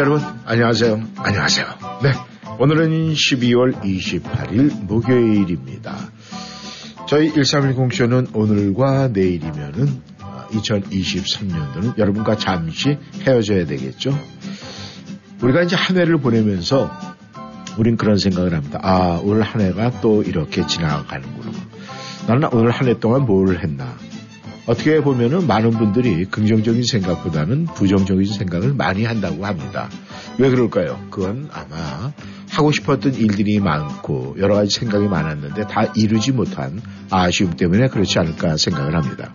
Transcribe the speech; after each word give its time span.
여러분, 0.00 0.22
안녕하세요. 0.46 0.98
안녕하세요. 1.18 1.66
네. 2.02 2.12
오늘은 2.58 3.12
12월 3.12 3.74
28일 3.82 4.86
목요일입니다. 4.86 5.94
저희 7.06 7.30
1310쇼는 7.32 8.34
오늘과 8.34 9.08
내일이면은 9.08 10.00
2023년도는 10.52 11.98
여러분과 11.98 12.36
잠시 12.38 12.96
헤어져야 13.26 13.66
되겠죠. 13.66 14.18
우리가 15.42 15.64
이제 15.64 15.76
한 15.76 15.98
해를 15.98 16.16
보내면서 16.16 16.90
우린 17.76 17.98
그런 17.98 18.16
생각을 18.16 18.54
합니다. 18.54 18.78
아, 18.82 19.20
올 19.22 19.42
한 19.42 19.60
해가 19.60 20.00
또 20.00 20.22
이렇게 20.22 20.66
지나가는구나. 20.66 21.50
나는 22.26 22.48
오늘 22.52 22.70
한 22.70 22.88
해 22.88 22.98
동안 22.98 23.26
뭘 23.26 23.58
했나. 23.62 23.98
어떻게 24.70 25.00
보면은 25.00 25.48
많은 25.48 25.70
분들이 25.72 26.24
긍정적인 26.26 26.84
생각보다는 26.84 27.64
부정적인 27.64 28.24
생각을 28.24 28.72
많이 28.72 29.04
한다고 29.04 29.44
합니다. 29.44 29.88
왜 30.38 30.48
그럴까요? 30.48 31.04
그건 31.10 31.48
아마 31.52 32.12
하고 32.48 32.70
싶었던 32.70 33.14
일들이 33.14 33.58
많고 33.58 34.36
여러 34.38 34.54
가지 34.54 34.70
생각이 34.78 35.08
많았는데 35.08 35.66
다 35.66 35.92
이루지 35.96 36.30
못한 36.30 36.80
아쉬움 37.10 37.56
때문에 37.56 37.88
그렇지 37.88 38.20
않을까 38.20 38.56
생각을 38.56 38.94
합니다. 38.94 39.32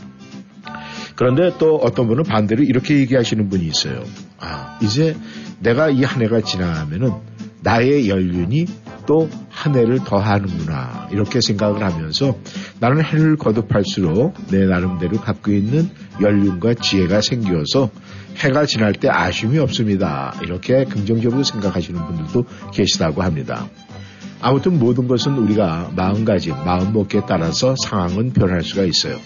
그런데 1.16 1.54
또 1.58 1.76
어떤 1.78 2.08
분은 2.08 2.24
반대로 2.24 2.64
이렇게 2.64 2.98
얘기하시는 3.00 3.50
분이 3.50 3.66
있어요. 3.68 4.06
아, 4.40 4.80
이제 4.82 5.18
내가 5.60 5.90
이 5.90 6.04
한 6.04 6.22
해가 6.22 6.42
지나면은 6.42 7.12
나의 7.62 8.08
연륜이 8.10 8.68
또 9.06 9.30
한 9.66 9.76
해를 9.76 10.00
더 10.04 10.18
하는구나. 10.20 11.08
이렇게 11.12 11.42
생각을 11.42 11.82
하면서 11.82 12.38
나는 12.80 13.04
해를 13.04 13.36
거듭할수록 13.38 14.36
내 14.52 14.66
나름대로 14.66 15.18
갖고 15.18 15.52
있는 15.52 15.90
연륜과 16.22 16.76
지혜가 16.76 17.22
생겨서 17.22 17.90
해가 18.36 18.66
지날 18.66 18.94
때 18.94 19.08
아쉬움이 19.10 19.58
없습니다. 19.58 20.36
이렇게 20.44 20.84
긍정적으로 20.84 21.44
생각하시는 21.44 22.00
분들도 22.06 22.46
계시다고 22.74 23.24
합니다. 23.24 23.68
아무튼 24.42 24.78
모든 24.78 25.08
것은 25.08 25.38
우리가 25.38 25.92
마음가짐, 25.96 26.54
마음먹기에 26.66 27.22
따라서 27.28 27.74
상황은 27.82 28.34
변할 28.34 28.62
수가 28.62 28.84
있어요. 28.84 29.18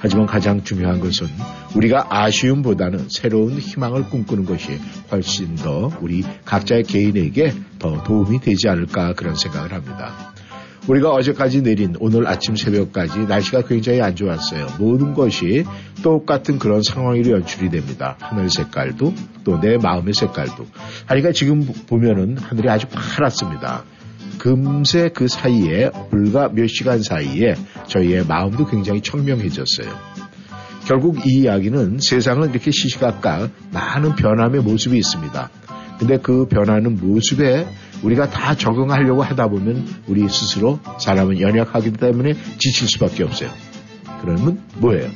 하지만 0.00 0.26
가장 0.26 0.64
중요한 0.64 0.98
것은 0.98 1.26
우리가 1.76 2.06
아쉬움보다는 2.08 3.08
새로운 3.10 3.58
희망을 3.58 4.04
꿈꾸는 4.04 4.46
것이 4.46 4.78
훨씬 5.12 5.54
더 5.56 5.92
우리 6.00 6.24
각자의 6.44 6.84
개인에게 6.84 7.52
더 7.78 8.02
도움이 8.02 8.40
되지 8.40 8.68
않을까 8.68 9.12
그런 9.12 9.34
생각을 9.34 9.72
합니다. 9.72 10.32
우리가 10.88 11.10
어제까지 11.10 11.62
내린 11.62 11.94
오늘 12.00 12.26
아침 12.26 12.56
새벽까지 12.56 13.26
날씨가 13.26 13.62
굉장히 13.62 14.00
안 14.00 14.16
좋았어요. 14.16 14.66
모든 14.78 15.12
것이 15.12 15.64
똑같은 16.02 16.58
그런 16.58 16.82
상황으로 16.82 17.32
연출이 17.32 17.68
됩니다. 17.68 18.16
하늘 18.20 18.48
색깔도 18.48 19.14
또 19.44 19.60
내 19.60 19.76
마음의 19.76 20.14
색깔도. 20.14 20.66
하니까 21.06 21.32
지금 21.32 21.66
보면은 21.86 22.38
하늘이 22.38 22.70
아주 22.70 22.86
파랗습니다. 22.88 23.84
금세 24.40 25.10
그 25.10 25.28
사이에 25.28 25.90
불과 26.10 26.48
몇 26.48 26.66
시간 26.66 27.02
사이에 27.02 27.54
저희의 27.86 28.24
마음도 28.26 28.66
굉장히 28.66 29.02
청명해졌어요. 29.02 29.94
결국 30.86 31.26
이 31.26 31.42
이야기는 31.42 31.98
세상은 32.00 32.48
이렇게 32.50 32.70
시시각각 32.70 33.50
많은 33.70 34.16
변함의 34.16 34.62
모습이 34.62 34.96
있습니다. 34.96 35.50
근데 35.98 36.16
그 36.16 36.46
변하는 36.46 36.96
모습에 36.96 37.66
우리가 38.02 38.30
다 38.30 38.54
적응하려고 38.56 39.22
하다 39.22 39.48
보면 39.48 39.86
우리 40.06 40.26
스스로 40.26 40.80
사람은 40.98 41.38
연약하기 41.38 41.92
때문에 41.92 42.32
지칠 42.58 42.88
수밖에 42.88 43.24
없어요. 43.24 43.50
그러면 44.22 44.62
뭐예요? 44.78 45.10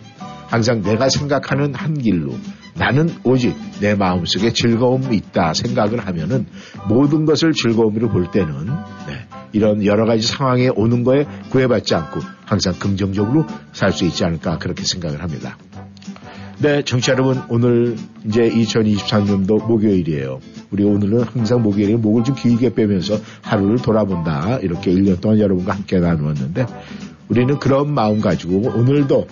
항상 0.49 0.83
내가 0.83 1.09
생각하는 1.09 1.75
한 1.75 1.95
길로 1.95 2.35
나는 2.77 3.09
오직 3.23 3.57
내 3.81 3.95
마음속에 3.95 4.53
즐거움이 4.53 5.17
있다 5.17 5.55
생각을 5.55 6.07
하면은 6.07 6.47
모든 6.89 7.25
것을 7.25 7.53
즐거움으로 7.53 8.09
볼 8.09 8.31
때는 8.31 8.67
네, 9.07 9.27
이런 9.53 9.85
여러 9.85 10.07
가지 10.07 10.27
상황에 10.27 10.69
오는 10.75 11.05
거에 11.05 11.25
구애받지 11.51 11.95
않고 11.95 12.21
항상 12.45 12.75
긍정적으로 12.79 13.47
살 13.73 13.93
수 13.93 14.05
있지 14.05 14.25
않을까 14.25 14.59
그렇게 14.59 14.85
생각을 14.85 15.23
합니다. 15.23 15.57
네, 16.59 16.83
정치 16.83 17.11
여러분, 17.11 17.43
오늘 17.49 17.97
이제 18.25 18.49
2023년도 18.49 19.67
목요일이에요. 19.67 20.41
우리 20.71 20.85
오늘은 20.85 21.23
항상 21.25 21.63
목요일에 21.63 21.97
목을 21.97 22.23
좀 22.25 22.37
길게 22.37 22.75
빼면서 22.75 23.19
하루를 23.43 23.79
돌아본다. 23.79 24.59
이렇게 24.63 24.93
1년 24.93 25.21
동안 25.21 25.41
여러분과 25.41 25.75
함께 25.75 25.99
나누었는데, 25.99 26.67
우리는 27.29 27.59
그런 27.59 27.93
마음 27.93 28.21
가지고 28.21 28.71
오늘도 28.71 29.27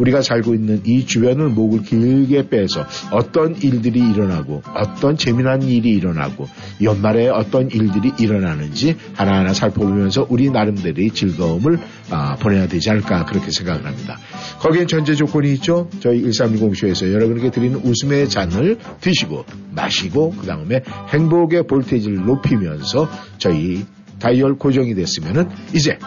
우리가 0.00 0.22
살고 0.22 0.54
있는 0.54 0.80
이 0.84 1.06
주변을 1.06 1.48
목을 1.50 1.82
길게 1.82 2.48
빼서 2.48 2.86
어떤 3.12 3.54
일들이 3.56 4.00
일어나고 4.00 4.62
어떤 4.74 5.16
재미난 5.16 5.62
일이 5.62 5.90
일어나고 5.90 6.48
연말에 6.82 7.28
어떤 7.28 7.70
일들이 7.70 8.12
일어나는지 8.18 8.96
하나하나 9.14 9.52
살펴보면서 9.52 10.26
우리 10.28 10.50
나름대로의 10.50 11.10
즐거움을 11.10 11.78
아, 12.10 12.36
보내야 12.36 12.66
되지 12.66 12.90
않을까 12.90 13.24
그렇게 13.24 13.50
생각을 13.50 13.86
합니다. 13.86 14.18
거기엔 14.58 14.86
전제 14.86 15.14
조건이 15.14 15.52
있죠. 15.54 15.88
저희 16.00 16.22
1310쇼에서 16.22 17.12
여러분에게 17.12 17.50
드리는 17.50 17.78
웃음의 17.82 18.28
잔을 18.28 18.78
드시고 19.00 19.44
마시고 19.72 20.34
그 20.40 20.46
다음에 20.46 20.82
행복의 21.12 21.66
볼테이지를 21.66 22.24
높이면서 22.24 23.08
저희 23.38 23.84
다이얼 24.18 24.56
고정이 24.58 24.94
됐으면은 24.94 25.48
이제 25.74 25.98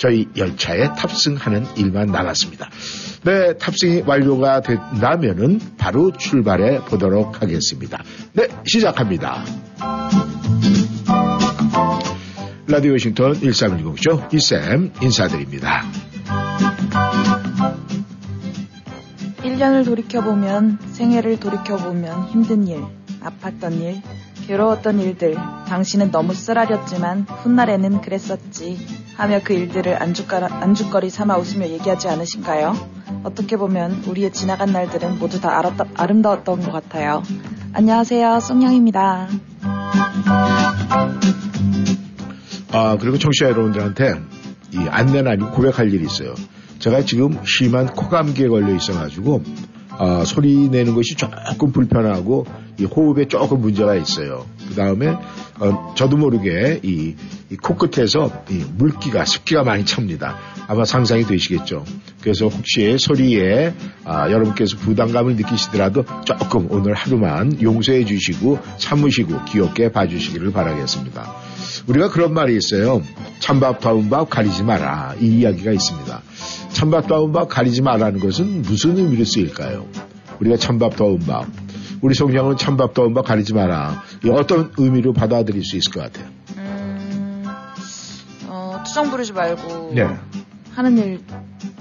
저희 0.00 0.26
열차에 0.34 0.94
탑승하는 0.96 1.76
일만 1.76 2.06
남았습니다. 2.06 2.70
네, 3.22 3.52
탑승이 3.58 4.04
완료가 4.06 4.62
된다면은 4.62 5.60
바로 5.76 6.10
출발해 6.10 6.80
보도록 6.86 7.42
하겠습니다. 7.42 8.02
네, 8.32 8.48
시작합니다. 8.66 9.44
라디오 12.66 12.92
워싱턴 12.92 13.34
1310쇼 13.34 14.32
이쌤 14.32 14.90
인사드립니다. 15.02 15.84
1년을 19.42 19.84
돌이켜보면 19.84 20.78
생애를 20.92 21.38
돌이켜보면 21.38 22.28
힘든 22.28 22.66
일, 22.66 22.80
아팠던 23.20 23.82
일, 23.82 24.00
괴로웠던 24.50 24.98
일들, 24.98 25.36
당신은 25.68 26.10
너무 26.10 26.34
쓰라렸지만 26.34 27.20
훗날에는 27.20 28.00
그랬었지 28.00 28.84
하며 29.16 29.38
그 29.44 29.52
일들을 29.52 29.96
안주거리 30.00 31.08
삼아 31.08 31.36
웃으며 31.36 31.68
얘기하지 31.68 32.08
않으신가요? 32.08 32.74
어떻게 33.22 33.56
보면 33.56 34.02
우리의 34.08 34.32
지나간 34.32 34.72
날들은 34.72 35.20
모두 35.20 35.40
다 35.40 35.56
아름다, 35.56 35.84
아름다웠던 35.94 36.62
것 36.62 36.72
같아요. 36.72 37.22
안녕하세요, 37.74 38.40
송영입니다. 38.40 39.28
아, 42.72 42.96
그리고 43.00 43.18
청취자 43.18 43.50
여러분들한테 43.50 44.14
이 44.72 44.78
안내는 44.88 45.30
아니고 45.30 45.52
고백할 45.52 45.94
일이 45.94 46.04
있어요. 46.04 46.34
제가 46.80 47.04
지금 47.04 47.38
심한 47.44 47.86
코감기에 47.86 48.48
걸려 48.48 48.74
있어가지고 48.74 49.44
어, 50.00 50.24
소리 50.24 50.68
내는 50.70 50.96
것이 50.96 51.14
조금 51.14 51.70
불편하고 51.70 52.46
이 52.80 52.84
호흡에 52.84 53.28
조금 53.28 53.60
문제가 53.60 53.94
있어요. 53.94 54.46
그 54.68 54.74
다음에 54.74 55.08
어, 55.58 55.94
저도 55.94 56.16
모르게 56.16 56.80
이, 56.82 57.14
이 57.50 57.56
코끝에서 57.56 58.44
이 58.48 58.64
물기가 58.76 59.26
습기가 59.26 59.62
많이 59.62 59.84
찹니다. 59.84 60.38
아마 60.66 60.84
상상이 60.84 61.24
되시겠죠. 61.24 61.84
그래서 62.22 62.48
혹시 62.48 62.96
소리에 62.98 63.74
아, 64.04 64.30
여러분께서 64.30 64.76
부담감을 64.78 65.36
느끼시더라도 65.36 66.04
조금 66.24 66.68
오늘 66.70 66.94
하루만 66.94 67.60
용서해 67.60 68.04
주시고 68.04 68.58
참으시고 68.78 69.44
귀엽게 69.44 69.92
봐주시기를 69.92 70.52
바라겠습니다. 70.52 71.34
우리가 71.86 72.08
그런 72.08 72.32
말이 72.32 72.56
있어요. 72.56 73.02
찬밥 73.40 73.80
더운 73.80 74.08
밥 74.08 74.30
가리지 74.30 74.62
마라 74.62 75.16
이 75.20 75.40
이야기가 75.40 75.72
있습니다. 75.72 76.22
찬밥 76.72 77.08
더운 77.08 77.32
밥 77.32 77.48
가리지 77.48 77.82
말라는 77.82 78.20
것은 78.20 78.62
무슨 78.62 78.96
의미로 78.96 79.24
쓰일까요? 79.24 79.86
우리가 80.40 80.56
찬밥 80.56 80.96
더운 80.96 81.18
밥 81.20 81.46
우리 82.00 82.14
성경은 82.14 82.56
찬밥 82.56 82.94
더운 82.94 83.12
밥 83.14 83.26
가리지 83.26 83.52
마라. 83.54 84.02
어떤 84.32 84.72
의미로 84.78 85.12
받아들일 85.12 85.62
수 85.64 85.76
있을 85.76 85.92
것 85.92 86.00
같아요? 86.02 86.26
음, 86.56 87.44
어, 88.46 88.82
투정 88.86 89.10
부리지 89.10 89.32
말고 89.34 89.92
네. 89.94 90.08
하는 90.74 90.96
일 90.96 91.20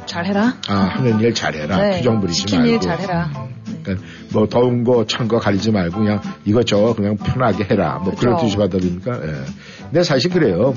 잘해라. 0.06 0.56
아, 0.68 0.74
하는 0.75 1.19
일 1.21 1.33
잘해라. 1.33 1.77
네, 1.77 1.98
투정 1.98 2.19
부리지 2.19 2.39
시킨 2.42 2.60
말고. 2.60 2.74
일 2.74 2.80
잘해라. 2.81 3.25
음, 3.68 3.81
그러니까 3.83 4.06
뭐 4.33 4.48
더운 4.50 4.83
거, 4.83 5.06
찬 5.06 5.27
거 5.30 5.39
가리지 5.39 5.71
말고 5.71 6.00
그냥 6.00 6.21
이것저것 6.44 6.95
그냥 6.95 7.16
편하게 7.16 7.63
해라. 7.63 8.00
뭐 8.04 8.12
그쵸. 8.12 8.19
그런 8.19 8.38
뜻이 8.42 8.57
받아들이니까. 8.57 9.21
예. 9.25 9.44
근데 9.83 10.04
사실 10.04 10.31
그래요. 10.31 10.74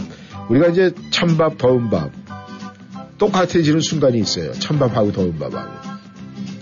우리가 0.48 0.68
이제 0.68 0.92
찬밥, 1.10 1.58
더운 1.58 1.90
밥 1.90 2.10
똑같아지는 3.18 3.80
순간이 3.80 4.18
있어요. 4.18 4.52
찬밥하고 4.52 5.10
더운 5.12 5.36
밥하고. 5.38 5.68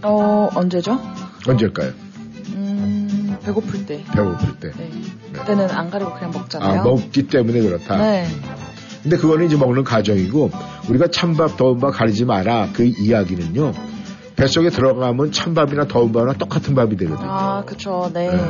어, 0.03 0.49
언제죠? 0.55 0.99
언제일까요? 1.47 1.93
배고플 3.45 3.87
때. 3.87 4.05
배고플 4.15 4.61
때. 4.61 4.71
네. 4.77 4.91
그때는 5.33 5.71
안 5.71 5.91
가리고 5.91 6.13
그냥 6.15 6.31
먹잖아요. 6.33 6.81
아, 6.81 6.85
먹기 6.85 7.27
때문에 7.27 7.61
그렇다. 7.61 7.97
네. 7.97 8.27
근데 9.03 9.17
그거는 9.17 9.47
이제 9.47 9.57
먹는 9.57 9.85
과정이고 9.85 10.51
우리가 10.89 11.09
찬밥 11.09 11.57
더운 11.57 11.81
밥 11.81 11.91
가리지 11.91 12.27
마라 12.27 12.69
그 12.73 12.85
이야기는요. 12.85 13.73
뱃속에 14.37 14.71
들어가면 14.71 15.33
찬밥이나 15.33 15.87
더운 15.87 16.13
밥이나 16.13 16.35
똑같은 16.35 16.75
밥이 16.75 16.97
되거든요. 16.97 17.29
아, 17.31 17.65
그쵸. 17.65 18.11
네. 18.13 18.31
네. 18.31 18.41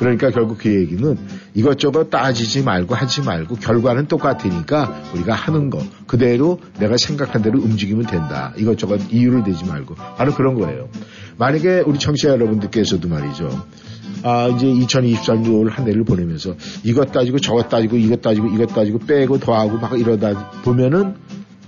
그러니까 0.00 0.30
결국 0.30 0.56
그 0.58 0.74
얘기는 0.74 1.18
이것저것 1.52 2.08
따지지 2.08 2.62
말고 2.62 2.94
하지 2.94 3.20
말고 3.20 3.56
결과는 3.56 4.06
똑같으니까 4.06 5.02
우리가 5.14 5.34
하는 5.34 5.68
거 5.68 5.78
그대로 6.06 6.58
내가 6.78 6.96
생각한 6.96 7.42
대로 7.42 7.60
움직이면 7.60 8.06
된다. 8.06 8.54
이것저것 8.56 9.12
이유를 9.12 9.44
대지 9.44 9.66
말고 9.66 9.94
바로 9.94 10.32
그런 10.32 10.54
거예요. 10.54 10.88
만약에 11.36 11.80
우리 11.80 11.98
청취자 11.98 12.30
여러분들께서도 12.30 13.08
말이죠. 13.08 13.50
아, 14.22 14.48
이제 14.48 14.66
2023년 14.66 15.70
한 15.70 15.88
해를 15.88 16.04
보내면서 16.04 16.54
이것 16.84 17.12
따지고 17.12 17.38
저것 17.38 17.68
따지고 17.68 17.96
이것 17.96 18.20
따지고 18.20 18.48
이것 18.48 18.74
따지고 18.74 18.98
빼고 18.98 19.38
더하고 19.38 19.78
막 19.78 19.98
이러다 19.98 20.50
보면은 20.62 21.14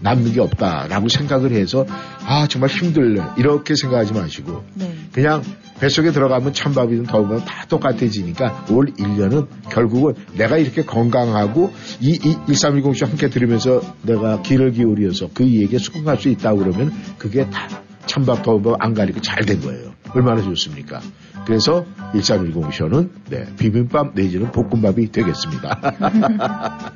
남는 0.02 0.32
게 0.32 0.40
없다라고 0.40 1.08
생각을 1.08 1.52
해서 1.52 1.86
아 2.26 2.46
정말 2.48 2.70
힘들네 2.70 3.22
이렇게 3.38 3.74
생각하지 3.74 4.12
마시고 4.12 4.64
네. 4.74 4.92
그냥 5.12 5.42
뱃속에 5.80 6.10
들어가면 6.12 6.52
찬밥이든 6.52 7.04
더우면 7.04 7.44
다 7.44 7.66
똑같아지니까 7.68 8.66
올 8.70 8.86
1년은 8.94 9.46
결국은 9.70 10.14
내가 10.34 10.58
이렇게 10.58 10.84
건강하고 10.84 11.72
이, 12.00 12.10
이 12.12 12.36
1310쇼 12.52 13.06
함께 13.06 13.28
들으면서 13.28 13.80
내가 14.02 14.42
귀를 14.42 14.72
기울여서 14.72 15.30
그 15.34 15.44
얘기에 15.44 15.78
수긍할 15.78 16.18
수 16.18 16.28
있다고 16.28 16.58
그러면 16.58 16.92
그게 17.18 17.48
다 17.48 17.68
찬밥 18.06 18.42
더우면 18.42 18.76
안 18.80 18.94
가리고 18.94 19.20
잘 19.20 19.44
된 19.44 19.60
거예요. 19.60 19.91
얼마나 20.14 20.42
좋습니까? 20.42 21.00
그래서 21.46 21.84
1310쇼는 22.14 23.10
네, 23.30 23.46
비빔밥 23.58 24.14
내지는 24.14 24.52
볶음밥이 24.52 25.10
되겠습니다. 25.10 25.80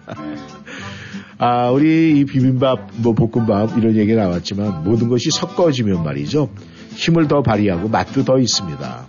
아, 1.38 1.68
우리 1.70 2.20
이 2.20 2.24
비빔밥, 2.24 2.92
뭐 2.96 3.12
볶음밥 3.14 3.76
이런 3.76 3.96
얘기 3.96 4.14
나왔지만 4.14 4.84
모든 4.84 5.08
것이 5.08 5.30
섞어지면 5.30 6.02
말이죠. 6.02 6.48
힘을 6.94 7.28
더 7.28 7.42
발휘하고 7.42 7.88
맛도 7.88 8.24
더 8.24 8.38
있습니다. 8.38 9.06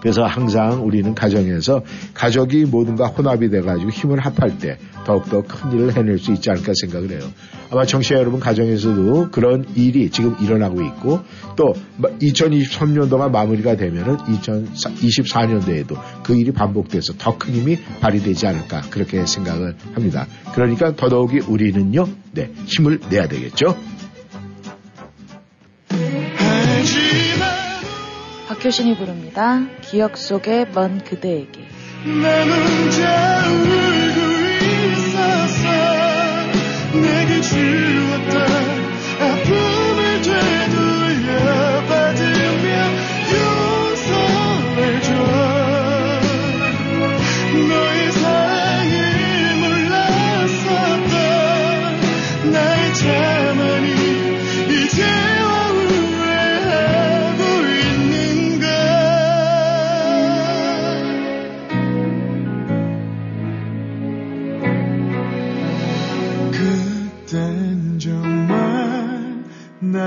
그래서 0.00 0.24
항상 0.24 0.84
우리는 0.84 1.14
가정에서 1.14 1.82
가족이 2.14 2.64
모든가 2.64 3.06
혼합이 3.06 3.50
돼가지고 3.50 3.90
힘을 3.90 4.18
합할 4.18 4.58
때 4.58 4.78
더욱더 5.04 5.42
큰 5.42 5.72
일을 5.72 5.96
해낼 5.96 6.18
수 6.18 6.32
있지 6.32 6.50
않을까 6.50 6.72
생각을 6.80 7.10
해요. 7.10 7.20
아마 7.70 7.84
정치자 7.84 8.16
여러분 8.16 8.40
가정에서도 8.40 9.30
그런 9.30 9.64
일이 9.74 10.10
지금 10.10 10.36
일어나고 10.40 10.82
있고 10.82 11.20
또 11.56 11.74
2023년도가 12.00 13.30
마무리가 13.30 13.76
되면은 13.76 14.18
2024년도에도 14.18 15.96
그 16.22 16.36
일이 16.36 16.52
반복돼서 16.52 17.14
더 17.18 17.40
큰 17.40 17.54
힘이 17.54 17.78
발휘되지 18.00 18.46
않을까 18.46 18.82
그렇게 18.90 19.24
생각을 19.24 19.74
합니다. 19.94 20.26
그러니까 20.52 20.94
더더욱이 20.94 21.40
우리는요, 21.40 22.06
네, 22.32 22.50
힘을 22.66 23.00
내야 23.08 23.26
되겠죠. 23.28 23.76
박효신이 28.48 28.96
부릅니다. 28.98 29.66
기억 29.80 30.18
속의 30.18 30.72
먼 30.74 31.02
그대에게. 31.02 31.66
주었던 37.42 38.59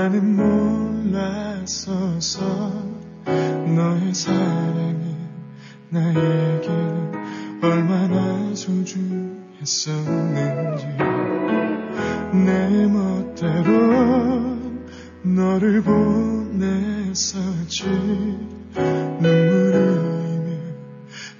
나는 0.04 0.36
몰랐어서 1.06 2.42
너의 3.24 4.12
사랑이 4.12 5.16
나에게는 5.88 7.12
얼마나 7.62 8.54
소중했었는지. 8.54 10.84
내 12.34 12.86
멋대로 12.86 14.58
너를 15.22 15.80
보냈었지. 15.80 17.86
눈물을 19.20 20.60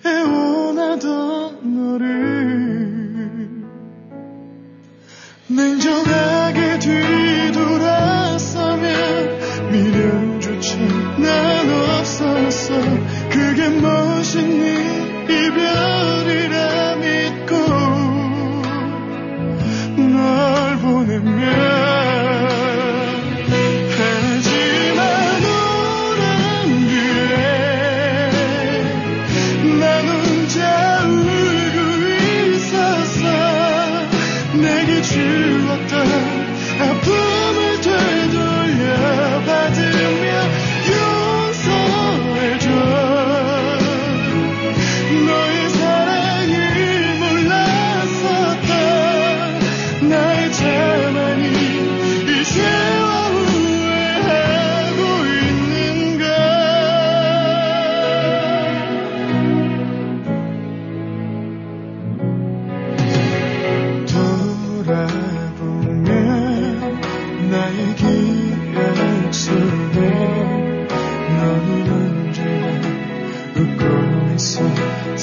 애원하던 0.06 1.74
너를. 1.74 3.50
냉정하게 5.48 6.79
뒤돌아서면 6.79 8.23
미련조차 9.70 10.76
난 11.19 11.98
없었어. 12.00 12.74
그게 13.31 13.69
멋 13.81 14.13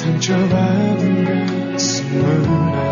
상처받은 0.01 1.25
가슴을 1.73 2.90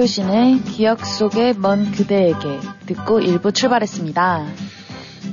박효신의 0.00 0.62
기억 0.62 1.04
속의 1.04 1.56
먼 1.58 1.90
그대에게 1.92 2.60
듣고 2.86 3.20
일부 3.20 3.52
출발했습니다. 3.52 4.46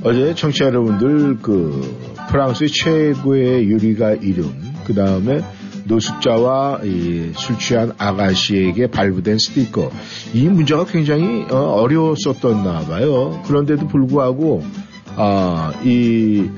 어제 0.02 0.34
청취자 0.34 0.66
여러분들 0.66 1.38
그 1.40 2.14
프랑스의 2.28 2.68
최고의 2.70 3.70
요리가 3.70 4.12
이름 4.12 4.52
그 4.84 4.94
다음에 4.94 5.40
노숙자와 5.84 6.80
이술 6.84 7.58
취한 7.58 7.92
아가씨에게 7.96 8.88
발부된 8.88 9.38
스티커 9.38 9.90
이 10.34 10.46
문제가 10.48 10.84
굉장히 10.84 11.46
어, 11.50 11.56
어려웠었었나 11.56 12.80
봐요. 12.80 13.42
그런데도 13.46 13.88
불구하고 13.88 14.62
아, 15.16 15.72
이 15.82 16.50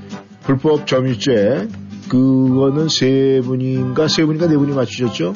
불법 0.43 0.87
점유죄 0.87 1.69
그거는 2.09 2.89
세 2.89 3.41
분인가 3.45 4.09
세 4.09 4.25
분인가 4.25 4.49
네 4.49 4.57
분이 4.57 4.75
맞추셨죠? 4.75 5.33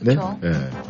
네. 0.00 0.14
그렇죠. 0.14 0.38
예. 0.44 0.89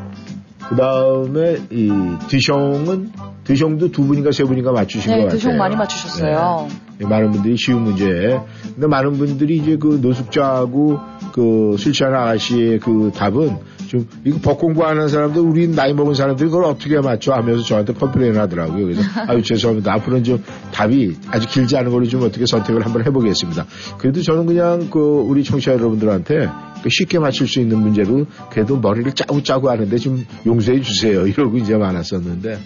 그 0.71 0.77
다음에 0.77 1.57
이 1.71 1.89
드숑은 2.29 3.11
드숑도 3.45 3.91
두 3.93 4.07
분인가 4.07 4.31
세 4.33 4.45
분인가 4.45 4.71
맞추신 4.73 5.11
것 5.11 5.17
네, 5.17 5.25
같아요. 5.25 5.39
드숑 5.39 5.57
많이 5.57 5.75
맞추셨어요. 5.77 6.69
네. 6.99 7.07
많은 7.07 7.33
분들이 7.33 7.57
쉬운 7.57 7.83
문제. 7.83 8.39
근데 8.75 8.87
많은 8.87 9.15
분들이 9.15 9.57
이제 9.57 9.77
그 9.77 9.99
노숙자하고 10.01 10.99
그 11.33 11.75
술 11.79 11.93
취한 11.93 12.15
아가씨의 12.15 12.79
그 12.81 13.11
답은 13.15 13.57
좀 13.89 14.07
이거 14.25 14.39
법 14.43 14.59
공부하는 14.59 15.09
사람들 15.09 15.41
우리 15.43 15.67
나이 15.69 15.93
먹은 15.95 16.15
사람들이 16.15 16.49
그걸 16.51 16.65
어떻게 16.65 17.01
맞춰 17.01 17.33
하면서 17.33 17.63
저한테 17.63 17.93
complain 17.95 18.37
하더라고요. 18.37 18.85
그래서 18.85 19.03
아유 19.27 19.43
죄송합니다. 19.43 19.93
앞으로는 19.95 20.23
좀 20.25 20.45
답이 20.73 21.17
아주 21.31 21.49
길지 21.49 21.77
않은 21.77 21.91
걸로 21.91 22.05
좀 22.07 22.23
어떻게 22.23 22.45
선택을 22.47 22.85
한번 22.85 23.05
해보겠습니다. 23.07 23.67
그래도 23.99 24.23
저는 24.23 24.47
그냥 24.47 24.89
그 24.91 24.99
우리 25.01 25.43
청취자 25.43 25.73
여러분들한테 25.73 26.49
그 26.70 26.70
쉽게 26.89 27.19
맞출 27.19 27.47
수 27.47 27.61
있는 27.61 27.79
문제로 27.79 28.27
그래도 28.51 28.79
머리를 28.79 29.13
짜고 29.13 29.43
짜고 29.43 29.71
하는데 29.71 29.97
좀 29.99 30.25
용서해 30.47 30.81
주세요. 30.81 31.27
이러고 31.29 31.59
이제 31.59 31.77
많았었는데 31.77 32.59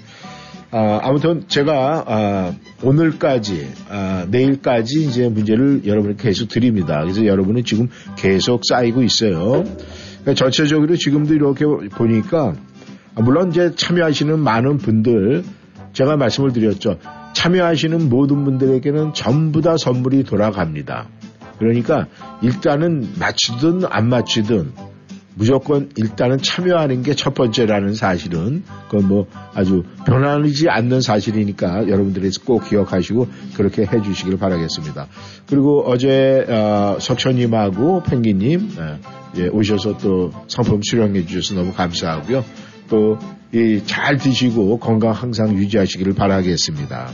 아, 0.70 1.00
아무튼 1.02 1.44
제가 1.46 2.04
아, 2.06 2.54
오늘까지 2.82 3.68
아, 3.90 4.26
내일까지 4.28 5.04
이제 5.04 5.28
문제를 5.28 5.82
여러분께 5.86 6.20
계속 6.20 6.48
드립니다. 6.48 7.00
그래서 7.00 7.24
여러분은 7.24 7.64
지금 7.64 7.88
계속 8.16 8.62
쌓이고 8.64 9.02
있어요. 9.04 9.62
그러니까 10.22 10.34
전체적으로 10.34 10.96
지금도 10.96 11.34
이렇게 11.34 11.64
보니까 11.64 12.54
아, 13.14 13.22
물론 13.22 13.50
이제 13.50 13.72
참여하시는 13.76 14.38
많은 14.38 14.78
분들 14.78 15.44
제가 15.92 16.16
말씀을 16.16 16.52
드렸죠. 16.52 16.98
참여하시는 17.34 18.08
모든 18.08 18.44
분들에게는 18.44 19.14
전부 19.14 19.60
다 19.60 19.76
선물이 19.76 20.24
돌아갑니다. 20.24 21.08
그러니까 21.58 22.06
일단은 22.42 23.12
맞추든 23.18 23.82
안 23.88 24.08
맞추든 24.08 24.72
무조건 25.36 25.90
일단은 25.96 26.38
참여하는 26.38 27.02
게 27.02 27.14
첫 27.14 27.34
번째라는 27.34 27.94
사실은 27.94 28.62
그건 28.88 29.08
뭐 29.08 29.26
아주 29.54 29.82
변하지 30.06 30.68
않는 30.68 31.00
사실이니까 31.00 31.88
여러분들이 31.88 32.30
꼭 32.44 32.68
기억하시고 32.68 33.26
그렇게 33.56 33.86
해주시길 33.86 34.38
바라겠습니다. 34.38 35.08
그리고 35.48 35.84
어제 35.86 36.44
어, 36.48 36.98
석천님하고 37.00 38.02
펭귄님 38.04 38.70
예, 38.78 39.42
예, 39.42 39.48
오셔서 39.48 39.98
또 39.98 40.32
상품 40.46 40.80
수령해 40.82 41.26
주셔서 41.26 41.60
너무 41.60 41.72
감사하고요. 41.72 42.44
또 42.88 43.18
잘 43.86 44.16
드시고 44.16 44.78
건강 44.78 45.12
항상 45.12 45.54
유지하시기를 45.54 46.14
바라겠습니다. 46.14 47.12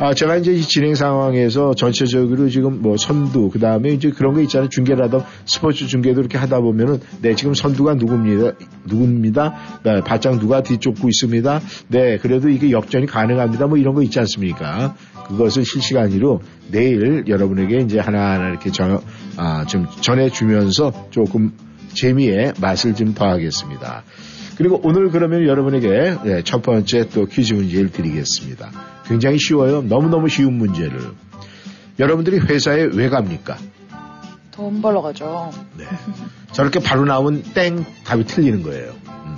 아, 0.00 0.12
제가 0.12 0.36
이제 0.36 0.52
이 0.52 0.60
진행 0.60 0.96
상황에서 0.96 1.72
전체적으로 1.74 2.48
지금 2.48 2.82
뭐 2.82 2.96
선두, 2.96 3.48
그 3.50 3.60
다음에 3.60 3.90
이제 3.90 4.10
그런 4.10 4.34
거 4.34 4.40
있잖아요. 4.40 4.68
중계라도 4.68 5.22
스포츠 5.46 5.86
중계도 5.86 6.20
이렇게 6.20 6.36
하다 6.36 6.60
보면은, 6.60 7.00
네, 7.22 7.36
지금 7.36 7.54
선두가 7.54 7.94
누굽니다. 7.94 8.52
누굽니다. 8.86 9.54
네, 9.84 10.00
바짝 10.00 10.40
누가 10.40 10.64
뒤쫓고 10.64 11.08
있습니다. 11.08 11.60
네, 11.88 12.18
그래도 12.18 12.48
이게 12.48 12.72
역전이 12.72 13.06
가능합니다. 13.06 13.68
뭐 13.68 13.78
이런 13.78 13.94
거 13.94 14.02
있지 14.02 14.18
않습니까? 14.18 14.96
그것을 15.28 15.64
실시간으로 15.64 16.40
내일 16.72 17.24
여러분에게 17.28 17.78
이제 17.78 18.00
하나하나 18.00 18.48
이렇게 18.48 18.72
전, 18.72 19.00
아, 19.36 19.64
좀 19.64 19.86
전해주면서 20.00 21.08
조금 21.10 21.52
재미의 21.94 22.54
맛을 22.60 22.96
좀 22.96 23.14
더하겠습니다. 23.14 24.02
그리고 24.56 24.80
오늘 24.84 25.10
그러면 25.10 25.46
여러분에게 25.46 26.16
네, 26.24 26.42
첫 26.44 26.62
번째 26.62 27.08
또 27.08 27.26
퀴즈 27.26 27.54
문제를 27.54 27.90
드리겠습니다. 27.90 28.70
굉장히 29.06 29.38
쉬워요. 29.38 29.82
너무너무 29.82 30.28
쉬운 30.28 30.54
문제를. 30.54 30.98
여러분들이 31.98 32.38
회사에 32.38 32.88
왜 32.92 33.08
갑니까? 33.08 33.56
돈 34.52 34.80
벌러 34.80 35.02
가죠. 35.02 35.50
네. 35.76 35.84
저렇게 36.52 36.78
바로 36.78 37.04
나오면 37.04 37.42
땡 37.54 37.84
답이 38.04 38.24
틀리는 38.24 38.62
거예요. 38.62 38.92
음. 39.08 39.36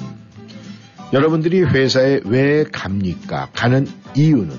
여러분들이 1.15 1.63
회사에 1.63 2.21
왜 2.25 2.65
갑니까? 2.65 3.49
가는 3.55 3.87
이유는 4.15 4.51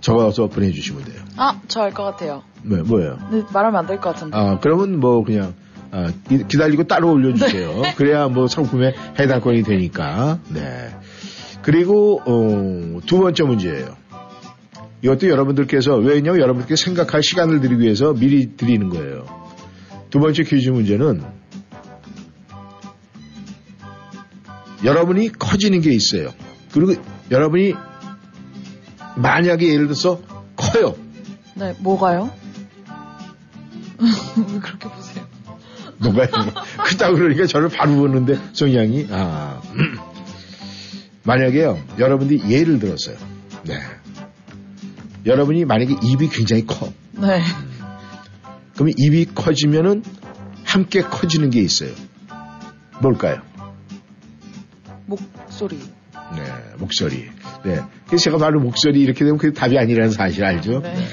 적어서 0.00 0.48
보내주시면 0.48 1.04
돼요. 1.04 1.22
아, 1.36 1.60
저 1.68 1.82
알 1.82 1.92
것 1.94 2.02
같아요. 2.04 2.42
네, 2.62 2.82
뭐예요? 2.82 3.18
근데 3.30 3.46
말하면 3.52 3.78
안 3.80 3.86
될 3.86 4.00
것 4.00 4.14
같은데. 4.14 4.36
아, 4.36 4.58
그러면 4.60 4.98
뭐 4.98 5.22
그냥 5.24 5.54
아, 5.96 6.10
기- 6.28 6.44
기다리고 6.48 6.84
따로 6.88 7.12
올려주세요. 7.12 7.82
그래야 7.96 8.26
뭐 8.26 8.48
상품에 8.48 8.94
해당권이 9.16 9.62
되니까. 9.62 10.40
네. 10.48 10.90
그리고 11.62 12.20
어, 12.26 13.00
두 13.06 13.18
번째 13.20 13.44
문제예요. 13.44 13.96
이것도 15.02 15.28
여러분들께서 15.28 15.94
왜냐면 15.96 16.40
여러분들께 16.40 16.74
생각할 16.74 17.22
시간을 17.22 17.60
드리기 17.60 17.80
위해서 17.82 18.12
미리 18.12 18.56
드리는 18.56 18.88
거예요. 18.88 19.24
두 20.10 20.18
번째 20.18 20.42
퀴즈 20.42 20.70
문제는 20.70 21.22
여러분이 24.84 25.30
커지는 25.32 25.80
게 25.80 25.90
있어요. 25.92 26.34
그리고 26.72 26.94
여러분이 27.30 27.74
만약에 29.16 29.68
예를 29.68 29.86
들어서 29.86 30.20
커요. 30.56 30.96
네, 31.54 31.74
뭐가요? 31.78 32.30
왜 34.36 34.58
그렇게 34.60 34.88
보세요? 34.88 35.23
뭐가 36.04 36.26
크다 36.84 37.12
그러니까 37.12 37.46
저를 37.46 37.68
바로 37.68 37.96
보는데 37.96 38.38
성향이. 38.52 39.08
아 39.10 39.60
만약에요 41.24 41.78
여러분들이 41.98 42.50
예를 42.50 42.78
들었어요. 42.78 43.16
네. 43.64 43.80
여러분이 45.26 45.64
만약에 45.64 45.96
입이 46.02 46.28
굉장히 46.28 46.66
커. 46.66 46.92
네. 47.12 47.40
그러면 48.74 48.94
입이 48.98 49.26
커지면은 49.34 50.02
함께 50.64 51.00
커지는 51.02 51.50
게 51.50 51.60
있어요. 51.60 51.90
뭘까요? 53.00 53.40
목소리. 55.06 55.78
네 56.34 56.42
목소리. 56.78 57.30
네. 57.64 57.80
그래서 58.06 58.24
제가 58.24 58.38
바로 58.38 58.60
목소리 58.60 59.00
이렇게 59.00 59.20
되면 59.20 59.38
그게 59.38 59.52
답이 59.52 59.78
아니라는 59.78 60.10
사실 60.10 60.44
알죠? 60.44 60.80
네. 60.80 61.06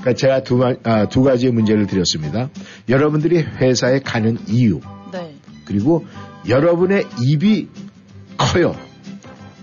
그러니까 0.00 0.14
제가 0.14 0.42
두, 0.42 0.56
마- 0.56 0.74
아, 0.84 1.08
두 1.08 1.22
가지의 1.22 1.52
문제를 1.52 1.86
드렸습니다 1.86 2.48
여러분들이 2.88 3.38
회사에 3.38 4.00
가는 4.00 4.38
이유 4.48 4.80
네. 5.12 5.34
그리고 5.64 6.06
여러분의 6.48 7.06
입이 7.22 7.68
커요. 8.38 8.74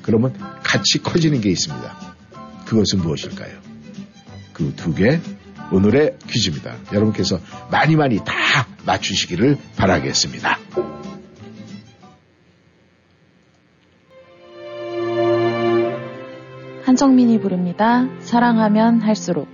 그러면 0.03 0.33
같이 0.63 1.01
커지는 1.01 1.41
게 1.41 1.49
있습니다. 1.49 1.97
그것은 2.65 2.99
무엇일까요? 2.99 3.57
그 4.53 4.73
두 4.75 4.93
개 4.93 5.19
오늘의 5.71 6.17
퀴즈입니다. 6.27 6.75
여러분께서 6.93 7.39
많이 7.71 7.95
많이 7.95 8.17
다 8.23 8.33
맞추시기를 8.85 9.57
바라겠습니다. 9.75 10.57
한정민이 16.85 17.39
부릅니다. 17.39 18.07
사랑하면 18.19 19.01
할수록. 19.01 19.47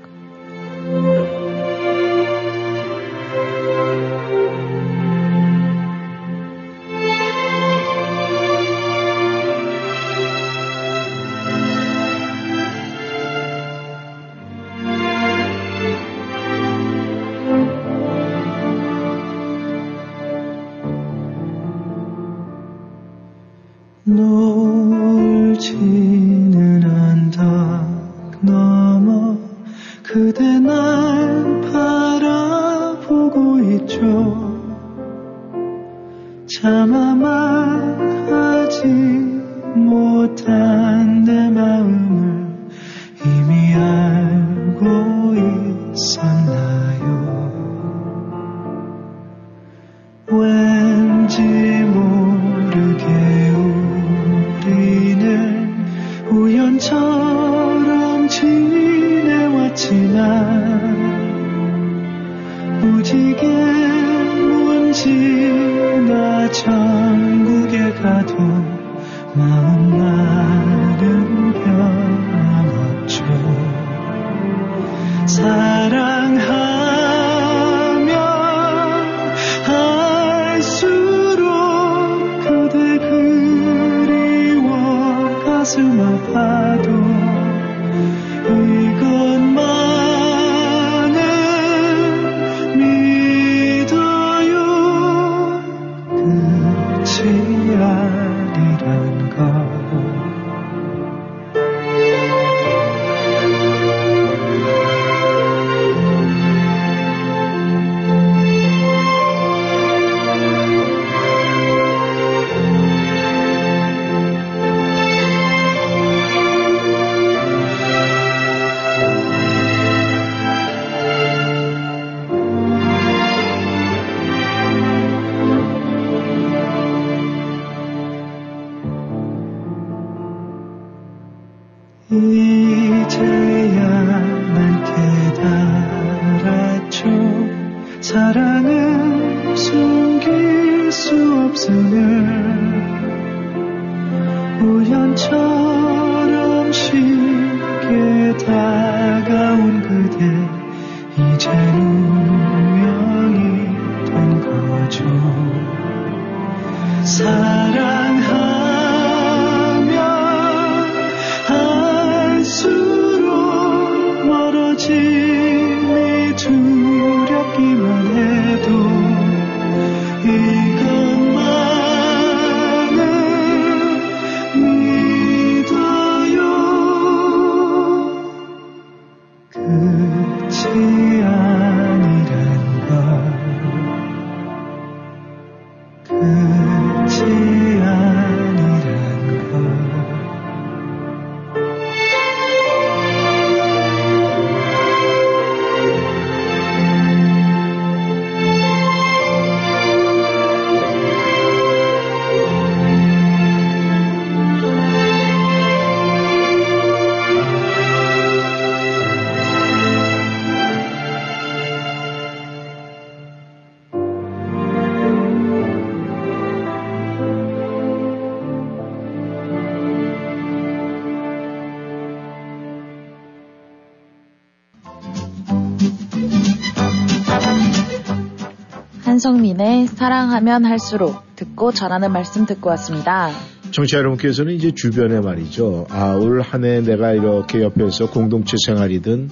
사랑하면 229.95 230.65
할수록 230.65 231.21
듣고 231.35 231.71
전하는 231.71 232.11
말씀 232.11 232.45
듣고 232.45 232.69
왔습니다. 232.71 233.29
청취자 233.71 233.97
여러분께서는 233.99 234.53
이제 234.53 234.71
주변에 234.71 235.19
말이죠. 235.19 235.87
아, 235.89 236.13
올 236.15 236.41
한 236.41 236.63
해 236.63 236.81
내가 236.81 237.11
이렇게 237.13 237.61
옆에서 237.63 238.09
공동체 238.09 238.55
생활이든 238.65 239.29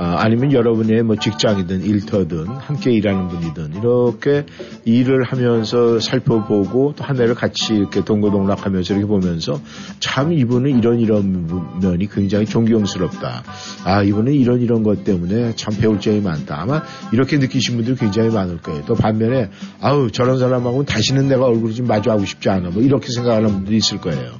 아, 0.00 0.14
아니면 0.18 0.52
여러분의 0.52 1.02
뭐 1.02 1.16
직장이든 1.16 1.82
일터든 1.82 2.46
함께 2.46 2.92
일하는 2.92 3.26
분이든 3.26 3.74
이렇게 3.74 4.46
일을 4.84 5.24
하면서 5.24 5.98
살펴보고 5.98 6.94
또 6.96 7.08
한 7.08 7.16
해를 7.16 7.34
같이 7.34 7.74
이렇게 7.74 8.04
동고동락하면서 8.04 8.94
이렇게 8.94 9.08
보면서 9.08 9.60
참 9.98 10.32
이분은 10.32 10.78
이런 10.78 11.00
이런 11.00 11.80
면이 11.80 12.06
굉장히 12.10 12.44
존경스럽다. 12.44 13.42
아 13.84 14.02
이분은 14.02 14.34
이런 14.34 14.60
이런 14.60 14.82
것 14.84 15.02
때문에 15.04 15.56
참 15.56 15.74
배울 15.80 15.98
점이 15.98 16.20
많다. 16.20 16.60
아마 16.60 16.82
이렇게 17.12 17.38
느끼신 17.38 17.76
분들 17.76 17.96
굉장히 17.96 18.28
많을 18.28 18.58
거예요. 18.58 18.84
또 18.86 18.94
반면에 18.94 19.50
아우 19.80 20.10
저런 20.12 20.38
사람하고는 20.38 20.84
다시는 20.84 21.28
내가 21.28 21.46
얼굴을 21.46 21.74
좀 21.74 21.86
마주하고 21.86 22.24
싶지 22.24 22.50
않아. 22.50 22.70
뭐 22.70 22.82
이렇게 22.82 23.08
생각하는 23.12 23.48
분들이 23.48 23.78
있을 23.78 23.98
거예요. 23.98 24.32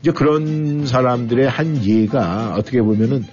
이제 0.00 0.12
그런 0.12 0.86
사람들의 0.86 1.46
한 1.48 1.84
예가 1.84 2.54
어떻게 2.56 2.80
보면은 2.80 3.24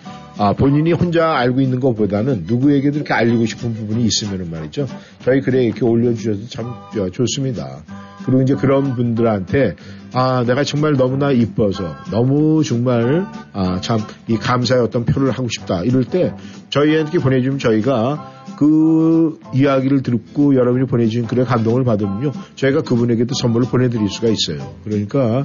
아, 0.41 0.53
본인이 0.53 0.91
혼자 0.91 1.35
알고 1.35 1.61
있는 1.61 1.79
것보다는 1.79 2.45
누구에게도 2.47 2.97
이렇게 2.97 3.13
알리고 3.13 3.45
싶은 3.45 3.75
부분이 3.75 4.03
있으면 4.05 4.49
말이죠. 4.49 4.87
저희 5.23 5.39
글에 5.39 5.65
이렇게 5.65 5.85
올려주셔서 5.85 6.47
참 6.49 6.73
좋습니다. 7.11 7.83
그리고 8.25 8.41
이제 8.41 8.55
그런 8.55 8.95
분들한테 8.95 9.75
아, 10.13 10.43
내가 10.43 10.63
정말 10.63 10.93
너무나 10.93 11.31
이뻐서 11.31 11.95
너무 12.09 12.63
정말 12.63 13.27
아, 13.53 13.79
참 13.81 13.99
이 14.27 14.35
감사의 14.35 14.81
어떤 14.81 15.05
표를 15.05 15.29
하고 15.31 15.47
싶다. 15.47 15.83
이럴 15.83 16.05
때 16.05 16.33
저희한테 16.69 17.19
보내주면 17.19 17.59
저희가 17.59 18.31
그 18.57 19.39
이야기를 19.53 20.01
듣고 20.03 20.55
여러분이 20.55 20.85
보내주신 20.85 21.27
글에 21.27 21.43
감동을 21.43 21.83
받으면요. 21.83 22.31
저희가 22.55 22.81
그분에게도 22.81 23.33
선물을 23.41 23.69
보내드릴 23.69 24.09
수가 24.09 24.29
있어요. 24.29 24.73
그러니까 24.83 25.43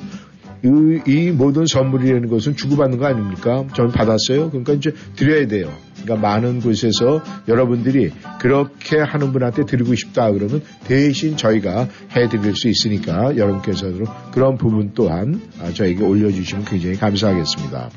이, 0.66 1.00
이, 1.06 1.30
모든 1.30 1.66
선물이라는 1.66 2.28
것은 2.28 2.56
주고받는 2.56 2.98
거 2.98 3.06
아닙니까? 3.06 3.64
저는 3.74 3.92
받았어요. 3.92 4.50
그러니까 4.50 4.72
이제 4.72 4.92
드려야 5.14 5.46
돼요. 5.46 5.72
그러니까 6.02 6.28
많은 6.28 6.60
곳에서 6.60 7.22
여러분들이 7.46 8.10
그렇게 8.40 8.98
하는 8.98 9.32
분한테 9.32 9.64
드리고 9.64 9.94
싶다 9.94 10.32
그러면 10.32 10.62
대신 10.84 11.36
저희가 11.36 11.88
해드릴 12.14 12.56
수 12.56 12.68
있으니까 12.68 13.36
여러분께서도 13.36 14.04
그런 14.32 14.56
부분 14.56 14.92
또한 14.94 15.40
아, 15.60 15.72
저에게 15.72 16.02
올려주시면 16.04 16.64
굉장히 16.64 16.96
감사하겠습니다. 16.96 17.90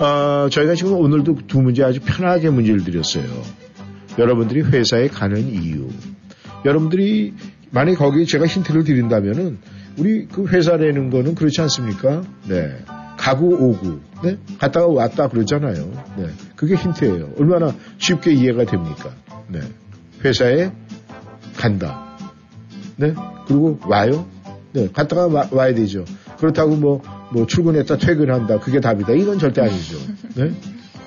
어, 0.00 0.48
저희가 0.50 0.74
지금 0.74 0.94
오늘도 0.94 1.40
두 1.46 1.60
문제 1.60 1.84
아주 1.84 2.00
편하게 2.02 2.50
문제를 2.50 2.84
드렸어요. 2.84 3.24
여러분들이 4.18 4.62
회사에 4.62 5.08
가는 5.08 5.38
이유. 5.48 5.88
여러분들이 6.64 7.34
만약 7.70 7.94
거기에 7.96 8.24
제가 8.24 8.46
힌트를 8.46 8.84
드린다면은 8.84 9.58
우리 10.00 10.26
그 10.26 10.46
회사 10.48 10.78
내는 10.78 11.10
거는 11.10 11.34
그렇지 11.34 11.60
않습니까? 11.60 12.22
네. 12.48 12.74
가고 13.18 13.48
오고, 13.48 14.00
네? 14.24 14.38
갔다가 14.58 14.86
왔다 14.86 15.28
그러잖아요. 15.28 15.92
네. 16.16 16.30
그게 16.56 16.74
힌트예요. 16.74 17.34
얼마나 17.38 17.74
쉽게 17.98 18.32
이해가 18.32 18.64
됩니까? 18.64 19.10
네. 19.48 19.60
회사에 20.24 20.72
간다. 21.54 22.16
네. 22.96 23.12
그리고 23.46 23.78
와요. 23.84 24.26
네. 24.72 24.88
갔다가 24.90 25.26
와, 25.26 25.46
와야 25.52 25.74
되죠. 25.74 26.06
그렇다고 26.38 26.76
뭐, 26.76 27.02
뭐 27.30 27.46
출근했다 27.46 27.98
퇴근한다. 27.98 28.60
그게 28.60 28.80
답이다. 28.80 29.12
이건 29.12 29.38
절대 29.38 29.60
아니죠. 29.60 29.98
네. 30.34 30.52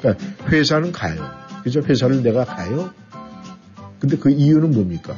그러니까 0.01 0.25
회사는 0.49 0.91
가요. 0.91 1.32
그죠? 1.63 1.82
회사를 1.82 2.21
내가 2.21 2.45
가요. 2.45 2.91
근데 3.99 4.17
그 4.17 4.29
이유는 4.29 4.69
뭡니까? 4.69 5.15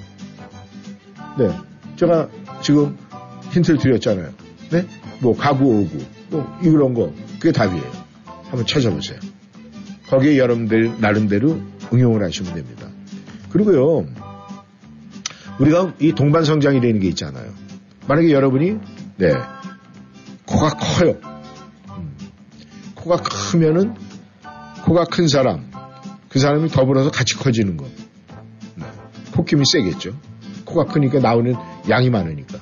네. 1.38 1.50
제가 1.98 2.30
지금 2.62 2.98
힌트를 3.56 3.80
드렸잖아요. 3.80 4.32
네? 4.72 4.86
뭐 5.20 5.36
가구 5.36 5.66
오고 5.66 5.98
뭐 6.30 6.60
이런 6.62 6.94
거 6.94 7.14
그게 7.40 7.52
답이에요. 7.52 8.06
한번 8.44 8.66
찾아보세요. 8.66 9.20
거기에 10.08 10.38
여러분들 10.38 11.00
나름대로 11.00 11.60
응용을 11.94 12.24
하시면 12.24 12.54
됩니다. 12.54 12.90
그리고요. 13.50 14.06
우리가 15.60 15.94
이 16.00 16.12
동반 16.12 16.44
성장이라는 16.44 17.00
게 17.00 17.08
있잖아요. 17.10 17.54
만약에 18.08 18.32
여러분이 18.32 18.78
네 19.18 19.34
코가 20.46 20.70
커요. 20.72 21.18
음, 21.98 22.16
코가 22.96 23.22
크면은 23.22 23.94
코가 24.84 25.06
큰 25.06 25.28
사람 25.28 25.72
그 26.28 26.40
사람이 26.40 26.68
더불어서 26.70 27.10
같이 27.10 27.36
커지는 27.36 27.78
거. 27.78 27.88
네. 28.76 28.86
코김이 29.34 29.64
세겠죠. 29.66 30.14
코가 30.66 30.92
크니까 30.92 31.20
나오는 31.20 31.56
양이 31.90 32.10
많으니까. 32.10 32.60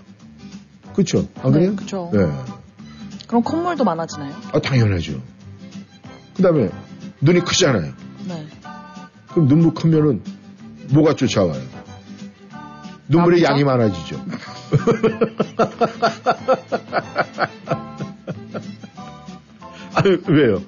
그렇죠. 0.94 1.28
안 1.42 1.52
그래요? 1.52 1.70
네, 1.72 1.76
그렇죠. 1.76 2.10
네. 2.14 2.20
그럼 3.28 3.44
콧물도 3.44 3.84
많아지나요? 3.84 4.34
아, 4.54 4.60
당연하죠. 4.60 5.22
그 6.36 6.44
다음에 6.44 6.70
눈이 7.22 7.42
크잖아요. 7.42 7.94
네. 8.28 8.48
그럼 9.30 9.48
눈물 9.48 9.74
크면은 9.74 10.22
뭐가 10.90 11.16
쫓아와요? 11.16 11.62
눈물의? 13.08 13.44
양이 13.44 13.64
많아지죠. 13.64 14.24
아, 19.96 20.02
왜요? 20.28 20.64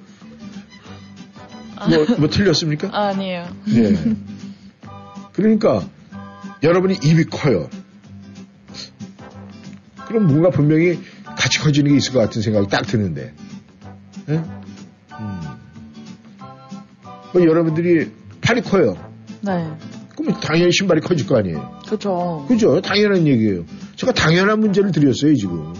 뭐, 1.89 2.05
뭐 2.19 2.29
틀렸습니까? 2.29 2.89
아니에요. 2.91 3.47
네. 3.65 4.15
그러니까 5.33 5.83
여러분이 6.63 6.95
입이 7.03 7.25
커요. 7.25 7.69
그럼 10.15 10.27
뭔가 10.27 10.49
분명히 10.49 10.97
같이 11.25 11.59
커지는 11.59 11.91
게 11.91 11.97
있을 11.97 12.13
것 12.13 12.19
같은 12.19 12.41
생각이 12.41 12.67
딱 12.69 12.87
드는데. 12.87 13.33
예? 14.29 14.33
음. 14.33 15.41
뭐 17.33 17.41
여러분들이 17.41 18.11
팔이 18.39 18.61
커요. 18.61 18.95
네. 19.41 19.69
그럼 20.15 20.39
당연히 20.39 20.71
신발이 20.71 21.01
커질 21.01 21.27
거 21.27 21.37
아니에요. 21.37 21.81
그렇죠. 21.85 22.45
그죠? 22.47 22.79
당연한 22.79 23.27
얘기예요. 23.27 23.65
제가 23.97 24.13
당연한 24.13 24.61
문제를 24.61 24.93
드렸어요, 24.93 25.35
지금. 25.35 25.73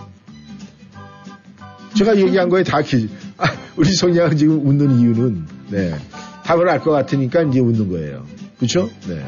제가 1.97 2.17
얘기한 2.17 2.49
거에 2.49 2.63
다 2.63 2.81
기, 2.81 3.07
아, 3.37 3.45
우리 3.77 3.93
성냥은 3.93 4.35
지금 4.35 4.67
웃는 4.67 4.99
이유는, 4.99 5.47
네. 5.69 5.95
답을 6.43 6.67
알 6.67 6.81
것 6.81 6.91
같으니까 6.91 7.43
이제 7.43 7.61
웃는 7.61 7.87
거예요. 7.87 8.25
그쵸? 8.59 8.89
네. 9.07 9.25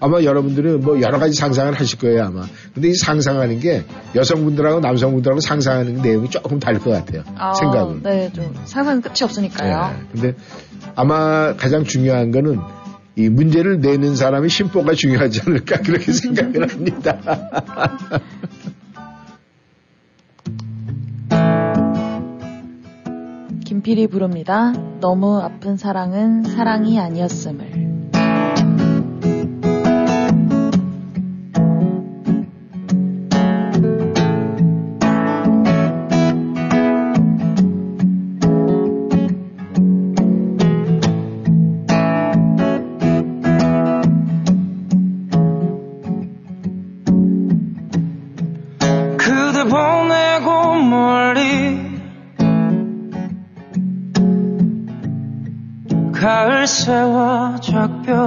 아마 0.00 0.22
여러분들은 0.22 0.80
뭐 0.80 1.00
여러 1.00 1.18
가지 1.18 1.34
상상을 1.34 1.72
하실 1.74 1.98
거예요, 1.98 2.24
아마. 2.24 2.46
근데 2.74 2.88
이 2.88 2.94
상상하는 2.94 3.58
게 3.60 3.84
여성분들하고 4.14 4.80
남성분들하고 4.80 5.40
상상하는 5.40 6.02
내용이 6.02 6.30
조금 6.30 6.58
다를 6.60 6.78
것 6.80 6.90
같아요. 6.90 7.22
아, 7.36 7.54
생각은. 7.54 8.02
네, 8.02 8.30
좀 8.32 8.54
상상 8.64 9.00
끝이 9.00 9.16
없으니까요. 9.22 9.96
네. 9.96 10.06
근데 10.12 10.34
아마 10.94 11.54
가장 11.56 11.84
중요한 11.84 12.30
거는 12.30 12.60
이 13.16 13.28
문제를 13.28 13.80
내는 13.80 14.14
사람의 14.14 14.48
심보가 14.48 14.94
중요하지 14.94 15.40
않을까 15.46 15.80
그렇게 15.82 16.12
생각을 16.12 16.70
합니다. 16.70 17.18
김필이 23.64 24.06
부릅니다. 24.06 24.72
너무 25.00 25.38
아픈 25.40 25.76
사랑은 25.76 26.44
사랑이 26.44 26.98
아니었음을. 26.98 27.97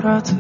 작별하듯 0.02 0.38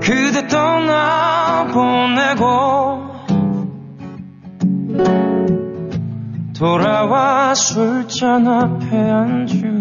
그대 0.00 0.48
떠나보내고 0.48 1.96
돌아와 6.58 7.54
술잔 7.54 8.48
앞에 8.48 8.96
앉으 8.96 9.75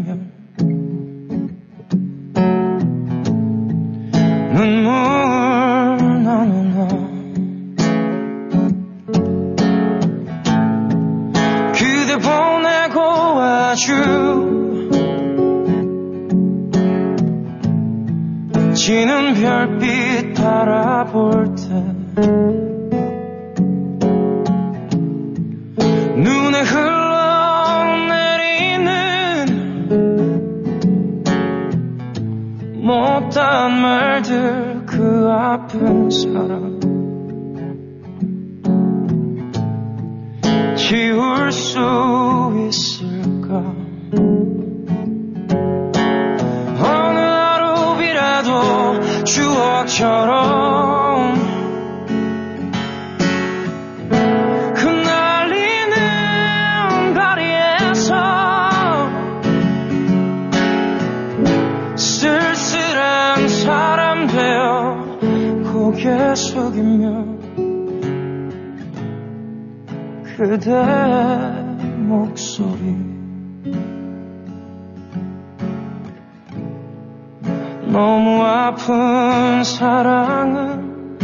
너무 77.96 78.44
아픈 78.44 79.64
사랑은 79.64 81.18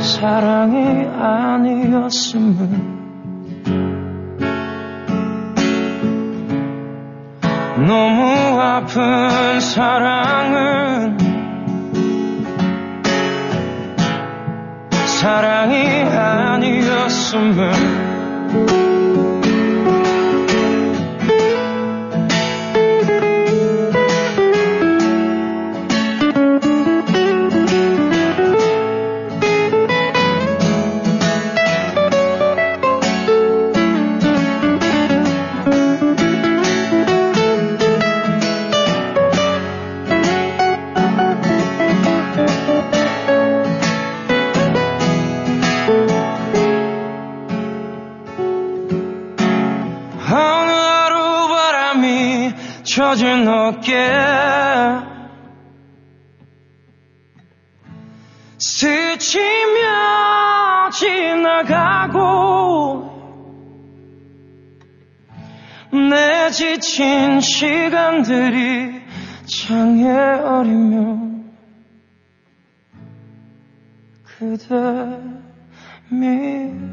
사랑이 0.00 1.08
아니었음을 1.18 2.54
너무 7.84 8.60
아픈 8.60 9.58
사랑은 9.58 11.18
사랑이 15.20 16.04
아니었음을 16.04 18.03
어깨 53.64 53.94
스치며 58.58 59.80
지나가고 60.92 62.14
내 66.10 66.50
지친 66.50 67.40
시간들이 67.40 69.00
창에 69.46 70.10
어리면 70.10 71.50
그대 74.24 74.74
미 76.10 76.83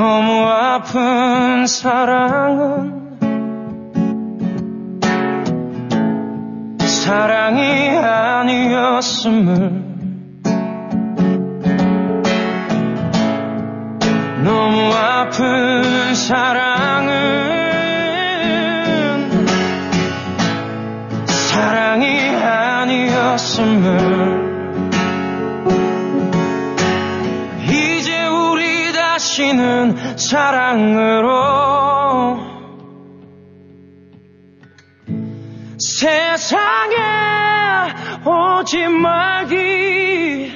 너무 0.00 0.46
아픈 0.48 1.66
사랑은 1.66 3.10
사랑이 6.80 7.98
아니었음을 7.98 9.44
너무 14.42 14.94
아픈 14.94 16.14
사랑은 16.14 17.10
사랑이 21.26 22.36
아니었음을 22.36 24.19
다시는 29.40 30.18
사랑으로 30.18 31.30
세상에 35.78 36.96
오지 38.26 38.88
말기 38.88 40.52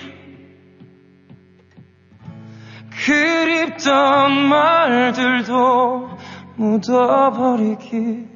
그립던 3.07 4.49
말들도 4.49 6.18
묻어버리기 6.57 8.29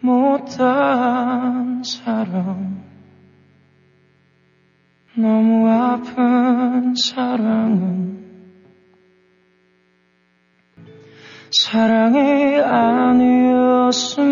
못한 0.00 1.82
사랑 1.84 2.81
너무 5.14 5.68
아픈 5.68 6.94
사랑은 6.94 8.22
사랑이 11.50 12.56
아니었음을 12.62 14.22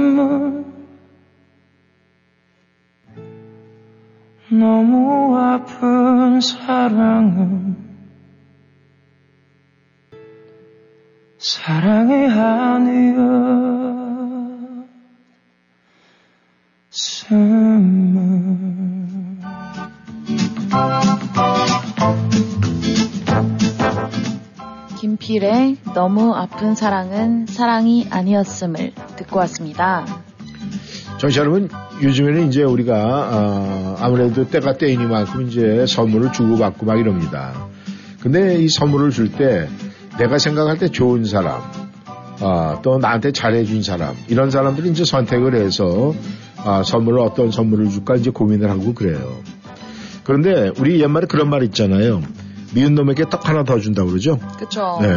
너무 4.51 5.37
아픈 5.37 6.41
사랑은 6.41 7.77
사랑이 11.37 12.27
아니었음 12.27 13.21
김필의 25.21 25.77
너무 25.95 26.35
아픈 26.35 26.75
사랑은 26.75 27.47
사랑이 27.47 28.07
아니었음을 28.11 28.93
듣고 29.17 29.39
왔습니다. 29.41 30.05
정치 31.19 31.39
여러분, 31.39 31.69
요즘에는 32.03 32.49
이제 32.49 32.63
우리가, 32.63 33.99
아, 34.01 34.09
무래도 34.09 34.49
때가 34.49 34.79
때이니만큼 34.79 35.49
이제 35.49 35.85
선물을 35.87 36.33
주고받고 36.33 36.87
막 36.87 36.99
이럽니다. 36.99 37.69
근데 38.21 38.57
이 38.57 38.69
선물을 38.69 39.11
줄 39.11 39.31
때 39.33 39.69
내가 40.19 40.39
생각할 40.39 40.79
때 40.79 40.89
좋은 40.89 41.25
사람, 41.25 41.61
아, 42.41 42.81
또 42.83 42.99
나한테 42.99 43.33
잘해준 43.33 43.83
사람, 43.83 44.15
이런 44.29 44.51
사람들이 44.51 44.91
이제 44.91 45.05
선택을 45.05 45.55
해서 45.55 46.15
아, 46.57 46.83
선물을 46.83 47.21
어떤 47.21 47.51
선물을 47.51 47.91
줄까 47.91 48.17
이제 48.17 48.31
고민을 48.31 48.71
하고 48.71 48.95
그래요. 48.95 49.39
그런데 50.25 50.71
우리 50.79 51.01
옛말에 51.01 51.27
그런 51.27 51.51
말 51.51 51.63
있잖아요. 51.65 52.23
미운 52.75 52.95
놈에게 52.95 53.29
떡 53.31 53.49
하나 53.49 53.65
더 53.65 53.79
준다고 53.79 54.09
그러죠? 54.09 54.39
그쵸? 54.59 54.99
네. 55.03 55.09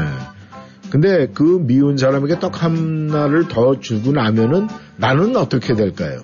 근데 0.89 1.28
그 1.34 1.60
미운 1.62 1.98
사람에게 1.98 2.39
떡 2.39 2.63
하나를 2.63 3.48
더 3.48 3.80
주고 3.80 4.12
나면은 4.12 4.68
나는 4.98 5.36
어떻게 5.36 5.74
될까요? 5.74 6.22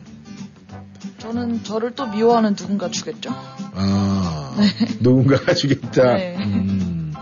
저는 1.18 1.64
저를 1.64 1.92
또 1.96 2.08
미워하는 2.08 2.56
누군가 2.56 2.90
주겠죠? 2.90 3.32
아, 3.74 4.56
누군가가 5.00 5.54
주겠다. 5.54 6.14
네. 6.14 6.36
음. 6.38 7.14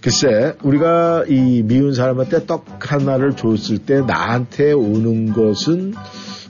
글쎄, 0.00 0.54
우리가 0.62 1.24
이 1.28 1.62
미운 1.64 1.92
사람한테 1.92 2.46
떡 2.46 2.66
하나를 2.78 3.34
줬을 3.34 3.78
때 3.78 4.00
나한테 4.00 4.72
오는 4.72 5.32
것은 5.32 5.94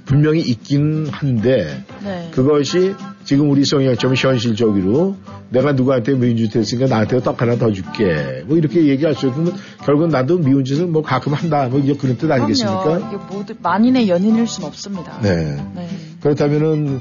분명히 0.05 0.41
있긴 0.41 1.09
한데 1.11 1.85
네. 2.05 2.31
그것이 2.33 2.95
지금 3.27 3.51
우리 3.51 3.65
송이형처럼 3.65 4.15
현실적으로 4.15 5.17
내가 5.51 5.73
누구한테 5.73 6.15
미운 6.15 6.37
짓 6.37 6.55
했으니까 6.55 6.87
나한테 6.87 7.21
떡 7.21 7.43
하나 7.43 7.57
더 7.57 7.73
줄게. 7.73 8.45
뭐 8.47 8.57
이렇게 8.57 8.87
얘기할 8.87 9.15
수 9.15 9.27
있으면 9.27 9.53
결국은 9.85 10.11
나도 10.11 10.39
미운 10.39 10.65
짓을 10.65 10.87
뭐 10.87 11.03
가끔 11.03 11.35
한다. 11.35 11.69
뭐 11.69 11.81
이제 11.81 11.93
그런 11.95 12.17
뜻 12.17 12.31
아니겠습니까? 12.31 12.83
그럼요. 12.85 13.07
이게 13.09 13.35
모두 13.35 13.55
만인의 13.61 14.09
연인일 14.09 14.47
순 14.47 14.65
없습니다. 14.65 15.21
네. 15.23 15.61
네. 15.75 15.89
그렇다면은 16.21 17.01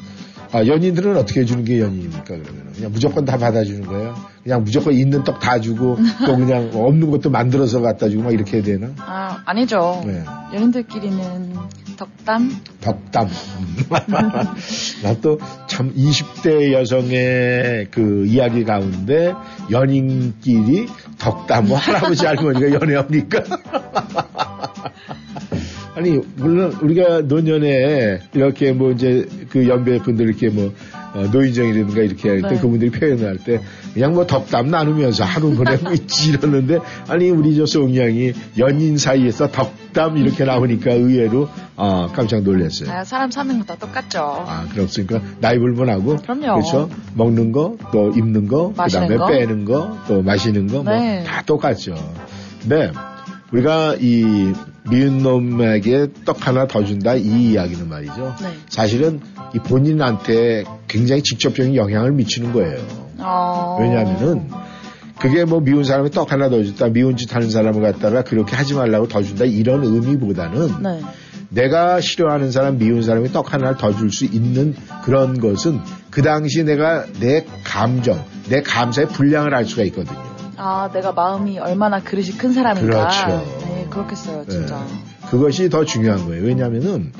아, 0.56 0.66
연인들은 0.66 1.18
어떻게 1.18 1.42
해주는 1.42 1.66
게 1.66 1.82
연인입니까, 1.82 2.24
그러면? 2.24 2.72
그냥 2.74 2.92
무조건 2.92 3.26
다 3.26 3.38
받아주는 3.38 3.86
거예요? 3.86 4.16
그냥 4.44 4.64
무조건 4.64 4.94
있는 4.94 5.24
떡 5.24 5.40
다 5.40 5.60
주고, 5.60 5.98
또 6.26 6.38
그냥 6.38 6.70
없는 6.74 7.12
것도 7.12 7.30
만들어서 7.30 7.82
갖다 7.82 8.08
주고, 8.08 8.24
막 8.24 8.32
이렇게 8.34 8.58
해야 8.58 8.64
되나? 8.64 8.92
아, 9.00 9.42
아니죠. 9.46 10.02
네. 10.06 10.24
연인들끼리는 10.54 11.56
덕담? 11.98 12.52
덕담. 12.82 13.30
나 15.04 15.14
또 15.22 15.38
참 15.68 15.94
20대 15.94 16.72
여성의 16.74 17.88
그 17.92 18.26
이야기 18.28 18.64
가운데 18.64 19.34
연인끼리 19.72 20.88
덕담, 21.20 21.68
뭐 21.68 21.78
할아버지 21.78 22.26
할머니가 22.26 22.72
연애합니까? 22.82 23.44
아니, 25.96 26.20
물론 26.36 26.74
우리가 26.82 27.22
노년에 27.22 28.20
이렇게 28.34 28.74
뭐 28.74 28.92
이제 28.92 29.28
그 29.50 29.68
연배 29.68 30.00
분들 30.00 30.28
이렇게 30.28 30.50
뭐 30.50 30.74
어, 31.14 31.22
노인정이라든가 31.32 32.02
이렇게 32.02 32.28
할때 32.30 32.50
네. 32.50 32.60
그분들이 32.60 32.92
표현을 32.92 33.26
할 33.26 33.38
때 33.38 33.62
그냥 33.94 34.14
뭐 34.14 34.28
덕담 34.28 34.68
나누면서 34.70 35.24
하루 35.24 35.56
보내고 35.56 35.92
있지 35.96 36.32
이러는데 36.32 36.80
아니 37.08 37.30
우리 37.30 37.56
저 37.56 37.66
송이 37.66 37.98
양이 37.98 38.34
연인 38.58 38.98
사이에서 38.98 39.50
덕담 39.50 40.18
이렇게 40.18 40.44
나오니까 40.44 40.92
의외로 40.92 41.48
아, 41.78 42.10
깜짝 42.14 42.42
놀랐어요. 42.44 42.92
아, 42.92 43.06
사람 43.06 43.32
사는 43.32 43.58
거다 43.60 43.76
똑같죠. 43.76 44.20
아, 44.46 44.66
그렇습니까? 44.74 45.22
나이 45.40 45.58
불문하고. 45.58 46.18
그럼요. 46.18 46.60
그렇죠? 46.62 46.90
먹는 47.16 47.52
거, 47.54 47.78
또 47.92 48.12
입는 48.12 48.48
거, 48.48 48.70
그 48.70 48.78
마시는 48.78 49.08
다음에 49.08 49.18
거. 49.18 49.28
빼는 49.28 49.66
거, 49.66 49.98
또 50.08 50.22
마시는 50.22 50.68
거, 50.68 50.84
네. 50.84 51.16
뭐, 51.18 51.24
다 51.26 51.42
똑같죠. 51.46 51.96
근데, 52.62 52.92
우리가 53.52 53.96
이 54.00 54.54
미운 54.90 55.20
놈에게 55.24 56.08
떡 56.26 56.48
하나 56.48 56.68
더 56.68 56.84
준다 56.84 57.16
이 57.16 57.52
이야기는 57.52 57.90
말이죠. 57.90 58.36
네. 58.42 58.50
사실은 58.70 59.20
이 59.54 59.60
본인한테 59.60 60.64
굉장히 60.88 61.24
직접적인 61.24 61.76
영향을 61.76 62.12
미치는 62.12 62.54
거예요. 62.54 62.78
어... 63.18 63.78
왜냐하면은 63.82 64.50
그게 65.20 65.46
뭐 65.46 65.60
미운 65.62 65.84
사람이 65.84 66.12
떡 66.12 66.32
하나 66.32 66.50
더 66.50 66.64
줬다, 66.64 66.90
미운 66.90 67.16
짓 67.18 67.34
하는 67.34 67.50
사람을 67.50 67.82
갖다가 67.82 68.24
그렇게 68.24 68.56
하지 68.56 68.74
말라고 68.74 69.08
더 69.08 69.24
준다 69.24 69.46
이런 69.46 69.84
의미보다는 69.84 70.84
네. 70.84 71.02
내가 71.50 72.02
싫어하는 72.02 72.52
사람, 72.52 72.78
미운 72.78 73.02
사람이 73.02 73.30
떡 73.30 73.54
하나를 73.54 73.78
더 73.78 73.92
줄 73.92 74.12
수 74.12 74.26
있는 74.26 74.76
그런 75.04 75.40
것은 75.40 75.80
그 76.12 76.22
당시 76.22 76.64
내가 76.64 77.06
내 77.20 77.46
감정, 77.64 78.24
내 78.50 78.62
감사의 78.62 79.08
분량을 79.08 79.54
알 79.56 79.66
수가 79.66 79.84
있거든요. 79.84 80.35
아, 80.58 80.90
내가 80.94 81.12
마음이 81.12 81.60
얼마나 81.60 82.00
그릇이 82.00 82.32
큰 82.32 82.54
사람인가. 82.54 82.88
그렇죠. 82.88 83.46
네, 83.66 83.88
그렇겠어요, 83.90 84.46
진짜. 84.48 84.78
네. 84.78 85.30
그것이 85.30 85.70
더 85.70 85.86
중요한 85.86 86.26
거예요. 86.26 86.44
왜냐하면은 86.44 87.12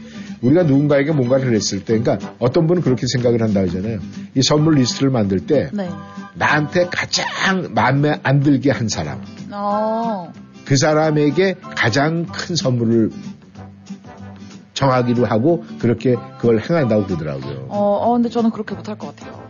우리가 0.42 0.64
누군가에게 0.64 1.12
뭔가를 1.12 1.54
했을 1.54 1.84
때, 1.84 1.98
그러니까 1.98 2.34
어떤 2.40 2.68
분은 2.68 2.82
그렇게 2.82 3.08
생각을 3.08 3.42
한다 3.42 3.62
하잖아요. 3.62 4.00
이 4.36 4.42
선물 4.44 4.76
리스트를 4.76 5.10
만들 5.10 5.40
때 5.46 5.70
네. 5.74 5.90
나한테 6.36 6.88
가장 6.92 7.74
마음에 7.74 8.20
안 8.24 8.42
들게 8.42 8.72
한 8.72 8.88
사람, 8.88 9.22
어, 9.52 10.32
그 10.66 10.78
사람에게 10.78 11.56
가장 11.76 12.26
큰 12.26 12.56
선물을 12.56 13.12
정하기로 14.74 15.26
하고 15.26 15.64
그렇게 15.80 16.16
그걸 16.38 16.60
행한다고 16.60 17.06
그러더라고요. 17.06 17.68
어, 17.70 17.80
어, 17.80 18.14
근데 18.14 18.30
저는 18.30 18.52
그렇게 18.52 18.76
못할 18.76 18.98
것 18.98 19.16
같아요. 19.16 19.42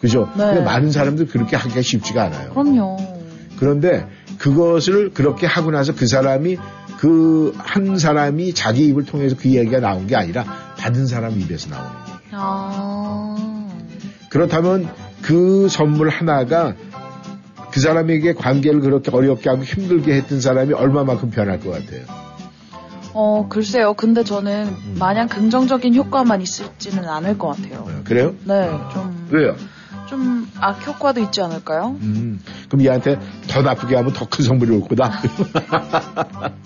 그죠? 0.00 0.28
네. 0.36 0.44
근데 0.44 0.60
많은 0.60 0.92
사람들 0.92 1.26
그렇게 1.28 1.56
하기가 1.56 1.80
쉽지가 1.80 2.24
않아요. 2.24 2.50
그럼요. 2.50 2.96
그런데 3.58 4.06
그것을 4.38 5.10
그렇게 5.12 5.46
하고 5.46 5.70
나서 5.70 5.94
그 5.94 6.06
사람이 6.06 6.58
그 6.98 7.52
한 7.58 7.98
사람이 7.98 8.54
자기 8.54 8.86
입을 8.86 9.04
통해서 9.04 9.36
그 9.38 9.50
얘기가 9.50 9.80
나온 9.80 10.06
게 10.06 10.16
아니라 10.16 10.44
받은 10.78 11.06
사람 11.06 11.38
입에서 11.40 11.70
나오는 11.70 11.90
얘기. 11.90 12.12
아, 12.32 13.68
그렇다면 14.30 14.88
그 15.22 15.68
선물 15.68 16.08
하나가 16.08 16.74
그 17.70 17.80
사람에게 17.80 18.34
관계를 18.34 18.80
그렇게 18.80 19.10
어렵게 19.10 19.50
하고 19.50 19.64
힘들게 19.64 20.14
했던 20.14 20.40
사람이 20.40 20.72
얼마만큼 20.74 21.30
변할 21.30 21.58
것 21.60 21.70
같아요. 21.70 22.04
어, 23.12 23.48
글쎄요. 23.48 23.94
근데 23.94 24.24
저는 24.24 24.66
음. 24.66 24.96
마냥 24.98 25.28
긍정적인 25.28 25.94
효과만 25.94 26.40
있을지는 26.42 27.08
않을 27.08 27.38
것 27.38 27.48
같아요. 27.48 27.88
그래요? 28.04 28.34
네, 28.44 28.70
좀, 28.92 29.28
왜요? 29.30 29.56
좀 30.08 30.48
악효과도 30.60 31.20
있지 31.22 31.40
않을까요? 31.42 31.96
음, 32.02 32.40
그럼 32.68 32.84
얘한테 32.84 33.18
더 33.48 33.62
나쁘게 33.62 33.96
하면 33.96 34.12
더 34.12 34.26
큰 34.26 34.44
선물이 34.44 34.70
올 34.72 34.80
거다. 34.88 35.20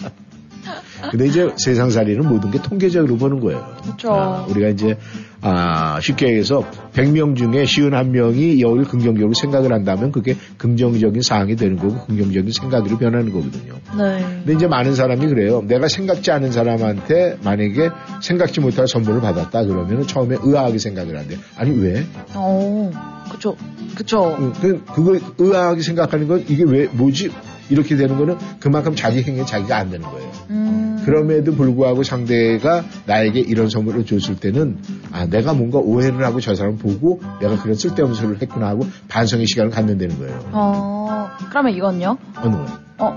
근데 1.10 1.26
이제 1.26 1.48
세상살이는 1.56 2.28
모든 2.28 2.50
게 2.50 2.60
통계적으로 2.60 3.16
보는 3.16 3.40
거예요. 3.40 3.64
그렇죠. 3.82 4.12
아, 4.12 4.44
우리가 4.48 4.68
이제 4.68 4.98
아, 5.40 6.00
쉽게 6.00 6.26
얘기해서 6.26 6.68
100명 6.92 7.36
중에 7.36 7.62
51명이 7.64 8.60
여기를 8.60 8.84
긍정적으로 8.84 9.32
생각을 9.34 9.72
한다면 9.72 10.10
그게 10.10 10.36
긍정적인 10.58 11.22
사항이 11.22 11.54
되는 11.56 11.76
거고 11.76 12.04
긍정적인 12.06 12.50
생각으로 12.52 12.98
변하는 12.98 13.32
거거든요. 13.32 13.74
네. 13.96 14.20
근데 14.44 14.54
이제 14.54 14.66
많은 14.66 14.94
사람이 14.96 15.26
그래요. 15.28 15.62
내가 15.66 15.86
생각지 15.88 16.32
않은 16.32 16.50
사람한테 16.50 17.38
만약에 17.44 17.90
생각지 18.20 18.60
못할 18.60 18.88
선물을 18.88 19.20
받았다 19.20 19.64
그러면 19.64 20.06
처음에 20.06 20.36
의아하게 20.42 20.78
생각을 20.78 21.16
한대요. 21.16 21.38
아니 21.56 21.70
왜? 21.78 22.04
어, 22.34 22.90
그쵸, 23.30 23.56
그쵸. 23.94 24.36
그, 24.60 24.82
그, 24.84 24.94
그거 24.94 25.18
의아하게 25.38 25.82
생각하는 25.82 26.28
건 26.28 26.44
이게 26.48 26.64
왜 26.64 26.86
뭐지? 26.86 27.30
이렇게 27.70 27.96
되는 27.96 28.16
거는 28.16 28.36
그만큼 28.60 28.94
자기 28.94 29.22
행위에 29.22 29.44
자기가 29.44 29.76
안 29.76 29.90
되는 29.90 30.06
거예요. 30.08 30.30
음, 30.50 31.02
그럼에도 31.04 31.54
불구하고 31.54 32.02
상대가 32.02 32.84
나에게 33.06 33.40
이런 33.40 33.68
선물을 33.68 34.06
줬을 34.06 34.36
때는 34.36 34.78
아 35.12 35.26
내가 35.26 35.52
뭔가 35.52 35.78
오해를 35.78 36.24
하고 36.24 36.40
저 36.40 36.54
사람 36.54 36.76
보고 36.78 37.20
내가 37.40 37.60
그런 37.60 37.74
쓸데없는 37.74 38.14
소리를 38.14 38.42
했구나 38.42 38.68
하고 38.68 38.86
반성의 39.08 39.46
시간을 39.46 39.70
갖는 39.70 39.98
다는 39.98 40.18
거예요. 40.18 40.50
어, 40.52 41.28
그러면 41.50 41.74
이건요? 41.74 42.16
어느 42.36 42.56
거? 42.56 42.87
어, 42.98 43.16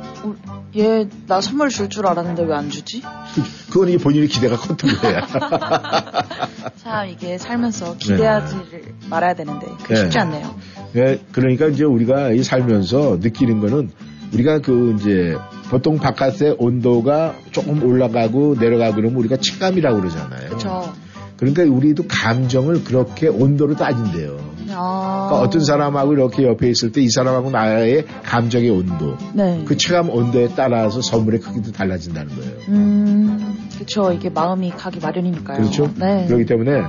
얘 0.77 1.07
나 1.27 1.41
선물 1.41 1.69
줄 1.69 1.89
줄 1.89 2.05
알았는데 2.07 2.43
왜 2.43 2.53
안 2.53 2.69
주지? 2.69 3.01
그건 3.71 3.89
이 3.89 3.97
본인의 3.97 4.27
기대가 4.27 4.55
컸던 4.55 4.97
거야. 4.97 5.25
참 6.77 7.07
이게 7.09 7.37
살면서 7.37 7.97
기대하지를 7.97 8.95
말아야 9.09 9.33
되는데 9.33 9.67
그게 9.81 9.93
네. 9.95 10.01
쉽지 10.01 10.19
않네요. 10.19 10.55
네, 10.93 11.19
그러니까 11.31 11.67
이제 11.67 11.83
우리가 11.83 12.31
이 12.31 12.43
살면서 12.43 13.17
느끼는 13.21 13.59
거는 13.61 13.91
우리가 14.33 14.59
그 14.59 14.95
이제 14.99 15.37
보통 15.69 15.97
바깥의 15.97 16.55
온도가 16.59 17.35
조금 17.51 17.83
올라가고 17.83 18.55
내려가고 18.59 18.95
그러면 18.95 19.17
우리가 19.17 19.37
체감이라고 19.37 19.99
그러잖아요. 19.99 20.49
그렇죠. 20.49 20.93
그러니까 21.41 21.63
우리도 21.63 22.03
감정을 22.07 22.83
그렇게 22.83 23.27
온도로 23.27 23.75
따진대요. 23.75 24.37
아, 24.73 25.25
그러니까 25.27 25.39
어떤 25.41 25.61
사람하고 25.65 26.13
이렇게 26.13 26.43
옆에 26.43 26.69
있을 26.69 26.91
때 26.91 27.01
이 27.01 27.09
사람하고 27.09 27.49
나의 27.49 28.05
감정의 28.23 28.69
온도, 28.69 29.17
네. 29.33 29.63
그 29.65 29.75
체감 29.75 30.09
온도에 30.11 30.49
따라서 30.55 31.01
선물의 31.01 31.39
크기도 31.41 31.71
달라진다는 31.71 32.35
거예요. 32.35 32.51
음, 32.69 33.57
그렇죠. 33.73 34.11
이게 34.13 34.29
마음이 34.29 34.69
가기 34.71 34.99
마련이니까요. 35.01 35.57
그렇죠? 35.57 35.91
네. 35.97 36.25
그렇기 36.27 36.45
때문에 36.45 36.83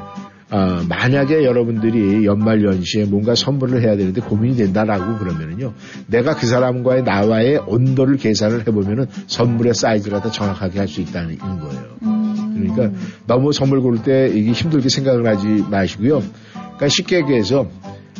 어, 0.50 0.82
만약에 0.86 1.44
여러분들이 1.44 2.26
연말 2.26 2.62
연시에 2.62 3.06
뭔가 3.06 3.34
선물을 3.34 3.80
해야 3.82 3.96
되는데 3.96 4.20
고민이 4.20 4.56
된다라고 4.56 5.16
그러면은요, 5.16 5.72
내가 6.08 6.34
그 6.36 6.46
사람과의 6.46 7.04
나와의 7.04 7.62
온도를 7.66 8.18
계산을 8.18 8.60
해보면은 8.68 9.06
선물의 9.28 9.72
사이즈가 9.72 10.20
더 10.20 10.30
정확하게 10.30 10.78
할 10.78 10.88
수 10.88 11.00
있다는 11.00 11.38
거예요. 11.38 11.84
음, 12.02 12.31
그러니까 12.54 12.98
너무 13.26 13.52
선물 13.52 13.80
고를 13.80 14.02
때 14.02 14.30
이게 14.34 14.52
힘들게 14.52 14.88
생각을 14.88 15.26
하지 15.26 15.46
마시고요. 15.70 16.22
그러니까 16.52 16.88
쉽게 16.88 17.16
얘기해서 17.16 17.68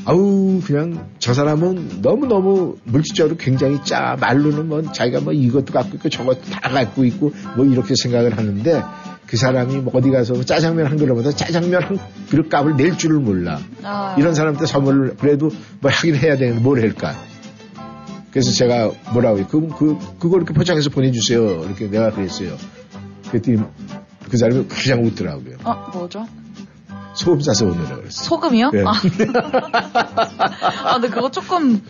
아우 0.04 0.60
그냥 0.64 1.08
저 1.18 1.32
사람은 1.32 2.02
너무 2.02 2.26
너무 2.26 2.76
물질적으로 2.84 3.36
굉장히 3.36 3.78
짜 3.84 4.16
말로는 4.20 4.68
뭐 4.68 4.82
자기가 4.82 5.20
뭐 5.20 5.32
이것도 5.32 5.72
갖고 5.72 5.96
있고 5.96 6.08
저것도 6.08 6.42
다 6.50 6.70
갖고 6.70 7.04
있고 7.04 7.32
뭐 7.56 7.64
이렇게 7.64 7.94
생각을 7.94 8.36
하는데 8.36 8.82
그 9.26 9.36
사람이 9.36 9.76
뭐 9.76 9.92
어디 9.96 10.10
가서 10.10 10.42
짜장면 10.42 10.86
한 10.86 10.98
그릇보다 10.98 11.30
짜장면 11.30 11.82
한 11.82 11.98
그릇 12.28 12.48
값을 12.48 12.76
낼 12.76 12.98
줄을 12.98 13.20
몰라. 13.20 13.60
아, 13.82 14.16
이런 14.18 14.34
사람한테 14.34 14.66
선물을 14.66 15.16
그래도 15.16 15.50
뭐 15.80 15.90
하긴 15.90 16.16
해야 16.16 16.36
되는데 16.36 16.60
뭘 16.60 16.80
할까? 16.80 17.16
그래서 18.30 18.50
제가 18.50 18.90
뭐라고 19.12 19.46
그, 19.46 19.68
그, 19.68 19.98
그거 20.18 20.36
이렇게 20.36 20.52
포장해서 20.52 20.90
보내주세요. 20.90 21.64
이렇게 21.64 21.88
내가 21.88 22.10
그랬어요. 22.10 22.56
그랬더니 23.28 23.58
그 24.32 24.38
사람이 24.38 24.66
그냥 24.66 25.04
웃더라고요 25.04 25.56
어, 25.62 25.90
뭐죠? 25.92 26.26
소금 27.14 27.40
싸서 27.42 27.66
오느라 27.66 27.96
그랬어 27.96 28.24
소금이요? 28.24 28.70
네. 28.70 28.82
아. 28.86 28.92
아, 30.88 30.94
근데 30.94 31.08
그거 31.14 31.30
조금 31.30 31.82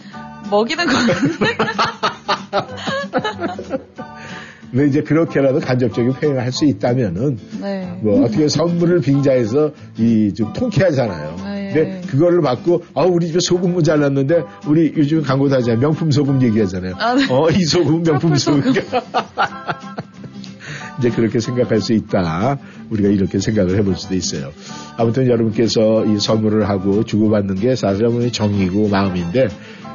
먹이는 0.50 0.84
거 0.84 0.92
같은데? 0.92 1.56
근데 4.72 4.86
이제 4.88 5.02
그렇게라도 5.02 5.60
간접적인 5.60 6.14
표현을 6.14 6.42
할 6.42 6.50
수 6.50 6.64
있다면은 6.64 7.38
네. 7.60 7.96
뭐 8.02 8.24
어떻게 8.24 8.48
선물을 8.48 9.02
빙자해서 9.02 9.70
이 9.98 10.34
좀 10.34 10.52
통쾌하잖아요. 10.52 11.36
네. 11.44 11.72
근데 11.72 12.00
그거를 12.08 12.40
받고 12.40 12.82
아 12.94 13.02
우리 13.02 13.28
집에 13.28 13.38
소금 13.40 13.74
모자랐는데 13.74 14.42
우리 14.66 14.92
요즘 14.96 15.22
광고 15.22 15.48
다잖아요. 15.48 15.78
명품 15.78 16.10
소금 16.10 16.42
얘기하잖아요. 16.42 16.96
아, 16.98 17.14
네. 17.14 17.24
어이 17.30 17.62
소금 17.64 18.02
명품. 18.02 18.34
소금. 18.36 18.72
이제 21.02 21.10
그렇게 21.10 21.40
생각할 21.40 21.80
수 21.80 21.92
있다. 21.92 22.58
우리가 22.90 23.08
이렇게 23.08 23.40
생각을 23.40 23.76
해볼 23.78 23.96
수도 23.96 24.14
있어요. 24.14 24.52
아무튼 24.96 25.26
여러분께서 25.26 26.06
이 26.06 26.20
선물을 26.20 26.68
하고 26.68 27.02
주고받는 27.02 27.56
게 27.56 27.74
사실 27.74 28.02
여러분의 28.02 28.30
정이고 28.30 28.88
마음인데 28.88 29.48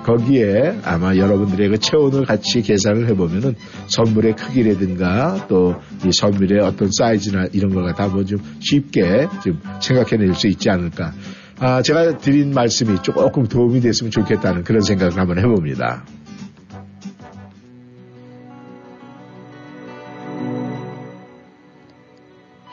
거기에 0.03 0.79
아마 0.83 1.15
여러분들의 1.17 1.69
그 1.69 1.79
체온을 1.79 2.25
같이 2.25 2.61
계산을 2.61 3.07
해보면은 3.09 3.55
선물의 3.87 4.35
크기라든가 4.35 5.47
또 5.47 5.75
이 6.05 6.11
선물의 6.11 6.59
어떤 6.59 6.89
사이즈나 6.91 7.47
이런 7.53 7.73
걸 7.73 7.83
갖다 7.85 8.03
한번 8.03 8.25
좀 8.25 8.39
쉽게 8.59 9.27
좀 9.43 9.59
생각해낼 9.81 10.35
수 10.35 10.47
있지 10.47 10.69
않을까. 10.69 11.13
아, 11.59 11.81
제가 11.81 12.17
드린 12.17 12.53
말씀이 12.53 13.01
조금 13.01 13.47
도움이 13.47 13.81
됐으면 13.81 14.11
좋겠다는 14.11 14.63
그런 14.63 14.81
생각을 14.81 15.17
한번 15.17 15.39
해봅니다. 15.39 16.05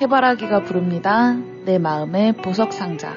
해바라기가 0.01 0.65
부릅니다. 0.65 1.35
내 1.65 1.79
마음의 1.79 2.35
보석 2.35 2.73
상자. 2.73 3.15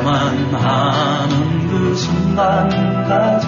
잊어야만 0.00 0.54
하는 0.54 1.68
그 1.68 1.94
순간까지 1.94 3.46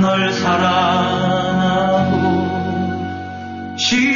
널 0.00 0.32
사랑하고 0.32 2.16
싶어 3.76 4.12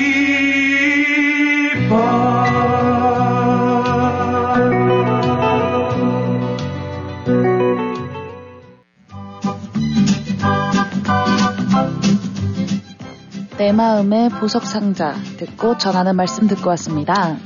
내 13.59 13.72
마음의 13.72 14.30
보석 14.30 14.64
상자 14.64 15.14
듣고 15.39 15.76
전하는 15.78 16.16
말씀 16.16 16.47
듣고 16.47 16.70
왔습니다. 16.70 17.37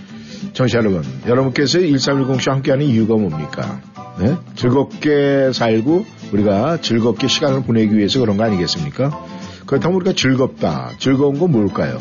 정치 0.53 0.76
여러분, 0.76 1.03
여러분께서 1.26 1.78
1310쇼 1.78 2.51
함께하는 2.51 2.86
이유가 2.86 3.14
뭡니까? 3.14 3.80
네? 4.18 4.36
즐겁게 4.57 5.53
살고 5.53 6.05
우리가 6.32 6.80
즐겁게 6.80 7.28
시간을 7.28 7.62
보내기 7.62 7.96
위해서 7.96 8.20
그런 8.20 8.36
거 8.36 8.44
아니겠습니까? 8.44 9.26
그렇다면 9.66 9.96
우리가 9.96 10.12
즐겁다. 10.14 10.90
즐거운 10.98 11.38
건 11.38 11.53
뭘까요? 11.53 11.98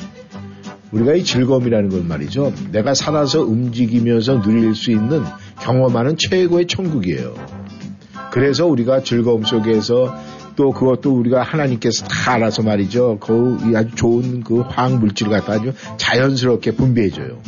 우리가 0.91 1.13
이 1.13 1.23
즐거움이라는 1.23 1.89
건 1.89 2.07
말이죠. 2.07 2.51
내가 2.71 2.93
살아서 2.95 3.41
움직이면서 3.41 4.41
누릴 4.41 4.73
수 4.73 4.91
있는 4.91 5.23
경험하는 5.61 6.15
최고의 6.17 6.65
천국이에요. 6.67 7.35
그래서 8.31 8.65
우리가 8.65 9.03
즐거움 9.03 9.43
속에서 9.43 10.15
또 10.55 10.71
그것도 10.71 11.15
우리가 11.15 11.43
하나님께서 11.43 12.05
다 12.05 12.33
알아서 12.33 12.63
말이죠. 12.63 13.19
그 13.21 13.57
아주 13.75 13.95
좋은 13.95 14.43
그 14.43 14.61
화학 14.61 14.99
물질을 14.99 15.31
갖다 15.31 15.53
아주 15.53 15.73
자연스럽게 15.97 16.71
분비해줘요. 16.71 17.39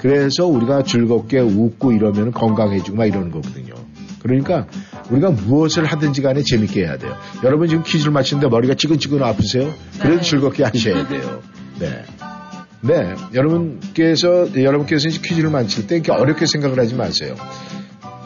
그래서 0.00 0.46
우리가 0.46 0.82
즐겁게 0.82 1.40
웃고 1.40 1.92
이러면 1.92 2.32
건강해지고 2.32 2.96
막 2.96 3.04
이러는 3.04 3.30
거거든요. 3.30 3.74
그러니까 4.22 4.66
우리가 5.10 5.30
무엇을 5.30 5.84
하든지 5.84 6.22
간에 6.22 6.42
재밌게 6.42 6.82
해야 6.82 6.96
돼요. 6.96 7.14
여러분 7.44 7.68
지금 7.68 7.82
퀴즈를 7.82 8.12
맞히는데 8.12 8.48
머리가 8.48 8.74
찌근찌근 8.74 9.22
아프세요? 9.22 9.72
그래도 9.98 10.16
네. 10.16 10.22
즐겁게 10.22 10.64
하셔야 10.64 11.06
돼요. 11.06 11.42
네. 11.78 12.02
네. 12.82 13.14
여러분께서, 13.34 14.48
여러분께서 14.54 15.08
이제 15.08 15.20
퀴즈를 15.22 15.50
맞힐 15.50 15.86
때 15.86 15.96
이렇게 15.96 16.12
어렵게 16.12 16.46
생각을 16.46 16.78
하지 16.78 16.94
마세요. 16.94 17.34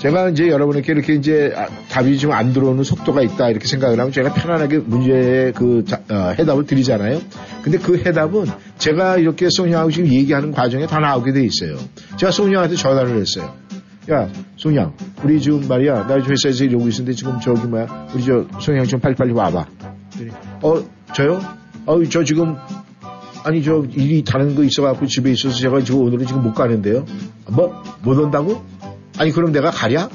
제가 0.04 0.28
이제 0.28 0.48
여러분에게 0.48 0.92
이렇게 0.92 1.14
이제 1.14 1.50
아, 1.56 1.66
답이 1.88 2.18
좀 2.18 2.32
안 2.34 2.52
들어오는 2.52 2.84
속도가 2.84 3.22
있다 3.22 3.48
이렇게 3.48 3.66
생각을 3.66 3.98
하면 3.98 4.12
제가 4.12 4.34
편안하게 4.34 4.78
문제의 4.80 5.52
그 5.54 5.82
자- 5.86 6.02
어, 6.10 6.34
해답을 6.38 6.66
드리잖아요. 6.66 7.20
근데 7.62 7.78
그 7.78 7.96
해답은 7.96 8.44
제가 8.76 9.16
이렇게 9.16 9.48
송양하고 9.50 9.90
지금 9.90 10.10
얘기하는 10.10 10.52
과정에 10.52 10.86
다 10.86 10.98
나오게 11.00 11.32
돼 11.32 11.42
있어요. 11.44 11.76
제가 12.18 12.32
송양한테 12.32 12.76
전화를 12.76 13.16
했어요. 13.18 13.54
야, 14.10 14.28
송양, 14.56 14.92
우리 15.22 15.40
지금 15.40 15.66
말이야, 15.66 16.06
나 16.06 16.16
회사에서 16.18 16.64
이러고 16.64 16.86
있는데 16.88 17.12
지금 17.14 17.40
저기 17.40 17.66
뭐야, 17.66 18.08
우리 18.14 18.22
저 18.22 18.44
송양 18.60 18.84
좀 18.84 19.00
빨리빨리 19.00 19.32
와봐. 19.32 19.64
그랬더니, 20.18 20.30
어, 20.62 20.84
저요? 21.14 21.40
어, 21.86 22.04
저 22.10 22.22
지금 22.24 22.56
아니 23.44 23.62
저 23.62 23.82
일이 23.94 24.22
다른 24.22 24.54
거 24.54 24.62
있어갖고 24.64 25.06
집에 25.06 25.30
있어서 25.32 25.56
제가 25.58 25.80
지금 25.82 26.00
오늘은 26.02 26.26
지금 26.26 26.42
못 26.42 26.52
가는데요. 26.52 27.06
뭐 27.48 27.82
못 28.02 28.18
온다고? 28.18 28.62
아니 29.18 29.30
그럼 29.30 29.52
내가 29.52 29.70
가랴? 29.70 30.08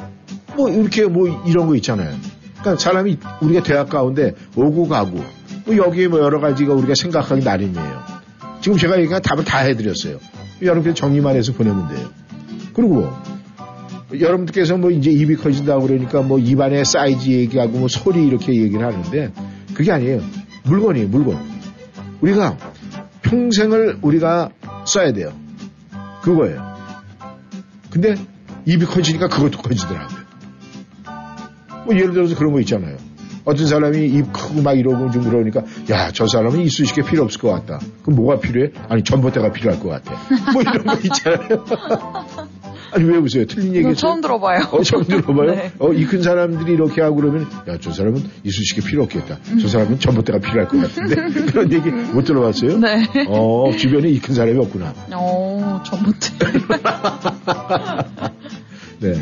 뭐 0.56 0.70
이렇게 0.70 1.06
뭐 1.06 1.28
이런 1.46 1.68
거 1.68 1.76
있잖아요. 1.76 2.16
그러니까 2.60 2.82
사람이 2.82 3.18
우리가 3.42 3.64
대학 3.64 3.90
가운데 3.90 4.36
오고 4.56 4.88
가고 4.88 5.24
뭐 5.66 5.78
여기에 5.78 6.08
뭐 6.08 6.20
여러 6.20 6.40
가지가 6.40 6.74
우리가 6.74 6.96
생각하기 6.96 7.44
나름이에요. 7.44 8.04
지금 8.62 8.78
제가 8.78 9.00
얘기한 9.00 9.22
답을 9.22 9.46
다 9.46 9.60
해드렸어요. 9.60 10.20
여러분께 10.62 10.94
정리만 10.94 11.36
해서 11.36 11.54
보내면 11.54 11.88
돼요. 11.88 12.10
그리고 12.74 13.10
여러분들께서 14.18 14.78
뭐 14.78 14.90
이제 14.90 15.12
입이 15.12 15.36
커진다고 15.36 15.88
그러니까 15.88 16.22
뭐 16.22 16.40
입안의 16.40 16.84
사이즈 16.84 17.30
얘기하고 17.30 17.78
뭐 17.78 17.88
소리 17.88 18.28
이렇게 18.28 18.54
얘기를 18.54 18.86
하는데 18.86 19.32
그게 19.74 19.92
아니에요. 19.92 20.22
물건이에요, 20.64 21.08
물건. 21.08 21.40
우리가 22.22 22.58
평생을 23.22 24.00
우리가 24.02 24.50
써야 24.86 25.14
돼요. 25.14 25.32
그거예요. 26.22 26.62
근데 27.90 28.16
입이 28.66 28.86
커지니까 28.86 29.28
그것도 29.28 29.60
커지더라고요. 29.62 30.20
뭐 31.86 31.96
예를 31.96 32.14
들어서 32.14 32.36
그런 32.36 32.52
거 32.54 32.60
있잖아요. 32.62 32.98
어떤 33.46 33.66
사람이 33.66 34.06
입 34.06 34.32
크고 34.32 34.62
막 34.62 34.78
이러고 34.78 35.10
좀 35.12 35.24
그러니까 35.24 35.62
야 35.90 36.12
저 36.12 36.28
사람은 36.28 36.60
이쑤시개 36.62 37.02
필요 37.04 37.24
없을 37.24 37.40
것 37.42 37.50
같다. 37.52 37.80
그럼 38.04 38.18
뭐가 38.18 38.40
필요해? 38.40 38.72
아니 38.90 39.04
전봇대가 39.04 39.52
필요할 39.52 39.80
것 39.82 39.90
같아. 39.90 40.14
뭐 40.54 40.62
이런 40.62 40.84
거 40.86 40.94
있잖아요. 40.96 41.66
아니 42.92 43.04
왜 43.06 43.18
웃어요? 43.18 43.46
틀린 43.46 43.76
얘기죠? 43.76 43.94
처음 43.96 44.20
들어봐요. 44.22 44.62
어, 44.72 44.82
처음 44.84 45.04
들어봐요? 45.04 45.52
네. 45.56 45.72
어, 45.80 45.94
이 45.94 46.06
큰 46.06 46.22
사람들이 46.24 46.74
이렇게 46.74 47.02
하고 47.04 47.18
그러면, 47.18 47.44
야, 47.68 47.78
저 47.80 47.92
사람은 47.92 48.20
이쑤시개 48.44 48.82
필요 48.82 49.04
없겠다. 49.04 49.38
저 49.62 49.68
사람은 49.68 50.00
전봇대가 50.00 50.40
필요할 50.40 50.68
것 50.68 50.82
같은데. 50.82 51.16
그런 51.52 51.72
얘기 51.72 51.90
못 51.92 52.24
들어봤어요? 52.24 52.80
네. 52.80 53.06
어, 53.28 53.72
주변에 53.78 54.10
이 54.10 54.20
큰 54.20 54.34
사람이 54.34 54.58
없구나. 54.58 54.94
어, 55.14 55.84
전봇대. 55.86 56.30
네. 59.00 59.14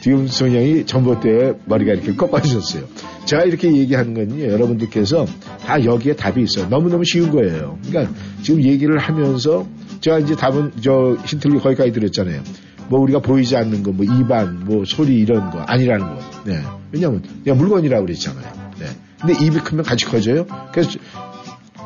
지금 0.00 0.26
성향이 0.26 0.84
전봇대에 0.84 1.54
머리가 1.64 1.92
이렇게 1.92 2.14
꺾어주셨어요. 2.14 2.84
제가 3.24 3.44
이렇게 3.44 3.72
얘기하는 3.72 4.14
건요, 4.14 4.48
여러분들께서 4.48 5.26
다 5.64 5.84
여기에 5.84 6.16
답이 6.16 6.42
있어요. 6.42 6.68
너무너무 6.68 7.04
쉬운 7.04 7.30
거예요. 7.30 7.78
그러니까 7.86 8.12
지금 8.42 8.62
얘기를 8.62 8.98
하면서 8.98 9.66
제가 10.00 10.18
이제 10.18 10.34
답은 10.34 10.72
저 10.82 11.16
힌트를 11.24 11.60
거기까지 11.60 11.92
드렸잖아요. 11.92 12.42
뭐 12.88 13.00
우리가 13.00 13.20
보이지 13.20 13.56
않는 13.56 13.84
거, 13.84 13.92
뭐 13.92 14.04
입안, 14.04 14.64
뭐 14.64 14.84
소리 14.84 15.20
이런 15.20 15.50
거 15.50 15.60
아니라는 15.60 16.04
거. 16.04 16.20
네. 16.44 16.60
왜냐면 16.90 17.22
그냥 17.44 17.58
물건이라고 17.58 18.04
그랬잖아요. 18.04 18.52
네. 18.80 18.86
근데 19.20 19.44
입이 19.44 19.58
크면 19.60 19.84
같이 19.84 20.04
커져요. 20.04 20.46
그래서 20.72 20.98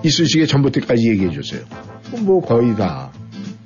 이쑤시개 0.02 0.46
전봇대까지 0.46 1.10
얘기해. 1.10 1.30
그럼 2.06 2.24
뭐 2.24 2.40
거의 2.40 2.74
다 2.76 3.12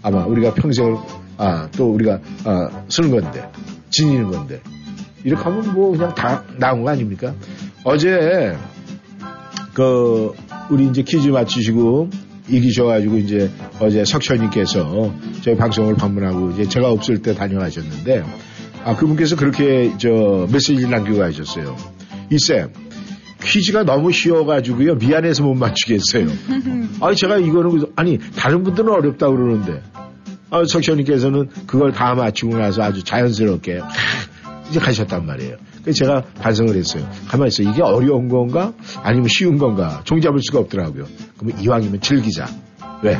아마 0.03 0.24
우리가 0.26 0.55
평생을 0.55 0.97
아, 1.41 1.68
또 1.72 1.91
우리가 1.95 2.20
아, 2.45 2.84
쓰는 2.88 3.11
건데 3.11 3.51
지니는 3.88 4.30
건데 4.30 4.61
이렇게 5.24 5.43
하면 5.43 5.72
뭐 5.72 5.93
그냥 5.93 6.14
다 6.14 6.45
나온 6.59 6.84
거 6.84 6.91
아닙니까? 6.91 7.34
어제 7.82 8.55
그 9.72 10.34
우리 10.68 10.86
이제 10.86 11.03
퀴즈 11.03 11.28
맞추시고 11.28 12.11
이기셔가지고 12.47 13.16
이제 13.16 13.51
어제 13.80 14.05
석천님께서 14.05 15.14
저희 15.41 15.57
방송을 15.57 15.95
방문하고 15.95 16.51
이제 16.51 16.68
제가 16.68 16.91
없을 16.91 17.22
때 17.22 17.34
다녀가셨는데 17.34 18.22
아 18.84 18.95
그분께서 18.97 19.36
그렇게 19.36 19.93
저 19.99 20.47
메시지를 20.53 20.91
남기고 20.91 21.18
가셨어요. 21.20 21.74
이쌤 22.30 22.70
퀴즈가 23.43 23.84
너무 23.84 24.12
쉬워가지고요 24.12 24.97
미안해서 24.97 25.43
못 25.43 25.55
맞추겠어요. 25.55 26.26
아니 27.01 27.16
제가 27.16 27.38
이거는 27.38 27.86
아니 27.97 28.18
다른 28.36 28.62
분들은 28.62 28.91
어렵다 28.91 29.28
고 29.28 29.36
그러는데 29.36 29.82
아, 30.51 30.62
석천님께서는 30.66 31.48
그걸 31.66 31.92
다 31.92 32.14
맞추고 32.14 32.57
나서 32.59 32.82
아주 32.82 33.03
자연스럽게 33.05 33.78
하, 33.78 33.88
이제 34.68 34.80
가셨단 34.80 35.26
말이에요. 35.26 35.57
그래서 35.82 35.98
제가 36.05 36.22
반성을 36.40 36.74
했어요. 36.76 37.09
가만히 37.28 37.48
있어. 37.48 37.62
이게 37.62 37.82
어려운 37.82 38.28
건가? 38.28 38.72
아니면 39.03 39.28
쉬운 39.28 39.59
건가? 39.59 40.03
종잡을 40.05 40.40
수가 40.42 40.59
없더라고요. 40.61 41.07
그러면 41.38 41.61
이왕이면 41.61 42.01
즐기자. 42.01 42.46
왜? 43.03 43.18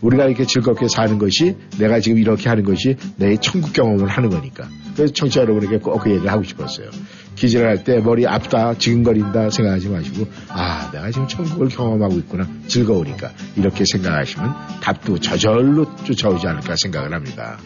우리가 0.00 0.26
이렇게 0.26 0.44
즐겁게 0.44 0.88
사는 0.88 1.16
것이 1.18 1.56
내가 1.78 2.00
지금 2.00 2.18
이렇게 2.18 2.48
하는 2.48 2.64
것이 2.64 2.96
내 3.16 3.36
천국 3.36 3.72
경험을 3.72 4.08
하는 4.08 4.30
거니까. 4.30 4.68
그래서 4.94 5.12
청취자 5.12 5.42
여러분에게 5.42 5.78
꼭 5.78 5.98
그 5.98 6.10
얘기를 6.10 6.30
하고 6.30 6.42
싶었어요. 6.42 6.90
기절을 7.34 7.68
할 7.68 7.84
때 7.84 7.98
머리 7.98 8.26
아프다, 8.26 8.74
지근거린다 8.78 9.50
생각하지 9.50 9.88
마시고, 9.88 10.26
아, 10.48 10.90
내가 10.92 11.10
지금 11.10 11.26
천국을 11.26 11.68
경험하고 11.68 12.14
있구나. 12.18 12.46
즐거우니까. 12.68 13.30
이렇게 13.56 13.84
생각하시면 13.90 14.50
답도 14.80 15.18
저절로 15.18 15.86
쫓아오지 16.04 16.46
않을까 16.46 16.76
생각을 16.76 17.12
합니다. 17.12 17.58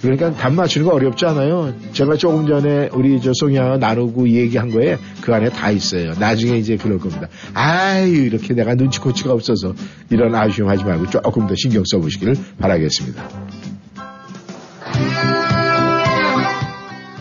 그러니까 0.00 0.32
답 0.32 0.52
맞추는 0.54 0.86
거 0.86 0.94
어렵지 0.94 1.26
않아요. 1.26 1.74
제가 1.92 2.16
조금 2.16 2.46
전에 2.46 2.88
우리 2.92 3.20
저 3.20 3.32
송이와 3.34 3.78
나누고 3.78 4.28
얘기한 4.28 4.70
거에 4.70 4.96
그 5.20 5.34
안에 5.34 5.50
다 5.50 5.72
있어요. 5.72 6.12
나중에 6.20 6.56
이제 6.56 6.76
그럴 6.76 6.98
겁니다. 6.98 7.26
아유, 7.52 8.14
이렇게 8.14 8.54
내가 8.54 8.76
눈치코치가 8.76 9.32
없어서 9.32 9.74
이런 10.08 10.34
아쉬움 10.36 10.68
하지 10.68 10.84
말고 10.84 11.10
조금 11.10 11.48
더 11.48 11.54
신경 11.56 11.82
써보시기를 11.84 12.36
바라겠습니다. 12.60 13.28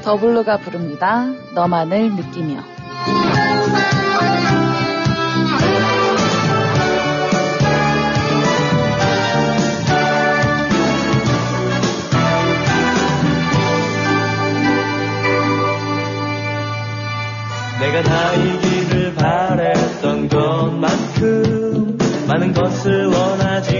더블루가 0.08 0.55
부릅니다. 0.60 1.26
너만을 1.53 2.16
느끼며. 2.16 2.64
내가 17.82 18.01
나이기를 18.01 19.14
바랬던 19.16 20.30
것만큼 20.30 21.97
많은 22.30 22.53
것을 22.53 23.08
원하지 23.08 23.76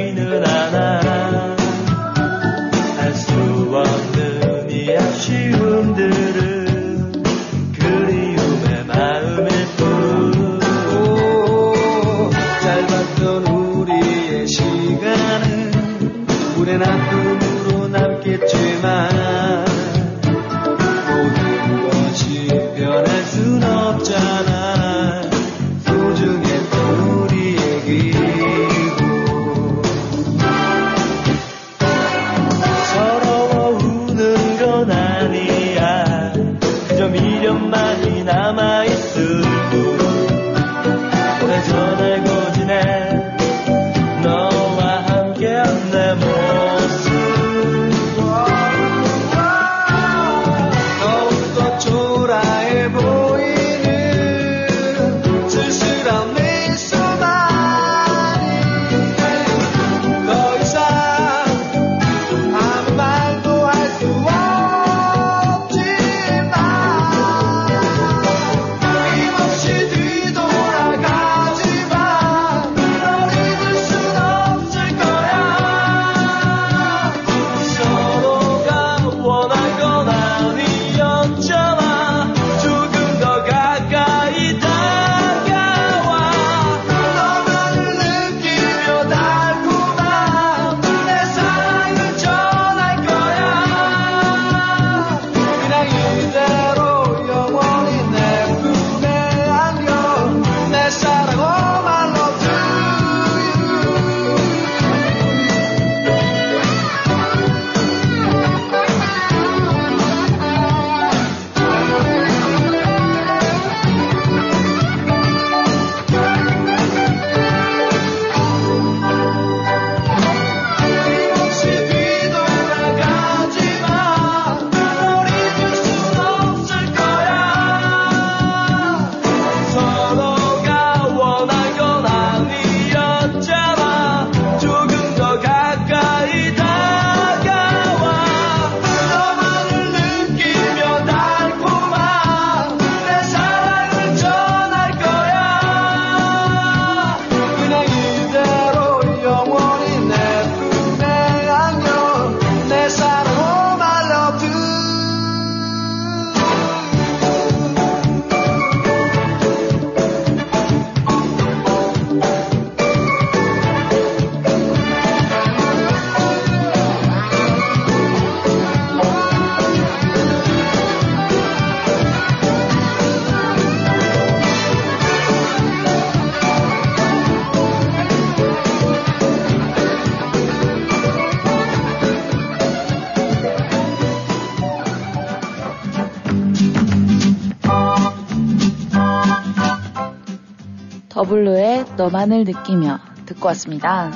더블루의 191.28 191.86
너만을 191.98 192.46
느끼며 192.46 193.00
듣고 193.26 193.48
왔습니다. 193.50 194.14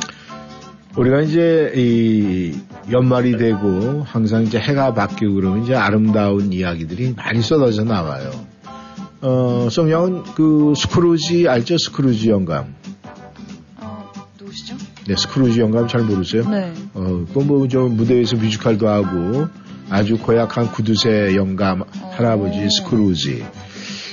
우리가 0.96 1.22
이제 1.22 1.74
이 1.76 2.58
연말이 2.90 3.38
되고 3.38 4.02
항상 4.04 4.44
이제 4.44 4.58
해가 4.58 4.94
바뀌고 4.94 5.34
그러면 5.34 5.64
이제 5.64 5.76
아름다운 5.76 6.54
이야기들이 6.54 7.14
많이 7.16 7.42
쏟아져 7.42 7.84
나와요. 7.84 8.32
어, 9.22 9.68
송영은 9.70 10.24
그 10.36 10.74
스크루지 10.76 11.48
알죠? 11.50 11.78
스크루지 11.78 12.30
영감. 12.30 12.76
어, 13.78 14.12
누구시죠? 14.40 14.76
네, 15.08 15.16
스크루지 15.16 15.60
영감 15.60 15.88
잘 15.90 16.04
모르세요? 16.04 16.50
네. 16.50 16.74
어, 16.94 17.26
그뭐저 17.34 17.82
무대에서 17.82 18.38
뮤지컬도 18.38 18.88
하고 18.88 19.48
아주 19.90 20.18
고약한 20.18 20.72
구두쇠 20.72 21.36
영감 21.36 21.84
할아버지 22.12 22.64
오. 22.64 22.70
스크루지. 22.70 23.46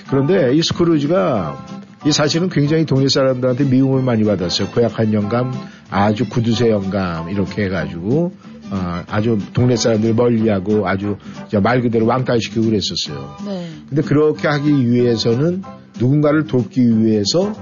그런데 0.08 0.54
이 0.54 0.62
스크루지가 0.62 1.77
이 2.06 2.12
사실은 2.12 2.48
굉장히 2.48 2.84
동네 2.86 3.08
사람들한테 3.08 3.64
미움을 3.64 4.02
많이 4.02 4.24
받았어요. 4.24 4.68
고약한 4.68 5.12
영감, 5.12 5.52
아주 5.90 6.28
구두쇠 6.28 6.70
영감 6.70 7.28
이렇게 7.30 7.64
해가지고 7.64 8.32
어, 8.70 9.02
아주 9.08 9.38
동네 9.52 9.76
사람들 9.76 10.14
멀리하고 10.14 10.86
아주 10.86 11.16
말 11.62 11.80
그대로 11.80 12.06
왕따시키고 12.06 12.66
그랬었어요. 12.66 13.36
네. 13.46 13.68
근데 13.88 14.02
그렇게 14.02 14.46
하기 14.46 14.90
위해서는 14.90 15.62
누군가를 15.98 16.46
돕기 16.46 17.04
위해서 17.04 17.52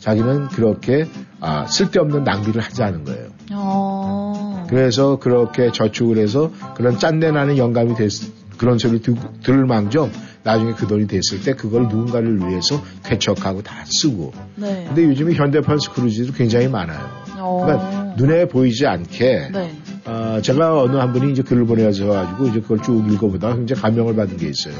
자기는 0.00 0.48
그렇게 0.48 1.06
아, 1.40 1.66
쓸데없는 1.66 2.24
낭비를 2.24 2.60
하지 2.60 2.82
않은 2.82 3.04
거예요. 3.04 3.28
어. 3.52 4.66
그래서 4.68 5.18
그렇게 5.18 5.70
저축을 5.70 6.18
해서 6.18 6.50
그런 6.74 6.98
짠내 6.98 7.30
나는 7.30 7.56
영감이 7.56 7.94
됐, 7.94 8.10
그런 8.56 8.78
소리를 8.78 9.02
들, 9.02 9.14
들을 9.42 9.66
망정 9.66 10.10
나중에 10.42 10.72
그 10.72 10.86
돈이 10.86 11.06
됐을 11.06 11.40
때 11.42 11.54
그걸 11.54 11.82
누군가를 11.82 12.38
위해서 12.38 12.82
쾌척하고 13.04 13.62
다 13.62 13.84
쓰고. 13.84 14.32
네. 14.56 14.84
근데 14.86 15.04
요즘에 15.04 15.34
현대판 15.34 15.78
스크루지도 15.78 16.32
굉장히 16.32 16.68
많아요. 16.68 17.00
어. 17.36 17.62
그러니까 17.64 18.14
눈에 18.16 18.46
보이지 18.46 18.86
않게 18.86 19.50
네. 19.52 19.74
어, 20.04 20.40
제가 20.40 20.82
어느 20.82 20.96
한 20.96 21.12
분이 21.12 21.32
이제 21.32 21.42
글을 21.42 21.66
보내서 21.66 22.06
가지고 22.06 22.46
이제 22.46 22.60
그걸 22.60 22.80
쭉 22.80 23.04
읽어보다가 23.12 23.56
굉장히 23.56 23.82
감명을 23.82 24.14
받은 24.14 24.36
게 24.36 24.48
있어요. 24.48 24.74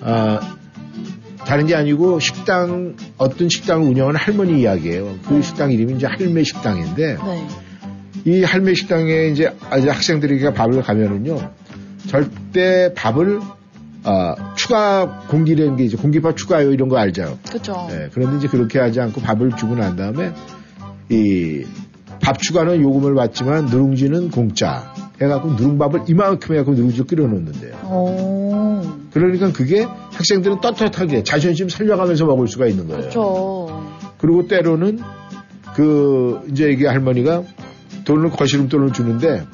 아, 0.00 0.56
다른 1.38 1.66
게 1.66 1.74
아니고 1.74 2.20
식당, 2.20 2.94
어떤 3.18 3.48
식당을 3.48 3.88
운영하는 3.88 4.18
할머니 4.18 4.60
이야기예요. 4.60 5.16
그 5.26 5.34
네. 5.34 5.42
식당 5.42 5.72
이름이 5.72 5.96
이제 5.96 6.06
할매 6.06 6.44
식당인데 6.44 7.16
네. 7.16 7.48
이 8.24 8.42
할매 8.42 8.74
식당에 8.74 9.26
이제 9.26 9.52
학생들에게 9.70 10.54
밥을 10.54 10.82
가면은요, 10.82 11.50
절대 12.06 12.92
밥을 12.94 13.40
아, 14.04 14.54
추가 14.54 15.22
공기라는 15.28 15.76
게 15.76 15.84
이제 15.84 15.96
공기밥 15.96 16.36
추가요 16.36 16.72
이런 16.72 16.88
거 16.88 16.98
알죠? 16.98 17.38
그쵸. 17.50 17.86
네, 17.88 18.08
그런데 18.12 18.36
이제 18.36 18.48
그렇게 18.48 18.78
하지 18.78 19.00
않고 19.00 19.20
밥을 19.22 19.56
주고 19.56 19.74
난 19.76 19.96
다음에 19.96 20.32
이 21.10 21.64
밥 22.24 22.38
추가는 22.38 22.80
요금을 22.80 23.14
받지만 23.14 23.66
누룽지는 23.66 24.30
공짜 24.30 24.94
해갖고 25.20 25.52
누룽밥을 25.52 26.04
이만큼 26.08 26.54
해갖고 26.54 26.72
누룽지를 26.72 27.06
끓여놓는데요. 27.06 27.74
오. 27.84 28.82
그러니까 29.12 29.52
그게 29.52 29.82
학생들은 29.84 30.62
떳떳하게 30.62 31.22
자존심 31.22 31.68
살려가면서 31.68 32.24
먹을 32.24 32.48
수가 32.48 32.66
있는 32.66 32.88
거예요. 32.88 33.02
그쵸. 33.02 33.84
그리고 34.16 34.48
때로는 34.48 35.00
그 35.74 36.40
이제 36.50 36.70
이게 36.70 36.86
할머니가 36.86 37.42
돈을 38.06 38.30
거시름 38.30 38.70
돈을 38.70 38.94
주는데 38.94 39.44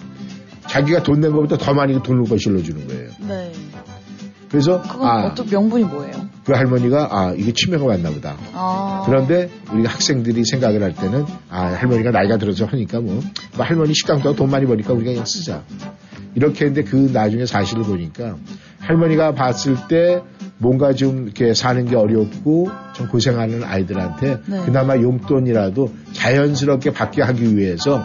자기가 0.71 1.03
돈 1.03 1.21
낸 1.21 1.33
것보다 1.33 1.57
더 1.59 1.75
많이 1.75 2.01
돈을 2.03 2.25
거실러 2.25 2.62
주는 2.62 2.87
거예요. 2.87 3.11
네. 3.29 3.53
그래서 4.51 4.83
그건 4.83 5.07
아, 5.07 5.27
어떤 5.27 5.47
명분이 5.49 5.85
뭐예요? 5.85 6.12
그 6.45 6.53
할머니가 6.53 7.09
아 7.11 7.35
이게 7.37 7.53
치매가 7.53 7.85
왔나 7.85 8.11
보다. 8.11 8.37
아. 8.53 9.03
그런데 9.07 9.49
우리 9.73 9.85
학생들이 9.87 10.45
생각을 10.45 10.83
할 10.83 10.95
때는 10.95 11.25
아 11.49 11.66
할머니가 11.66 12.11
나이가 12.11 12.37
들어서 12.37 12.64
하니까 12.66 13.01
뭐, 13.01 13.21
뭐 13.57 13.64
할머니 13.64 13.95
식당도 13.95 14.35
돈 14.35 14.51
많이 14.51 14.66
버니까 14.66 14.93
우리가 14.93 15.11
그냥 15.12 15.25
쓰자 15.25 15.62
이렇게 16.35 16.64
했는데 16.66 16.89
그 16.89 17.11
나중에 17.12 17.47
사실을 17.47 17.85
보니까 17.85 18.37
할머니가 18.81 19.35
봤을 19.35 19.77
때 19.89 20.23
뭔가 20.59 20.95
좀 20.95 21.25
이렇게 21.25 21.55
사는 21.55 21.85
게 21.85 21.95
어렵고 21.97 22.71
좀 22.95 23.09
고생하는 23.09 23.62
아이들한테 23.62 24.41
네. 24.47 24.62
그나마 24.64 24.97
용돈이라도 24.97 25.93
자연스럽게 26.12 26.93
받게 26.93 27.23
하기 27.23 27.57
위해서 27.57 28.03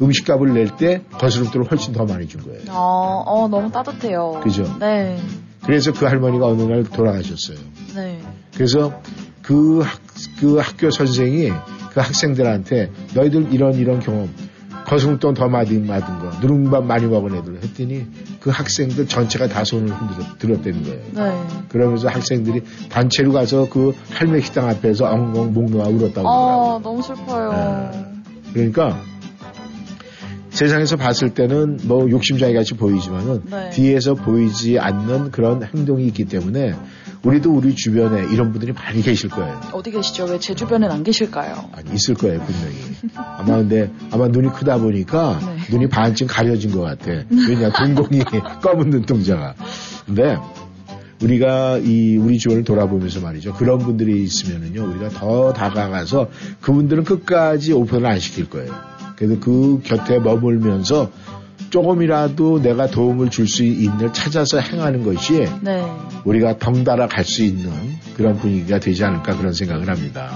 음식값을 0.00 0.54
낼 0.54 0.68
때 0.76 1.02
거스름돈을 1.12 1.70
훨씬 1.70 1.92
더 1.92 2.04
많이 2.04 2.26
준 2.26 2.42
거예요. 2.42 2.60
어, 2.70 3.22
어, 3.26 3.48
너무 3.48 3.70
따뜻해요. 3.70 4.40
그죠? 4.42 4.64
네. 4.78 5.18
그래서 5.64 5.92
그 5.92 6.06
할머니가 6.06 6.46
어느 6.46 6.62
날 6.62 6.84
돌아가셨어요. 6.84 7.58
네. 7.94 8.20
그래서 8.54 9.00
그, 9.42 9.80
학, 9.80 10.00
그 10.40 10.56
학교 10.58 10.90
선생이 10.90 11.50
그 11.92 12.00
학생들한테 12.00 12.90
너희들 13.14 13.52
이런 13.52 13.74
이런 13.74 14.00
경험 14.00 14.30
거스름돈 14.86 15.34
더 15.34 15.48
많이 15.48 15.86
받은 15.86 16.18
거 16.18 16.30
누룽밥 16.40 16.84
많이 16.84 17.06
먹은 17.06 17.36
애들 17.36 17.62
했더니 17.62 18.06
그 18.40 18.50
학생들 18.50 19.06
전체가 19.06 19.48
다 19.48 19.64
손을 19.64 19.88
흔들어 19.94 20.26
들었다는 20.38 20.82
거예요. 20.82 21.02
네. 21.14 21.42
그러면서 21.68 22.08
학생들이 22.08 22.62
단체로 22.88 23.32
가서 23.32 23.68
그 23.68 23.94
할매 24.12 24.40
식당 24.40 24.68
앞에서 24.68 25.06
엉엉 25.06 25.52
목 25.52 25.70
놓아 25.70 25.86
울었다고 25.88 26.28
아, 26.28 26.78
그러더라고요. 26.78 26.80
너무 26.82 27.02
슬퍼요. 27.02 27.52
네. 27.52 28.04
그러니까 28.52 29.00
세상에서 30.50 30.96
봤을 30.96 31.30
때는 31.30 31.78
뭐 31.84 32.10
욕심장애 32.10 32.52
같이 32.54 32.74
보이지만은 32.74 33.42
네. 33.50 33.70
뒤에서 33.70 34.14
보이지 34.14 34.78
않는 34.78 35.30
그런 35.30 35.62
행동이 35.62 36.06
있기 36.08 36.24
때문에 36.26 36.74
우리도 37.22 37.52
우리 37.52 37.74
주변에 37.74 38.32
이런 38.32 38.50
분들이 38.50 38.72
많이 38.72 39.02
계실 39.02 39.28
거예요. 39.30 39.60
어디 39.72 39.90
계시죠? 39.90 40.24
왜 40.24 40.38
제 40.38 40.54
주변엔 40.54 40.90
안 40.90 41.04
계실까요? 41.04 41.68
아니, 41.72 41.94
있을 41.94 42.14
거예요, 42.14 42.40
분명히. 42.40 42.76
아마 43.14 43.56
근데, 43.58 43.90
아마 44.10 44.26
눈이 44.28 44.48
크다 44.54 44.78
보니까 44.78 45.38
네. 45.44 45.56
눈이 45.70 45.88
반쯤 45.90 46.26
가려진 46.26 46.72
것 46.72 46.80
같아. 46.80 47.10
왜냐, 47.48 47.70
동공이 47.76 48.20
검은 48.62 48.88
눈동자가. 48.90 49.54
근데, 50.06 50.38
우리가 51.22 51.76
이, 51.78 52.16
우리 52.16 52.38
주변을 52.38 52.64
돌아보면서 52.64 53.20
말이죠. 53.20 53.52
그런 53.52 53.78
분들이 53.80 54.22
있으면은요, 54.22 54.90
우리가 54.90 55.10
더 55.10 55.52
다가가서 55.52 56.30
그분들은 56.62 57.04
끝까지 57.04 57.74
오픈을 57.74 58.06
안 58.06 58.18
시킬 58.18 58.48
거예요. 58.48 58.72
그래도 59.20 59.38
그 59.38 59.80
곁에 59.84 60.18
머물면서 60.18 61.10
조금이라도 61.68 62.62
내가 62.62 62.86
도움을 62.86 63.28
줄 63.28 63.46
수 63.46 63.64
있는 63.64 64.00
일 64.00 64.12
찾아서 64.14 64.58
행하는 64.58 65.04
것이 65.04 65.46
네. 65.60 65.84
우리가 66.24 66.56
덩달아 66.58 67.06
갈 67.06 67.24
수 67.24 67.44
있는 67.44 67.70
그런 68.16 68.38
분위기가 68.38 68.80
되지 68.80 69.04
않을까 69.04 69.36
그런 69.36 69.52
생각을 69.52 69.90
합니다. 69.90 70.30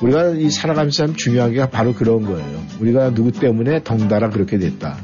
우리가 0.00 0.30
이 0.30 0.50
살아가면서 0.50 1.06
참 1.06 1.16
중요한 1.16 1.52
게 1.52 1.68
바로 1.68 1.94
그런 1.94 2.22
거예요. 2.22 2.62
우리가 2.80 3.12
누구 3.12 3.32
때문에 3.32 3.82
덩달아 3.82 4.30
그렇게 4.30 4.58
됐다. 4.58 4.98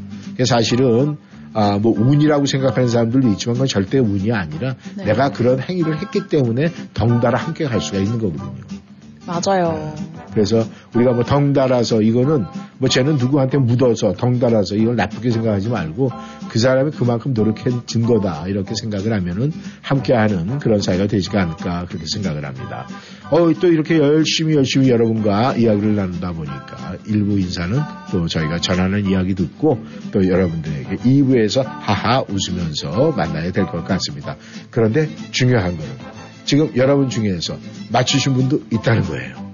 사실은 0.46 1.16
아, 1.55 1.78
뭐 1.78 1.92
운이라고 1.98 2.46
생각하는 2.46 2.88
사람들도 2.88 3.28
있지만 3.32 3.55
그건 3.55 3.66
절대 3.66 3.98
운이 3.98 4.32
아니라 4.32 4.76
네. 4.96 5.07
내가 5.07 5.30
그런 5.32 5.61
행위를 5.61 5.98
했기 6.00 6.28
때문에 6.28 6.68
덩달아 6.94 7.38
함께 7.38 7.64
갈 7.64 7.80
수가 7.80 7.98
있는 7.98 8.18
거거든요. 8.20 8.82
맞아요. 9.27 9.95
그래서 10.33 10.64
우리가 10.95 11.12
뭐 11.12 11.23
덩달아서 11.25 12.03
이거는 12.03 12.45
뭐 12.79 12.89
쟤는 12.89 13.16
누구한테 13.16 13.59
묻어서 13.59 14.14
덩달아서 14.14 14.77
이걸 14.77 14.97
나쁘게 14.97 15.31
생각하지 15.31 15.68
말고 15.68 16.11
그 16.49 16.59
사람이 16.59 16.91
그만큼 16.93 17.33
노력해준 17.35 18.03
거다 18.03 18.49
이렇게 18.49 18.75
생각을 18.75 19.12
하면은 19.12 19.53
함께하는 19.83 20.59
그런 20.59 20.81
사이가 20.81 21.07
되지가 21.07 21.43
않을까 21.43 21.85
그렇게 21.87 22.07
생각을 22.07 22.45
합니다. 22.45 22.89
어, 23.31 23.53
또 23.61 23.68
이렇게 23.68 23.99
열심히 23.99 24.57
열심히 24.57 24.89
여러분과 24.89 25.55
이야기를 25.55 25.95
나누다 25.95 26.33
보니까 26.33 26.97
일부 27.07 27.39
인사는 27.39 27.79
또 28.11 28.27
저희가 28.27 28.59
전하는 28.59 29.07
이야기 29.07 29.35
듣고 29.35 29.85
또 30.11 30.27
여러분들에게 30.27 30.97
2부에서 30.97 31.62
하하 31.62 32.25
웃으면서 32.29 33.12
만나야 33.12 33.53
될 33.53 33.66
것 33.66 33.85
같습니다. 33.85 34.37
그런데 34.70 35.09
중요한 35.31 35.77
거는 35.77 36.22
지금 36.45 36.70
여러분 36.76 37.09
중에서 37.09 37.57
맞추신 37.90 38.34
분도 38.34 38.62
있다는 38.72 39.03
거예요. 39.03 39.53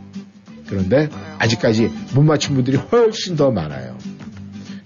그런데 0.66 1.08
아직까지 1.38 1.90
못 2.14 2.22
맞춘 2.22 2.54
분들이 2.56 2.76
훨씬 2.76 3.36
더 3.36 3.50
많아요. 3.50 3.96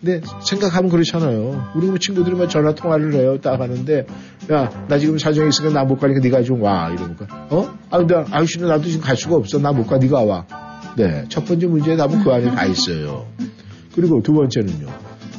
근데 0.00 0.20
생각하면 0.44 0.90
그렇잖아요. 0.90 1.70
우리 1.76 1.86
뭐 1.86 1.96
친구들이 1.98 2.34
막 2.36 2.48
전화 2.50 2.74
통화를 2.74 3.14
해요. 3.14 3.38
딱 3.40 3.60
하는데 3.60 4.04
야 4.50 4.68
나 4.88 4.98
지금 4.98 5.16
사정이 5.18 5.48
있으니까 5.50 5.72
나 5.72 5.84
못 5.84 5.98
가니까 6.00 6.20
네가 6.20 6.42
좀 6.42 6.60
와 6.60 6.90
이러니까 6.90 7.26
어? 7.50 7.72
아 7.90 7.98
근데 7.98 8.16
아저씨는 8.30 8.66
나도 8.68 8.84
지금 8.84 9.00
갈 9.00 9.16
수가 9.16 9.36
없어. 9.36 9.58
나 9.58 9.72
못 9.72 9.86
가. 9.86 9.98
네가 9.98 10.22
와. 10.22 10.46
네. 10.96 11.24
첫 11.28 11.44
번째 11.44 11.66
문제의 11.68 11.96
답은 11.96 12.22
그 12.24 12.32
안에 12.32 12.50
다 12.50 12.64
있어요. 12.66 13.26
그리고 13.94 14.20
두 14.22 14.32
번째는요. 14.32 14.88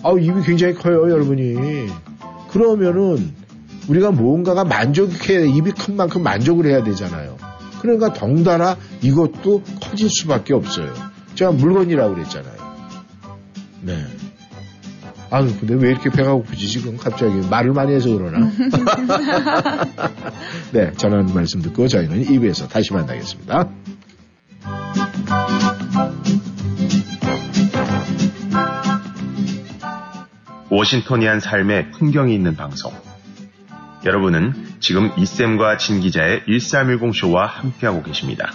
아우 0.01 0.17
입이 0.19 0.41
굉장히 0.43 0.73
커요, 0.73 1.09
여러분이. 1.11 1.87
그러면은 2.49 3.33
우리가 3.87 4.11
무언가가 4.11 4.63
만족해야 4.63 5.41
입이 5.41 5.71
큰 5.71 5.95
만큼 5.95 6.23
만족을 6.23 6.67
해야 6.67 6.83
되잖아요. 6.83 7.37
그러니까 7.81 8.13
덩달아 8.13 8.77
이것도 9.01 9.63
커질 9.81 10.09
수밖에 10.09 10.53
없어요. 10.53 10.93
제가 11.35 11.51
물건이라고 11.51 12.15
그랬잖아요. 12.15 12.53
네. 13.81 14.05
아, 15.29 15.41
근데 15.41 15.73
왜 15.73 15.89
이렇게 15.89 16.09
배가 16.09 16.33
고프지 16.33 16.67
지금 16.67 16.95
갑자기 16.95 17.35
말을 17.49 17.73
많이 17.73 17.93
해서 17.93 18.09
그러나? 18.09 18.51
네, 20.71 20.91
전하는 20.93 21.33
말씀 21.33 21.61
듣고 21.61 21.87
저희는 21.87 22.23
2부에서 22.25 22.69
다시 22.69 22.93
만나겠습니다. 22.93 23.67
워싱턴이한 30.69 31.39
삶의 31.39 31.91
풍경이 31.91 32.33
있는 32.33 32.55
방송. 32.55 32.91
여러분은 34.05 34.53
지금 34.79 35.11
이쌤과 35.17 35.77
진 35.77 36.01
기자의 36.01 36.43
1310쇼와 36.47 37.45
함께하고 37.45 38.03
계십니다. 38.03 38.51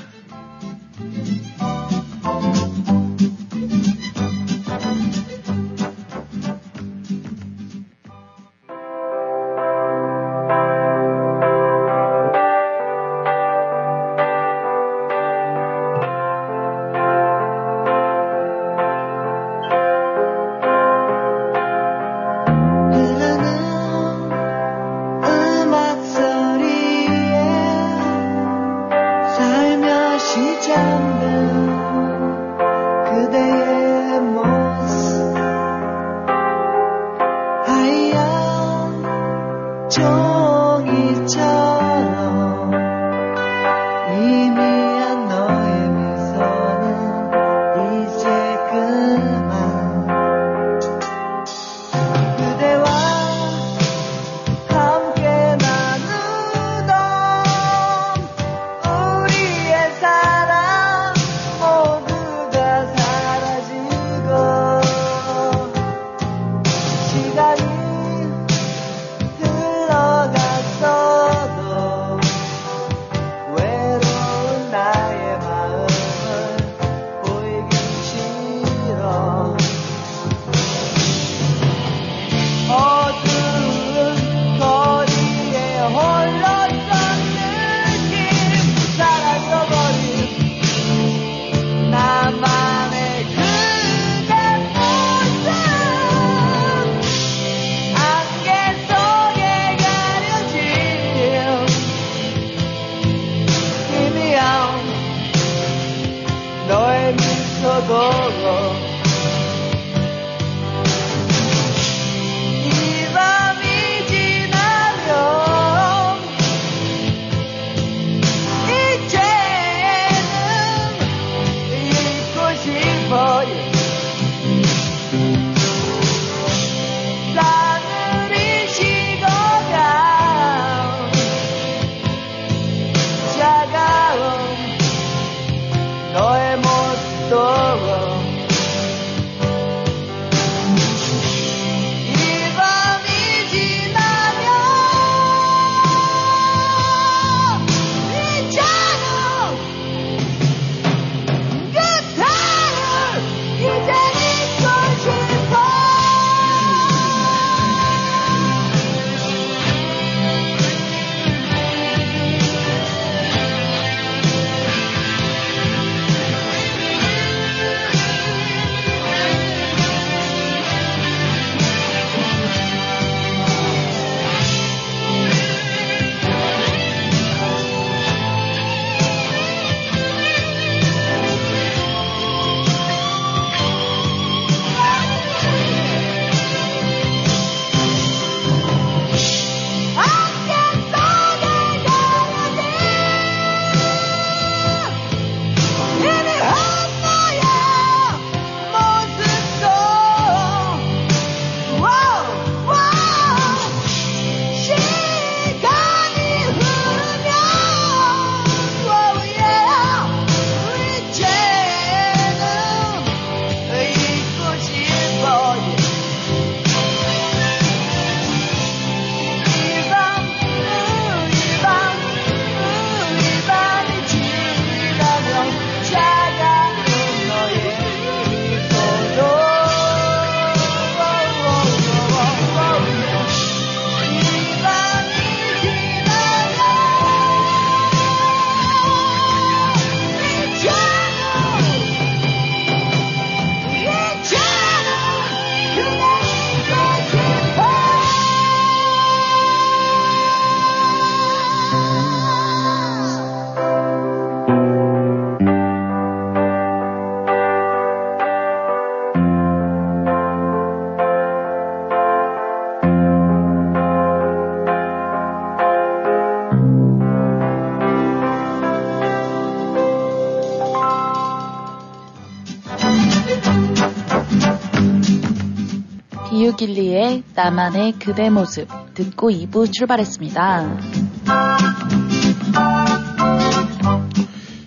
길리의 276.58 277.22
나만의 277.36 277.92
그대 278.00 278.30
모습 278.30 278.66
듣고 278.94 279.30
2부 279.30 279.72
출발했습니다. 279.72 280.78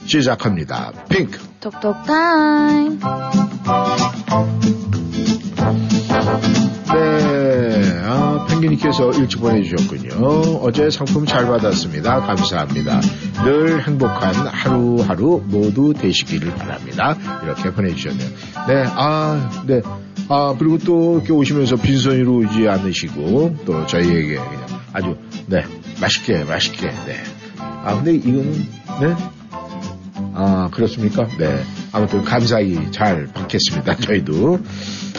시작합니다. 0.06 0.94
핑크 1.10 1.39
톡톡 1.60 2.06
타임 2.06 2.98
네, 6.94 7.82
김민희께서 8.50 9.12
일찍 9.12 9.42
보내주셨군요. 9.42 10.60
어제 10.62 10.89
상품 10.89 11.26
잘 11.26 11.46
받았습니다. 11.46 12.22
감사합니다. 12.22 13.02
늘 13.44 13.86
행복한 13.86 14.34
하루하루 14.34 15.44
모두 15.46 15.94
되시기를 15.94 16.56
바랍니다. 16.56 17.18
이렇게 17.44 17.72
보내주셨네요. 17.74 18.30
네, 18.68 18.84
아, 18.88 19.64
네. 19.66 19.82
아, 20.34 20.56
그리고 20.58 20.78
또 20.78 21.16
이렇게 21.18 21.34
오시면서 21.34 21.76
빈손으로 21.76 22.38
오지 22.38 22.66
않으시고 22.70 23.58
또 23.66 23.86
저희에게 23.86 24.36
그냥 24.36 24.66
아주, 24.94 25.18
네, 25.48 25.66
맛있게, 26.00 26.46
맛있게, 26.46 26.88
네. 26.88 27.22
아, 27.58 27.96
근데 27.96 28.14
이거는, 28.14 28.54
네? 28.54 29.16
아, 30.34 30.70
그렇습니까? 30.72 31.28
네. 31.38 31.62
아무튼 31.92 32.24
감사히 32.24 32.80
잘 32.92 33.28
받겠습니다. 33.34 33.98
저희도. 33.98 34.60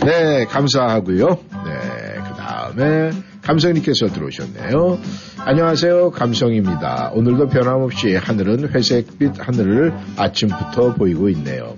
네, 0.07 0.47
감사하고요. 0.47 1.27
네, 1.29 2.21
그 2.27 2.35
다음에 2.39 3.11
감성님께서 3.43 4.07
들어오셨네요. 4.07 4.99
안녕하세요. 5.45 6.13
감성입니다. 6.13 7.11
오늘도 7.15 7.49
변함없이 7.49 8.15
하늘은 8.15 8.69
회색빛 8.69 9.45
하늘을 9.45 9.93
아침부터 10.17 10.95
보이고 10.95 11.29
있네요. 11.31 11.75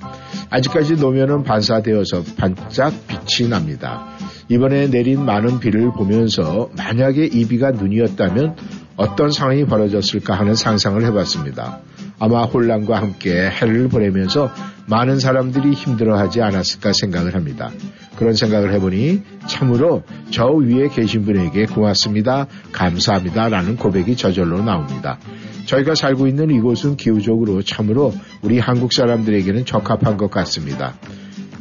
아직까지 0.50 0.96
노면은 0.96 1.44
반사되어서 1.44 2.24
반짝 2.36 2.92
빛이 3.06 3.48
납니다. 3.48 4.06
이번에 4.50 4.88
내린 4.88 5.24
많은 5.24 5.60
비를 5.60 5.92
보면서 5.92 6.68
만약에 6.76 7.24
이 7.24 7.48
비가 7.48 7.70
눈이었다면 7.70 8.54
어떤 8.96 9.30
상황이 9.30 9.64
벌어졌을까 9.64 10.34
하는 10.34 10.54
상상을 10.54 11.04
해봤습니다. 11.04 11.80
아마 12.18 12.44
혼란과 12.44 13.00
함께 13.00 13.50
해를 13.50 13.88
보내면서 13.88 14.52
많은 14.86 15.18
사람들이 15.18 15.72
힘들어하지 15.72 16.42
않았을까 16.42 16.92
생각을 16.92 17.34
합니다. 17.34 17.70
그런 18.16 18.34
생각을 18.34 18.72
해보니 18.74 19.22
참으로 19.46 20.04
저 20.30 20.46
위에 20.46 20.88
계신 20.88 21.24
분에게 21.24 21.66
고맙습니다. 21.66 22.46
감사합니다. 22.72 23.48
라는 23.48 23.76
고백이 23.76 24.16
저절로 24.16 24.62
나옵니다. 24.62 25.18
저희가 25.66 25.94
살고 25.94 26.26
있는 26.26 26.50
이곳은 26.50 26.96
기후적으로 26.96 27.62
참으로 27.62 28.12
우리 28.42 28.58
한국 28.58 28.92
사람들에게는 28.92 29.64
적합한 29.64 30.16
것 30.16 30.30
같습니다. 30.30 30.94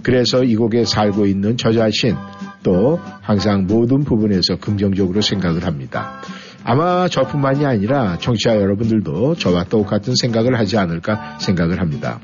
그래서 0.03 0.43
이곳에 0.43 0.83
살고 0.83 1.25
있는 1.25 1.55
저 1.57 1.71
자신 1.71 2.15
또 2.61 2.99
항상 3.21 3.65
모든 3.65 4.03
부분에서 4.03 4.57
긍정적으로 4.57 5.21
생각을 5.21 5.65
합니다. 5.65 6.21
아마 6.63 7.07
저뿐만이 7.07 7.65
아니라 7.65 8.17
청취자 8.19 8.55
여러분들도 8.55 9.35
저와 9.35 9.65
똑같은 9.65 10.13
생각을 10.15 10.57
하지 10.57 10.77
않을까 10.77 11.37
생각을 11.39 11.79
합니다. 11.81 12.19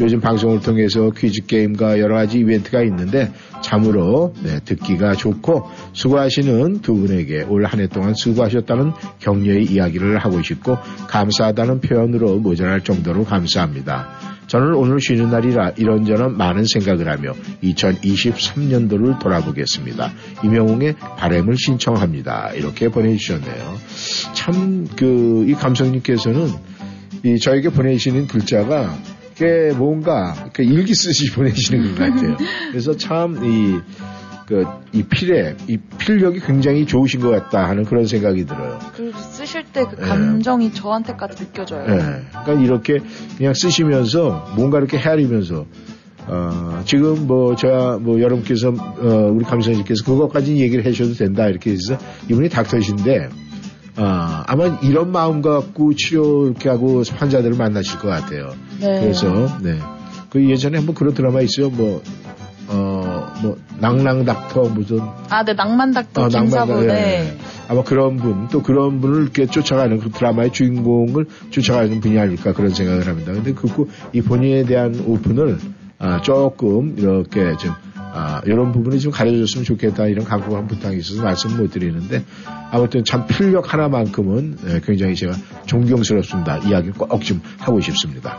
요즘 0.00 0.20
방송을 0.20 0.60
통해서 0.60 1.10
퀴즈 1.10 1.44
게임과 1.46 1.98
여러 2.00 2.14
가지 2.14 2.38
이벤트가 2.38 2.82
있는데 2.84 3.30
참으로 3.60 4.32
네, 4.42 4.58
듣기가 4.64 5.12
좋고 5.12 5.68
수고하시는 5.92 6.80
두 6.80 6.94
분에게 6.94 7.42
올 7.42 7.66
한 7.66 7.78
해 7.80 7.86
동안 7.88 8.14
수고하셨다는 8.14 8.92
격려의 9.20 9.64
이야기를 9.66 10.18
하고 10.18 10.40
싶고 10.42 10.78
감사하다는 11.08 11.82
표현으로 11.82 12.36
모자랄 12.38 12.80
정도로 12.80 13.24
감사합니다. 13.24 14.31
저는 14.52 14.74
오늘 14.74 15.00
쉬는 15.00 15.30
날이라 15.30 15.70
이런저런 15.78 16.36
많은 16.36 16.64
생각을 16.66 17.08
하며 17.08 17.32
2023년도를 17.62 19.18
돌아보겠습니다. 19.18 20.12
임영웅의 20.44 20.96
바램을 21.16 21.56
신청합니다. 21.56 22.50
이렇게 22.54 22.90
보내주셨네요. 22.90 23.78
참, 24.34 24.86
그, 24.94 25.46
이 25.48 25.54
감성님께서는 25.54 26.48
이 27.24 27.38
저에게 27.38 27.70
보내시는 27.70 28.26
글자가 28.26 28.94
꽤 29.36 29.72
뭔가 29.74 30.50
그 30.52 30.62
일기 30.62 30.94
쓰시 30.94 31.32
보내시는 31.32 31.94
것 31.94 32.00
같아요. 32.00 32.36
그래서 32.72 32.94
참 32.94 33.42
이 33.42 33.80
그, 34.46 34.64
이 34.92 35.02
필에, 35.04 35.56
이 35.66 35.78
필력이 35.78 36.40
굉장히 36.40 36.84
좋으신 36.84 37.20
것 37.20 37.30
같다 37.30 37.68
하는 37.68 37.84
그런 37.84 38.04
생각이 38.06 38.44
들어요. 38.44 38.78
그 39.42 39.46
쓰실 39.46 39.64
때 39.72 39.84
그 39.84 39.96
감정이 39.96 40.68
네. 40.68 40.74
저한테까지 40.74 41.36
느껴져요. 41.36 41.84
네. 41.86 42.22
그러니까 42.30 42.52
이렇게 42.52 42.98
그냥 43.36 43.54
쓰시면서 43.54 44.52
뭔가 44.56 44.78
이렇게 44.78 44.98
헤아리면서 44.98 45.66
어, 46.28 46.82
지금 46.84 47.26
뭐, 47.26 47.56
저, 47.56 47.98
뭐, 48.00 48.20
여러분께서, 48.20 48.68
어, 48.68 49.32
우리 49.34 49.44
감사님께서 49.44 50.04
그것까지 50.04 50.56
얘기를 50.56 50.86
하셔도 50.86 51.14
된다, 51.14 51.48
이렇게 51.48 51.72
해서 51.72 51.98
이분이 52.30 52.48
닥터신데, 52.48 53.28
어, 53.96 54.42
아마 54.46 54.78
이런 54.84 55.10
마음 55.10 55.42
갖고 55.42 55.92
치료 55.96 56.46
이렇게 56.46 56.68
하고 56.68 57.02
환자들을 57.12 57.56
만나실 57.56 57.98
것 57.98 58.06
같아요. 58.06 58.50
네. 58.78 59.00
그래서, 59.00 59.48
네. 59.62 59.80
그 60.30 60.48
예전에 60.48 60.78
한번 60.78 60.94
그런 60.94 61.12
드라마 61.12 61.40
있어요. 61.40 61.70
뭐, 61.70 62.04
어, 62.68 63.32
뭐, 63.42 63.56
낭낭 63.78 64.24
닥터 64.24 64.62
무슨. 64.62 65.00
아, 65.28 65.44
네, 65.44 65.54
낭만 65.54 65.92
닥터 65.92 66.24
어, 66.24 66.28
김사부, 66.28 66.72
낭만, 66.72 66.86
네. 66.86 66.92
네. 66.94 67.38
아마 67.68 67.82
그런 67.82 68.16
분, 68.16 68.48
또 68.48 68.62
그런 68.62 69.00
분을 69.00 69.22
이렇게 69.22 69.46
쫓아가는 69.46 69.98
그 69.98 70.10
드라마의 70.10 70.52
주인공을 70.52 71.26
쫓아가는 71.50 72.00
분이 72.00 72.18
아닐까 72.18 72.52
그런 72.52 72.70
생각을 72.70 73.06
합니다. 73.06 73.32
근데 73.32 73.52
그, 73.52 73.68
이 74.12 74.20
본인에 74.20 74.64
대한 74.64 75.02
오픈을, 75.06 75.58
아, 75.98 76.20
조금 76.22 76.94
이렇게 76.98 77.56
좀, 77.56 77.72
아, 78.14 78.42
이런 78.44 78.72
부분이 78.72 79.00
좀 79.00 79.10
가려졌으면 79.10 79.64
좋겠다 79.64 80.06
이런 80.06 80.26
간곡한 80.26 80.66
부탁이 80.66 80.98
있어서 80.98 81.22
말씀 81.22 81.56
못 81.56 81.70
드리는데 81.70 82.22
아무튼 82.70 83.04
참 83.04 83.26
필력 83.26 83.72
하나만큼은 83.72 84.58
예, 84.68 84.80
굉장히 84.84 85.14
제가 85.14 85.32
존경스럽습니다. 85.64 86.58
이야기를 86.58 86.92
꼭 86.92 87.22
좀 87.22 87.40
하고 87.58 87.80
싶습니다. 87.80 88.36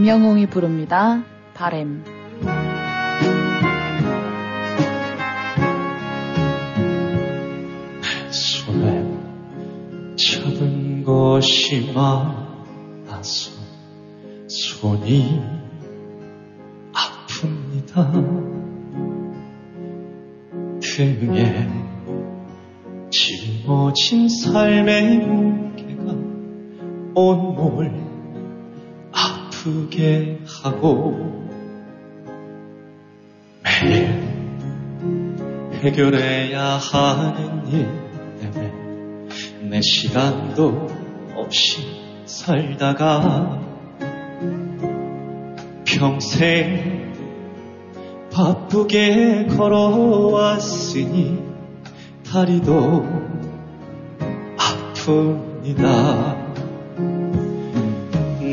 임영웅이 0.00 0.46
부릅니다. 0.46 1.22
바램. 1.52 2.02
손에 8.30 9.04
잡은 10.16 11.04
것이 11.04 11.92
많아서 11.92 13.50
손이 14.48 15.42
아픕니다. 16.94 18.40
등에 20.80 21.68
짊어진 23.10 24.30
삶의 24.30 25.18
무게가 25.18 26.12
온몸을 27.14 28.09
아프게 29.60 30.38
하고 30.62 31.46
매일 33.62 34.18
해결해야 35.82 36.78
하는 36.78 37.66
일 37.68 37.88
때문에 38.40 38.72
내 39.68 39.80
시간도 39.82 40.86
없이 41.34 41.82
살다가 42.24 43.60
평생 45.84 47.12
바쁘게 48.32 49.46
걸어왔으니 49.56 51.38
다리도 52.30 53.04
아픕니다. 54.56 56.39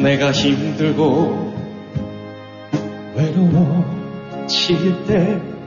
내가 0.01 0.31
힘들고 0.31 1.53
외로워질 3.15 5.05
때 5.07 5.57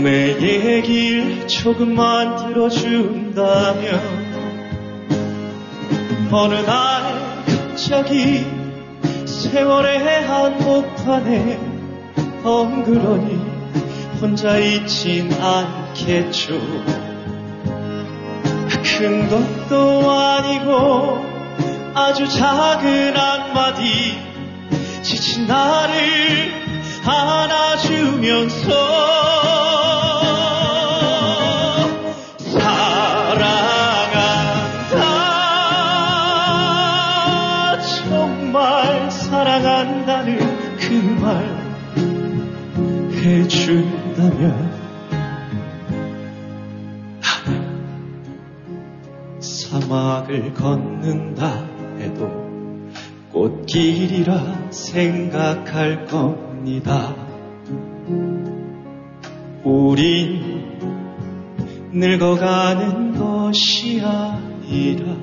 내 0.00 0.40
얘길 0.40 1.46
조금만 1.46 2.36
들어준다면 2.36 4.00
어느 6.32 6.54
날 6.54 7.44
갑자기 7.44 8.46
세월의 9.26 10.24
한복판에 10.26 11.60
덩그러니 12.42 13.38
혼자 14.20 14.56
있진 14.58 15.30
않겠죠. 15.34 16.58
큰 18.82 19.28
것도 19.28 20.10
아니고 20.10 21.31
아주 21.94 22.26
작은 22.28 23.16
한마디. 23.16 24.18
지친 25.02 25.46
나를 25.46 26.52
안아주면서 27.04 28.72
꽃길이라 54.22 54.70
생각할 54.70 56.06
겁니다. 56.06 57.14
우린 59.64 60.62
늙어가는 61.92 63.18
것이 63.18 64.00
아니라 64.00 65.16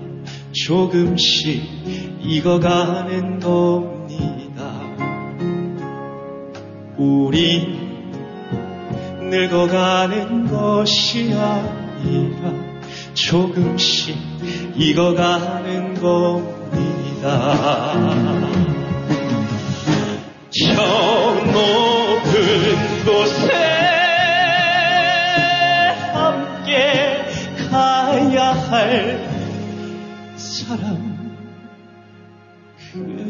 조금씩 0.51 1.63
익어가는 2.21 3.39
겁니다. 3.39 4.81
우린 6.97 7.79
늙어가는 9.29 10.47
것이 10.47 11.33
아니라 11.33 12.53
조금씩 13.13 14.15
익어가는 14.75 15.93
겁니다. 15.95 16.59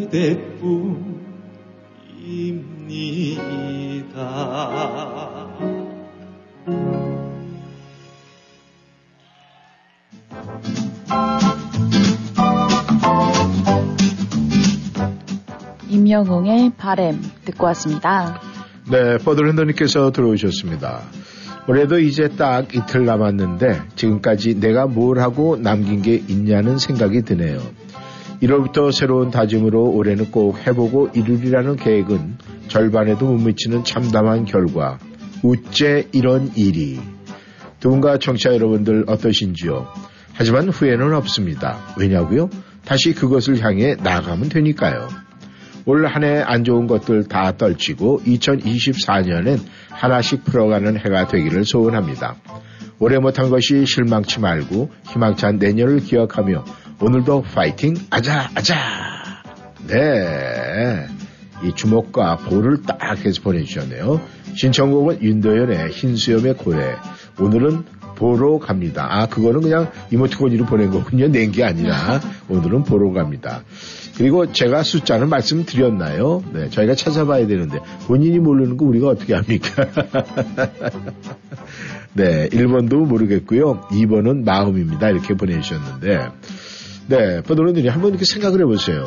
그대뿐입니다. 0.09 0.99
임영웅의 15.89 16.71
바램 16.77 17.21
듣고 17.45 17.65
왔습니다. 17.67 18.41
네, 18.91 19.17
버들흔더님께서 19.17 20.11
들어오셨습니다. 20.11 21.01
올해도 21.67 21.99
이제 21.99 22.29
딱 22.29 22.73
이틀 22.73 23.05
남았는데 23.05 23.81
지금까지 23.95 24.59
내가 24.59 24.87
뭘 24.87 25.19
하고 25.19 25.55
남긴 25.55 26.01
게 26.01 26.15
있냐는 26.15 26.79
생각이 26.79 27.21
드네요. 27.21 27.59
1월부터 28.41 28.91
새로운 28.91 29.31
다짐으로 29.31 29.91
올해는 29.91 30.31
꼭 30.31 30.65
해보고 30.65 31.09
이루리라는 31.13 31.75
계획은 31.75 32.37
절반에도 32.67 33.25
못 33.25 33.37
미치는 33.43 33.83
참담한 33.83 34.45
결과. 34.45 34.97
우째 35.43 36.07
이런 36.13 36.51
일이. 36.55 36.99
두 37.79 37.89
분과 37.89 38.17
청취자 38.19 38.53
여러분들 38.53 39.05
어떠신지요? 39.07 39.87
하지만 40.33 40.69
후회는 40.69 41.13
없습니다. 41.15 41.79
왜냐고요? 41.97 42.49
다시 42.85 43.13
그것을 43.13 43.61
향해 43.63 43.95
나아가면 44.01 44.49
되니까요. 44.49 45.07
올 45.85 46.05
한 46.05 46.23
해 46.23 46.41
안 46.45 46.63
좋은 46.63 46.87
것들 46.87 47.27
다 47.27 47.57
떨치고 47.57 48.21
2024년엔 48.25 49.59
하나씩 49.89 50.43
풀어가는 50.45 50.97
해가 50.97 51.27
되기를 51.27 51.65
소원합니다. 51.65 52.35
올해 52.99 53.17
못한 53.17 53.49
것이 53.49 53.85
실망치 53.85 54.39
말고 54.39 54.91
희망찬 55.07 55.57
내년을 55.57 55.99
기억하며 56.01 56.63
오늘도 57.01 57.43
파이팅 57.53 57.95
아자 58.09 58.49
아자 58.55 58.75
네. 59.87 61.07
이 61.63 61.73
주먹과 61.73 62.37
볼을 62.37 62.81
딱 62.83 63.17
해서 63.25 63.41
보내주셨네요. 63.41 64.21
신청곡은 64.55 65.21
윤도현의 65.21 65.89
흰수염의 65.89 66.55
고래. 66.57 66.95
오늘은 67.39 67.83
보러 68.15 68.59
갑니다. 68.59 69.07
아, 69.09 69.25
그거는 69.27 69.61
그냥 69.61 69.89
이모티콘으로 70.11 70.65
보낸 70.65 70.91
거군요. 70.91 71.27
낸 71.31 71.51
게 71.51 71.63
아니라 71.63 72.19
오늘은 72.49 72.83
보러 72.83 73.11
갑니다. 73.11 73.63
그리고 74.17 74.51
제가 74.51 74.83
숫자는 74.83 75.29
말씀드렸나요? 75.29 76.43
네, 76.53 76.69
저희가 76.69 76.93
찾아봐야 76.95 77.47
되는데 77.47 77.79
본인이 78.07 78.37
모르는 78.39 78.77
거 78.77 78.85
우리가 78.85 79.07
어떻게 79.07 79.33
합니까? 79.33 79.85
네, 82.13 82.47
1번도 82.49 83.07
모르겠고요. 83.07 83.87
2번은 83.89 84.43
마음입니다. 84.43 85.09
이렇게 85.09 85.33
보내주셨는데 85.35 86.27
네, 87.09 87.41
버드런들이 87.41 87.87
한번 87.87 88.11
이렇게 88.11 88.23
생각을 88.25 88.61
해보세요. 88.61 89.03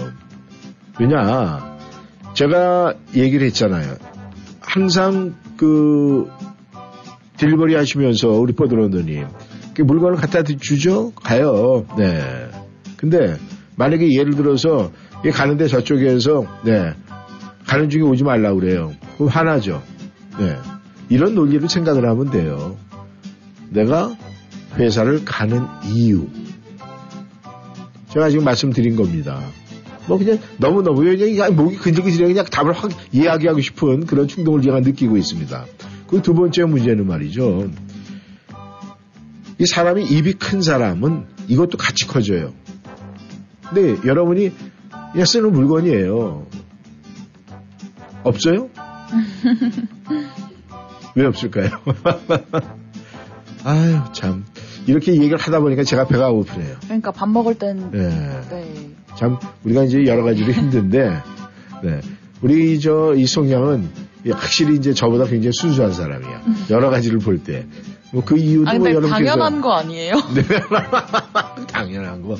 왜냐, 0.98 1.78
제가 2.34 2.94
얘기를 3.14 3.46
했잖아요. 3.46 3.94
항상 4.61 5.36
그 5.57 6.28
딜리버리 7.36 7.76
하시면서 7.76 8.28
우리 8.28 8.55
그 9.74 9.82
물건을 9.82 10.16
갖다 10.16 10.42
주죠? 10.42 11.12
가요. 11.12 11.86
네. 11.96 12.48
근데 12.96 13.36
만약에 13.76 14.12
예를 14.12 14.34
들어서 14.34 14.90
가는데 15.32 15.68
저쪽에서 15.68 16.44
네 16.64 16.94
가는 17.66 17.88
중에 17.88 18.03
오지 18.03 18.24
말라 18.24 18.53
그래요. 18.53 18.92
그럼 19.16 19.28
화나죠. 19.28 19.80
네. 20.38 20.57
이런 21.09 21.34
논리를 21.36 21.68
생각을 21.68 22.09
하면 22.09 22.30
돼요. 22.30 22.76
내가 23.70 24.16
회사를 24.76 25.24
가는 25.24 25.62
이유. 25.86 26.26
제가 28.13 28.31
지금 28.31 28.45
말씀드린 28.45 28.97
겁니다. 28.97 29.41
뭐 30.07 30.19
그냥 30.19 30.39
너무너무 30.59 31.03
그냥 31.03 31.57
목이 31.57 31.77
근질근질해 31.77 32.29
그냥 32.29 32.45
답을 32.45 32.73
확 32.73 32.91
이야기하고 33.13 33.61
싶은 33.61 34.07
그런 34.07 34.29
충동을 34.29 34.63
제가 34.63 34.81
느끼고 34.81 35.17
있습니다. 35.17 35.65
그 36.09 36.21
두 36.21 36.35
번째 36.35 36.65
문제는 36.65 37.07
말이죠. 37.07 37.71
이 39.59 39.67
사람이 39.67 40.05
입이 40.05 40.35
큰 40.35 40.61
사람은 40.61 41.25
이것도 41.49 41.79
같이 41.79 42.07
커져요. 42.07 42.53
근데 43.71 43.97
여러분이 44.07 44.53
그냥 45.13 45.25
쓰는 45.25 45.53
물건이에요. 45.53 46.47
없어요? 48.25 48.69
왜 51.17 51.25
없을까요? 51.25 51.71
아유, 53.65 54.01
참. 54.13 54.45
이렇게 54.87 55.12
얘기를 55.12 55.39
하다 55.39 55.61
보니까 55.61 55.85
제가 55.85 56.07
배가 56.07 56.30
고프네요. 56.30 56.76
그러니까 56.85 57.11
밥 57.12 57.28
먹을 57.28 57.55
땐 57.55 57.91
네. 57.93 58.09
네. 58.51 58.74
참, 59.16 59.39
우리가 59.64 59.85
이제 59.85 60.05
여러 60.07 60.22
가지로 60.24 60.53
힘든데, 60.53 61.11
네. 61.83 62.01
우리 62.41 62.80
저 62.80 63.14
이송 63.14 63.51
양은 63.51 63.89
확실히 64.30 64.76
이제 64.76 64.95
저보다 64.95 65.24
굉장히 65.26 65.53
순수한 65.53 65.93
사람이야. 65.93 66.43
여러 66.70 66.91
가지를 66.91 67.18
볼 67.18 67.39
때. 67.43 67.66
뭐 68.12 68.22
그 68.24 68.37
이유도 68.37 68.68
아뭐 68.68 68.78
근데 68.78 68.91
여러분께서. 68.91 69.16
당연한 69.24 69.61
거 69.62 69.72
아니에요? 69.72 70.14
네. 70.35 70.43
당연한 71.72 72.22
거. 72.22 72.37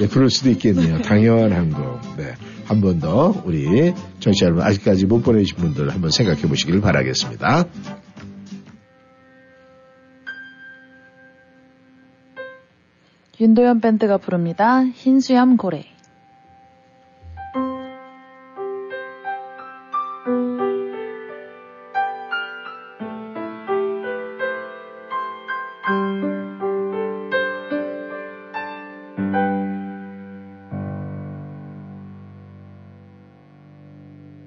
네, 0.00 0.08
그럴 0.08 0.30
수도 0.30 0.50
있겠네요. 0.50 1.00
당연한 1.02 1.70
거. 1.70 2.00
네. 2.16 2.34
한 2.66 2.80
번 2.80 3.00
더 3.00 3.42
우리 3.44 3.92
정치 4.20 4.44
여러분 4.44 4.62
아직까지 4.64 5.04
못 5.06 5.22
보내주신 5.22 5.56
분들 5.58 5.90
한번 5.90 6.10
생각해 6.10 6.42
보시기를 6.42 6.80
바라겠습니다. 6.80 7.66
윤도현 13.42 13.80
밴드가 13.80 14.18
부릅니다. 14.18 14.84
흰수염 14.84 15.56
고래. 15.56 15.84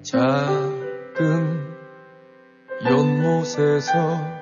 작은 0.02 1.66
연못에서 2.82 4.35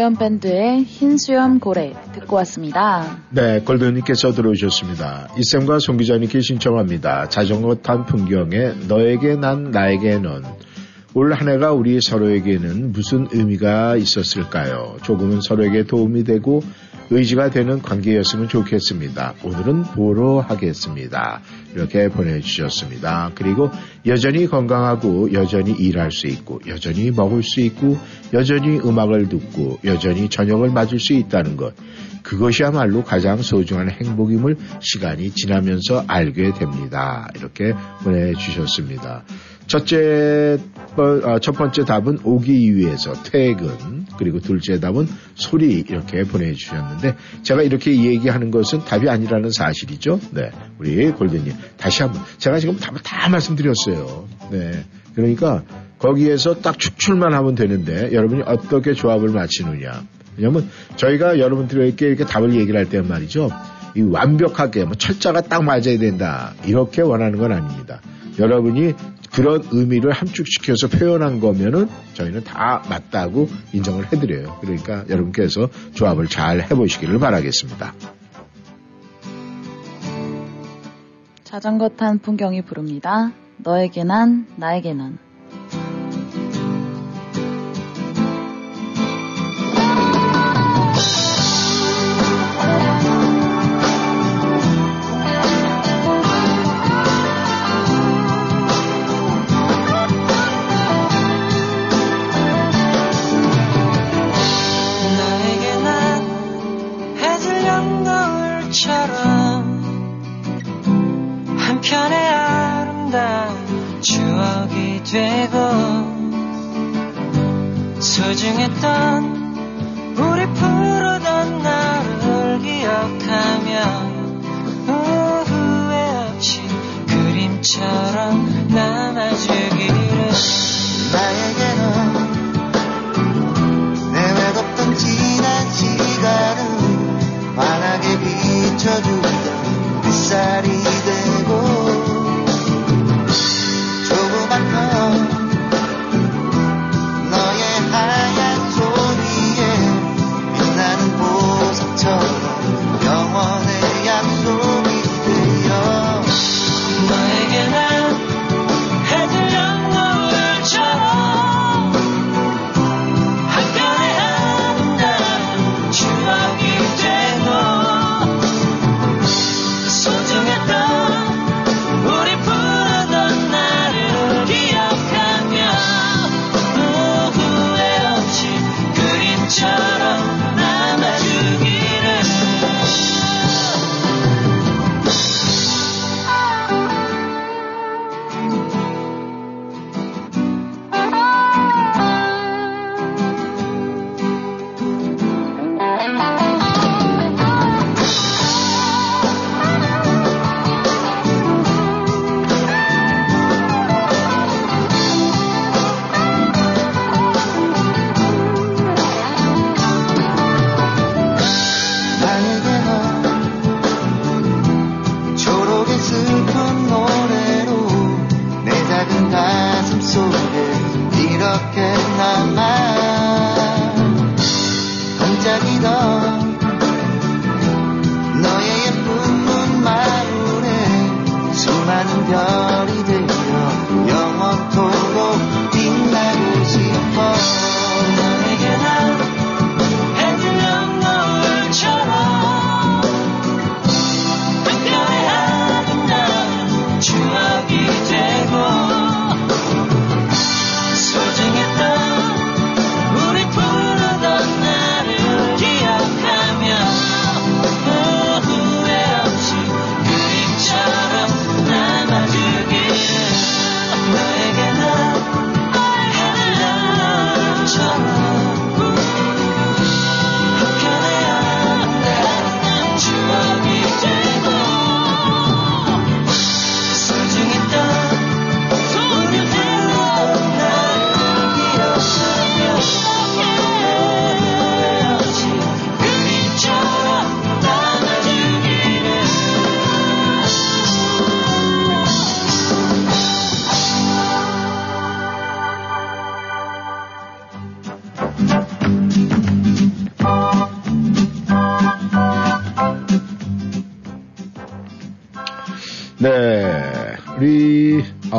윤도현 0.00 0.16
밴드의 0.16 0.82
흰 0.84 1.18
수염 1.18 1.60
고래 1.60 1.94
듣고 2.14 2.36
왔습니다. 2.36 3.18
네, 3.30 3.60
골드님께서 3.60 4.32
들어오셨습니다. 4.32 5.28
이쌤과 5.36 5.78
송 5.78 5.98
기자님께 5.98 6.40
신청합니다. 6.40 7.28
자전거 7.28 7.74
탄 7.76 8.06
풍경에 8.06 8.72
너에게 8.88 9.36
난 9.36 9.70
나에게 9.70 10.18
넌. 10.18 10.42
올한 11.12 11.48
해가 11.48 11.72
우리 11.72 12.00
서로에게는 12.00 12.92
무슨 12.92 13.26
의미가 13.30 13.96
있었을까요? 13.96 14.96
조금은 15.02 15.40
서로에게 15.42 15.84
도움이 15.84 16.24
되고 16.24 16.62
의지가 17.10 17.50
되는 17.50 17.82
관계였으면 17.82 18.48
좋겠습니다. 18.48 19.34
오늘은 19.42 19.82
보러 19.82 20.40
하겠습니다. 20.40 21.40
이렇게 21.74 22.08
보내주셨습니다. 22.08 23.32
그리고 23.34 23.68
여전히 24.06 24.46
건강하고 24.46 25.32
여전히 25.32 25.72
일할 25.72 26.12
수 26.12 26.28
있고 26.28 26.60
여전히 26.68 27.10
먹을 27.10 27.42
수 27.42 27.60
있고 27.60 27.98
여전히 28.32 28.78
음악을 28.78 29.28
듣고 29.28 29.80
여전히 29.84 30.28
저녁을 30.28 30.70
맞을 30.70 31.00
수 31.00 31.12
있다는 31.12 31.56
것. 31.56 31.74
그것이야말로 32.22 33.02
가장 33.02 33.42
소중한 33.42 33.90
행복임을 33.90 34.56
시간이 34.80 35.30
지나면서 35.30 36.04
알게 36.06 36.52
됩니다. 36.52 37.28
이렇게 37.34 37.74
보내주셨습니다. 38.04 39.24
첫째, 39.70 40.58
번- 40.96 41.22
어, 41.24 41.38
첫 41.38 41.52
번째 41.52 41.84
답은 41.84 42.18
오기 42.24 42.74
위해서 42.74 43.12
퇴근, 43.22 44.04
그리고 44.18 44.40
둘째 44.40 44.80
답은 44.80 45.06
소리 45.36 45.78
이렇게 45.88 46.24
보내주셨는데 46.24 47.14
제가 47.44 47.62
이렇게 47.62 47.94
얘기하는 48.04 48.50
것은 48.50 48.80
답이 48.84 49.08
아니라는 49.08 49.50
사실이죠. 49.52 50.18
네, 50.32 50.50
우리 50.80 51.12
골든님 51.12 51.52
다시 51.76 52.02
한번 52.02 52.20
제가 52.38 52.58
지금 52.58 52.78
답을 52.78 53.00
다 53.04 53.28
말씀드렸어요. 53.28 54.26
네, 54.50 54.84
그러니까 55.14 55.62
거기에서 56.00 56.56
딱 56.60 56.76
추출만 56.76 57.32
하면 57.32 57.54
되는데 57.54 58.12
여러분이 58.12 58.42
어떻게 58.46 58.92
조합을 58.92 59.28
맞히느냐. 59.28 60.02
왜냐면 60.36 60.68
저희가 60.96 61.38
여러분들에게 61.38 62.06
이렇게 62.08 62.24
답을 62.24 62.54
얘기를 62.54 62.76
할 62.76 62.88
때는 62.88 63.08
말이죠. 63.08 63.50
이 63.96 64.02
완벽하게 64.02 64.84
뭐 64.84 64.94
철자가 64.96 65.42
딱 65.42 65.62
맞아야 65.62 65.96
된다 65.98 66.54
이렇게 66.66 67.02
원하는 67.02 67.38
건 67.38 67.52
아닙니다. 67.52 68.00
여러분이 68.38 68.94
그런 69.32 69.62
의미를 69.70 70.12
함축시켜서 70.12 70.88
표현한 70.88 71.40
거면은 71.40 71.88
저희는 72.14 72.44
다 72.44 72.82
맞다고 72.88 73.48
인정을 73.72 74.12
해드려요. 74.12 74.58
그러니까 74.60 75.04
여러분께서 75.08 75.68
조합을 75.94 76.26
잘 76.26 76.62
해보시기를 76.62 77.18
바라겠습니다. 77.18 77.94
자전거 81.44 81.88
탄 81.88 82.18
풍경이 82.18 82.62
부릅니다. 82.62 83.32
너에게 83.56 84.04
난, 84.04 84.46
나에게 84.56 84.94
난. 84.94 85.18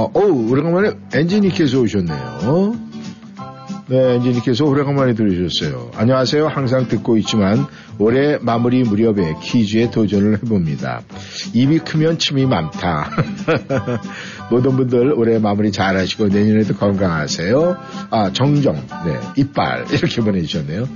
아, 0.01 0.07
어우, 0.13 0.49
오래간만에 0.49 0.93
엔지니께서 1.13 1.79
오셨네요. 1.79 2.75
네, 3.87 4.15
엔지니께서 4.15 4.65
오래간만에 4.65 5.13
들으셨어요. 5.13 5.91
안녕하세요. 5.95 6.47
항상 6.47 6.87
듣고 6.87 7.17
있지만 7.17 7.67
올해 7.99 8.39
마무리 8.41 8.81
무렵에 8.81 9.35
퀴즈에 9.43 9.91
도전을 9.91 10.37
해봅니다. 10.37 11.01
입이 11.53 11.79
크면 11.79 12.17
침이 12.17 12.47
많다. 12.47 13.11
모든 14.49 14.75
분들 14.75 15.13
올해 15.13 15.37
마무리 15.37 15.71
잘 15.71 15.95
하시고 15.95 16.29
내년에도 16.29 16.73
건강하세요. 16.75 17.77
아, 18.09 18.33
정정, 18.33 18.75
네, 19.05 19.19
이빨, 19.35 19.85
이렇게 19.93 20.21
보내주셨네요. 20.21 20.89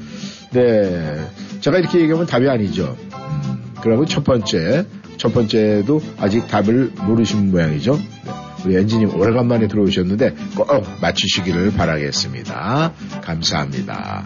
네, 0.53 1.27
제가 1.59 1.77
이렇게 1.77 1.99
얘기하면 1.99 2.25
답이 2.25 2.49
아니죠. 2.49 2.97
음, 3.13 3.73
그러면 3.81 4.07
첫 4.07 4.23
번째, 4.23 4.87
첫 5.17 5.31
번째도 5.31 6.01
아직 6.17 6.47
답을 6.47 6.93
모르신 7.05 7.51
모양이죠. 7.51 7.99
네, 8.25 8.44
우리 8.65 8.75
엔지님 8.77 9.15
오래간만에 9.15 9.67
들어오셨는데 9.67 10.35
꼭 10.55 10.67
맞추시기를 11.01 11.73
바라겠습니다. 11.73 12.93
감사합니다. 13.21 14.23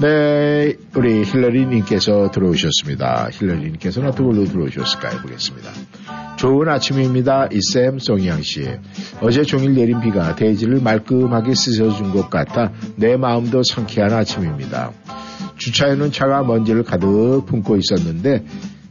네, 0.00 0.76
우리 0.94 1.24
힐러리님께서 1.24 2.30
들어오셨습니다. 2.30 3.30
힐러리님께서는 3.32 4.10
어떤 4.10 4.26
걸로 4.26 4.44
들어오셨을까요? 4.44 5.22
보겠습니다. 5.22 5.70
좋은 6.36 6.68
아침입니다. 6.68 7.48
이쌤 7.50 7.98
송이양 7.98 8.42
씨. 8.42 8.64
어제 9.20 9.42
종일 9.42 9.74
내린 9.74 10.00
비가 10.00 10.36
대지를 10.36 10.80
말끔하게 10.80 11.54
씻어준 11.54 12.12
것 12.12 12.30
같아 12.30 12.70
내 12.94 13.16
마음도 13.16 13.64
상쾌한 13.64 14.12
아침입니다. 14.12 14.92
주차에는 15.56 16.12
차가 16.12 16.44
먼지를 16.44 16.84
가득 16.84 17.44
품고 17.46 17.76
있었는데 17.76 18.44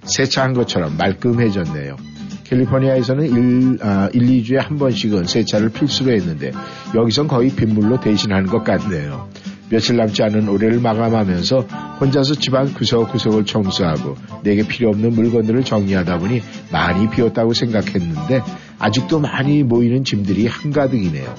세차한 0.03 0.53
것처럼 0.53 0.97
말끔해졌네요. 0.97 2.16
캘리포니아에서는 2.49 3.25
1, 3.25 3.77
아, 3.81 4.09
1, 4.13 4.21
2주에 4.21 4.55
한 4.55 4.77
번씩은 4.77 5.25
세차를 5.25 5.69
필수로 5.69 6.11
했는데 6.13 6.51
여기선 6.95 7.27
거의 7.27 7.49
빗물로 7.49 7.99
대신하는 7.99 8.47
것 8.47 8.63
같네요. 8.63 9.29
며칠 9.69 9.97
남지 9.97 10.23
않은 10.23 10.47
올해를 10.47 10.79
마감하면서 10.79 11.59
혼자서 11.99 12.35
집안 12.35 12.73
구석구석을 12.73 13.45
청소하고 13.45 14.15
내게 14.43 14.65
필요 14.65 14.89
없는 14.89 15.11
물건들을 15.11 15.65
정리하다 15.65 16.19
보니 16.19 16.41
많이 16.71 17.09
비었다고 17.09 17.53
생각했는데 17.53 18.41
아직도 18.79 19.19
많이 19.19 19.63
모이는 19.63 20.05
짐들이 20.05 20.47
한가득이네요. 20.47 21.35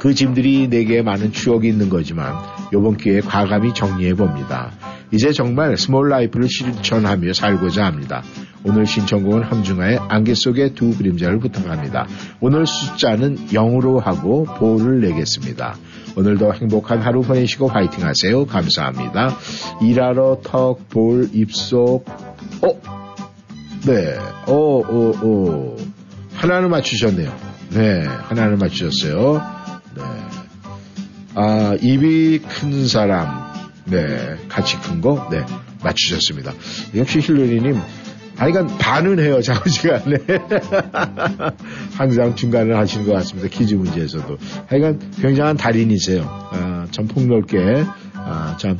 그 0.00 0.14
짐들이 0.14 0.66
내게 0.68 1.00
많은 1.00 1.30
추억이 1.30 1.68
있는 1.68 1.88
거지만 1.88 2.34
요번 2.72 2.96
기회에 2.96 3.20
과감히 3.20 3.72
정리해 3.72 4.14
봅니다. 4.14 4.72
이제 5.12 5.30
정말 5.30 5.76
small 5.76 6.08
life를 6.08 6.48
실천하며 6.48 7.34
살고자 7.34 7.84
합니다. 7.84 8.24
오늘 8.64 8.86
신청곡은 8.86 9.42
함중아의 9.42 9.98
안개 10.08 10.34
속의 10.34 10.74
두 10.74 10.96
그림자를 10.96 11.40
부탁합니다. 11.40 12.06
오늘 12.40 12.66
숫자는 12.66 13.48
0으로 13.48 14.00
하고 14.00 14.44
보를 14.44 15.00
내겠습니다. 15.00 15.76
오늘도 16.16 16.54
행복한 16.54 17.00
하루 17.00 17.22
보내시고 17.22 17.68
화이팅 17.68 18.04
하세요. 18.04 18.46
감사합니다. 18.46 19.36
일하러 19.80 20.40
턱, 20.44 20.88
볼, 20.88 21.28
입속, 21.32 22.04
어? 22.62 22.80
네, 23.86 24.16
오, 24.46 24.52
오, 24.52 25.10
오. 25.22 25.76
하나는 26.34 26.70
맞추셨네요. 26.70 27.34
네, 27.70 28.04
하나는 28.04 28.58
맞추셨어요. 28.58 29.42
네. 29.96 30.02
아, 31.34 31.76
입이 31.80 32.40
큰 32.40 32.86
사람. 32.86 33.50
네, 33.86 34.36
같이 34.48 34.78
큰 34.80 35.00
거. 35.00 35.28
네, 35.30 35.44
맞추셨습니다. 35.82 36.52
역시 36.94 37.20
힐러리님, 37.20 37.80
하여간 38.42 38.66
반은 38.76 39.20
해요, 39.20 39.40
자꾸 39.40 39.70
시간에. 39.70 40.16
항상 41.96 42.34
중간을 42.34 42.76
하시는 42.76 43.06
것 43.06 43.12
같습니다. 43.12 43.48
퀴즈 43.48 43.76
문제에서도. 43.76 44.36
하여간 44.66 44.98
굉장한 45.20 45.56
달인이세요. 45.56 46.24
아, 46.50 46.86
참 46.90 47.06
폭넓게, 47.06 47.84
아, 48.14 48.56
참, 48.58 48.76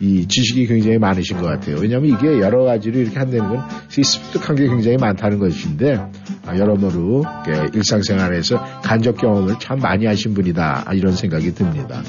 이 0.00 0.28
지식이 0.28 0.66
굉장히 0.66 0.98
많으신 0.98 1.38
것 1.38 1.46
같아요. 1.46 1.78
왜냐하면 1.80 2.10
이게 2.10 2.40
여러 2.40 2.64
가지로 2.64 2.98
이렇게 2.98 3.18
한다는 3.18 3.48
건 3.48 3.64
습득한 3.88 4.54
게 4.54 4.68
굉장히 4.68 4.98
많다는 4.98 5.38
것인데, 5.38 5.98
아, 6.44 6.58
여러모로 6.58 7.24
일상생활에서 7.72 8.82
간접 8.82 9.16
경험을 9.16 9.54
참 9.58 9.78
많이 9.78 10.04
하신 10.04 10.34
분이다. 10.34 10.82
아, 10.84 10.92
이런 10.92 11.14
생각이 11.14 11.54
듭니다. 11.54 12.02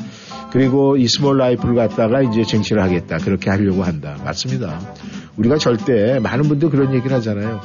그리고 0.52 0.98
이 0.98 1.08
small 1.08 1.38
life를 1.38 1.76
갖다가 1.76 2.22
이제 2.22 2.44
쟁취를 2.44 2.82
하겠다. 2.82 3.18
그렇게 3.18 3.50
하려고 3.50 3.84
한다. 3.84 4.18
맞습니다. 4.26 4.80
우리가 5.38 5.58
절대 5.58 6.20
많은 6.20 6.48
분들 6.48 6.70
그런 6.70 6.94
얘기를 6.94 7.16
하잖아요. 7.18 7.62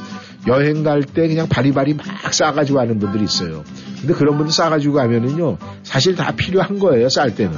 여행 0.47 0.83
갈 0.83 1.03
때 1.03 1.29
그냥 1.29 1.49
바리바리 1.49 1.95
막 1.95 2.33
싸가지고 2.33 2.79
가는 2.79 2.99
분들이 2.99 3.25
있어요. 3.25 3.65
근데 4.01 4.15
그런 4.15 4.37
분들 4.37 4.53
싸가지고 4.53 4.95
가면은요, 4.95 5.59
사실 5.83 6.15
다 6.17 6.33
필요한 6.33 6.79
거예요, 6.79 7.09
쌀 7.09 7.35
때는. 7.35 7.57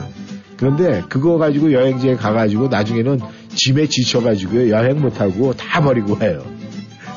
그런데 0.57 1.03
그거 1.09 1.39
가지고 1.39 1.73
여행지에 1.73 2.17
가가지고 2.17 2.69
나중에는 2.69 3.21
짐에 3.49 3.87
지쳐가지고 3.87 4.71
여행 4.71 5.01
못하고 5.01 5.55
다 5.55 5.81
버리고 5.81 6.17
와요. 6.21 6.45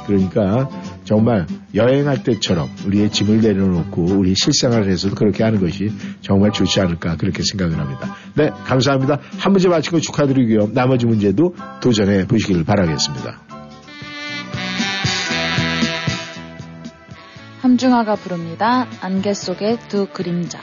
그러니까 0.08 0.70
정말 1.08 1.48
여행할 1.74 2.22
때처럼 2.22 2.70
우리의 2.86 3.10
짐을 3.10 3.40
내려놓고 3.40 4.04
우리 4.04 4.34
실생활을 4.36 4.92
해서도 4.92 5.16
그렇게 5.16 5.42
하는 5.42 5.62
것이 5.62 5.90
정말 6.20 6.52
좋지 6.52 6.82
않을까 6.82 7.16
그렇게 7.16 7.44
생각을 7.44 7.80
합니다. 7.80 8.14
네, 8.36 8.50
감사합니다. 8.66 9.20
한 9.38 9.54
문제 9.54 9.70
마치고 9.70 10.02
축하드리고요. 10.02 10.74
나머지 10.74 11.06
문제도 11.06 11.56
도전해 11.82 12.28
보시길 12.28 12.66
바라겠습니다. 12.66 13.40
함중아가 17.62 18.16
부릅니다. 18.16 18.86
안개 19.00 19.34
속의 19.34 19.80
두 19.88 20.08
그림자. 20.08 20.60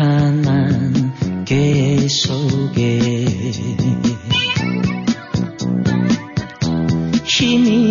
안개 0.00 2.06
속에 2.06 3.00
희미 7.24 7.87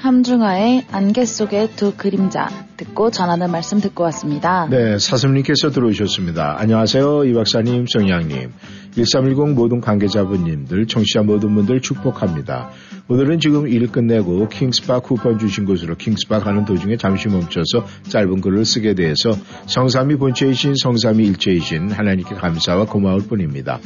함중아의 0.00 0.86
안개 0.90 1.24
속의 1.24 1.72
두 1.76 1.92
그림자 1.94 2.48
듣고 2.78 3.10
전하는 3.10 3.50
말씀 3.50 3.80
듣고 3.80 4.04
왔습니다. 4.04 4.66
네, 4.70 4.98
사슴님께서 4.98 5.70
들어오셨습니다. 5.70 6.56
안녕하세요, 6.58 7.24
이 7.24 7.34
박사님, 7.34 7.86
정양님. 7.86 8.52
1310 8.92 9.54
모든 9.54 9.80
관계자분님들, 9.80 10.86
청취자 10.86 11.22
모든 11.22 11.54
분들 11.54 11.82
축복합니다. 11.82 12.70
오늘은 13.10 13.40
지금 13.40 13.66
일 13.66 13.86
끝내고 13.90 14.48
킹스파 14.50 15.00
쿠폰 15.00 15.38
주신 15.38 15.64
곳으로 15.64 15.94
킹스파 15.96 16.40
가는 16.40 16.66
도중에 16.66 16.98
잠시 16.98 17.28
멈춰서 17.28 17.86
짧은 18.02 18.42
글을 18.42 18.66
쓰게 18.66 18.94
돼서 18.94 19.30
성삼이 19.66 20.16
본체이신 20.16 20.74
성삼이 20.76 21.24
일체이신 21.28 21.90
하나님께 21.90 22.34
감사와 22.34 22.84
고마울 22.84 23.22
뿐입니다. 23.22 23.80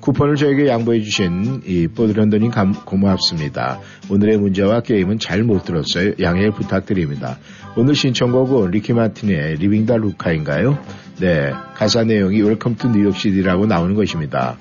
쿠폰을 0.00 0.36
저에게 0.36 0.66
양보해 0.68 1.00
주신 1.00 1.62
이 1.64 1.86
뽀드런더님 1.88 2.50
감- 2.50 2.74
고맙습니다. 2.84 3.80
오늘의 4.10 4.36
문제와 4.36 4.82
게임은 4.82 5.20
잘 5.20 5.42
못 5.42 5.64
들었어요. 5.64 6.12
양해 6.20 6.50
부탁드립니다. 6.50 7.38
오늘 7.78 7.94
신청곡은 7.94 8.72
리키 8.72 8.92
마틴의 8.92 9.56
Livin' 9.56 9.86
다 9.86 9.96
Loca인가요? 9.96 10.78
네, 11.20 11.50
가사 11.74 12.04
내용이 12.04 12.42
Welcome 12.42 12.76
to 12.76 12.88
New 12.90 13.01
York 13.01 13.16
City라고 13.16 13.64
나오는 13.64 13.94
것입니다. 13.94 14.58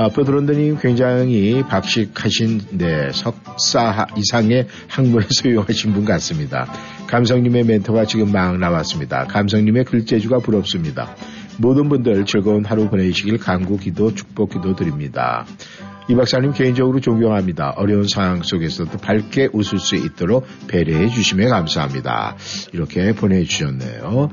아, 0.00 0.08
뽀드런더님 0.08 0.78
굉장히 0.80 1.62
박식하신 1.62 2.60
네, 2.78 3.10
석사 3.12 4.06
이상의 4.16 4.66
학문을 4.88 5.26
소유하신 5.28 5.92
분 5.92 6.06
같습니다. 6.06 6.72
감성님의 7.06 7.64
멘토가 7.64 8.06
지금 8.06 8.32
막 8.32 8.56
나왔습니다. 8.56 9.26
감성님의 9.26 9.84
글재주가 9.84 10.38
부럽습니다. 10.38 11.14
모든 11.58 11.90
분들 11.90 12.24
즐거운 12.24 12.64
하루 12.64 12.88
보내시길 12.88 13.36
간구 13.36 13.76
기도 13.76 14.14
축복 14.14 14.52
기도 14.52 14.74
드립니다. 14.74 15.44
이 16.08 16.14
박사님 16.14 16.54
개인적으로 16.54 17.00
존경합니다. 17.00 17.74
어려운 17.76 18.08
상황 18.08 18.42
속에서도 18.42 18.96
밝게 18.96 19.50
웃을 19.52 19.78
수 19.78 19.96
있도록 19.96 20.46
배려해 20.66 21.10
주시면 21.10 21.50
감사합니다. 21.50 22.36
이렇게 22.72 23.12
보내주셨네요. 23.12 24.30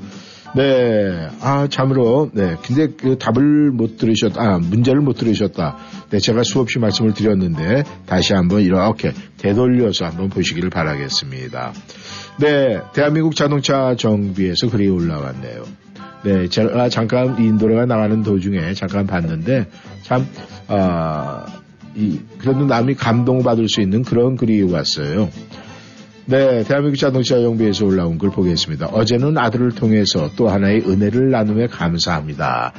네, 0.56 1.28
아, 1.41 1.68
참으로, 1.69 2.30
네. 2.34 2.56
근데 2.65 2.88
그 2.88 3.18
답을 3.18 3.72
못 3.72 3.98
들으셨다, 3.98 4.41
아, 4.41 4.57
문제를 4.60 5.02
못 5.02 5.14
들으셨다. 5.18 5.78
네, 6.10 6.19
제가 6.19 6.44
수없이 6.44 6.80
말씀을 6.80 7.14
드렸는데, 7.14 7.84
다시 8.06 8.34
한번 8.34 8.61
이렇게 8.61 9.11
되돌려서 9.38 10.06
한번 10.06 10.30
보시기를 10.30 10.69
바라겠습니다. 10.69 11.74
네, 12.40 12.80
대한민국 12.94 13.36
자동차 13.36 13.95
정비에서 13.95 14.69
글이 14.69 14.88
올라왔네요. 14.88 15.64
네, 16.24 16.48
제가 16.48 16.90
잠깐 16.90 17.38
이 17.40 17.52
노래가 17.52 17.86
나가는 17.86 18.24
도중에 18.24 18.74
잠깐 18.74 19.06
봤는데, 19.06 19.68
참, 20.03 20.26
아, 20.68 21.45
이, 21.95 22.19
그래도 22.38 22.65
남이 22.65 22.95
감동받을 22.95 23.68
수 23.68 23.82
있는 23.82 24.03
그런 24.03 24.36
글이 24.38 24.64
왔어요. 24.64 25.30
네, 26.29 26.61
대한민국 26.65 26.97
자동차 26.97 27.39
정비에서 27.39 27.85
올라온 27.85 28.17
글 28.17 28.31
보겠습니다. 28.31 28.87
어제는 28.87 29.37
아들을 29.37 29.71
통해서 29.71 30.29
또 30.35 30.49
하나의 30.49 30.81
은혜를 30.81 31.31
나눔에 31.31 31.67
감사합니다. 31.67 32.73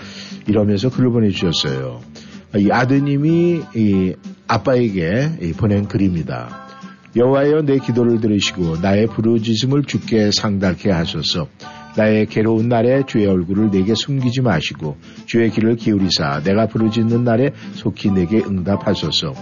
이러면서 0.46 0.90
글을 0.90 1.10
보내주셨어요. 1.10 2.02
이 2.58 2.70
아드님이 2.70 3.62
이 3.74 4.14
아빠에게 4.46 5.38
이 5.40 5.52
보낸 5.54 5.88
글입니다. 5.88 6.68
여호와여 7.16 7.62
내 7.62 7.78
기도를 7.78 8.20
들으시고 8.20 8.80
나의 8.82 9.06
부르짖음을 9.06 9.84
주께 9.84 10.30
상달케 10.30 10.90
하소서. 10.90 11.48
나의 11.96 12.26
괴로운 12.26 12.68
날에 12.68 13.04
주의 13.06 13.26
얼굴을 13.26 13.70
내게 13.70 13.94
숨기지 13.94 14.42
마시고 14.42 14.98
주의 15.24 15.50
길을 15.50 15.76
기울이사 15.76 16.42
내가 16.44 16.66
부르짖는 16.66 17.24
날에 17.24 17.52
속히 17.72 18.10
내게 18.10 18.42
응답하소서. 18.44 19.32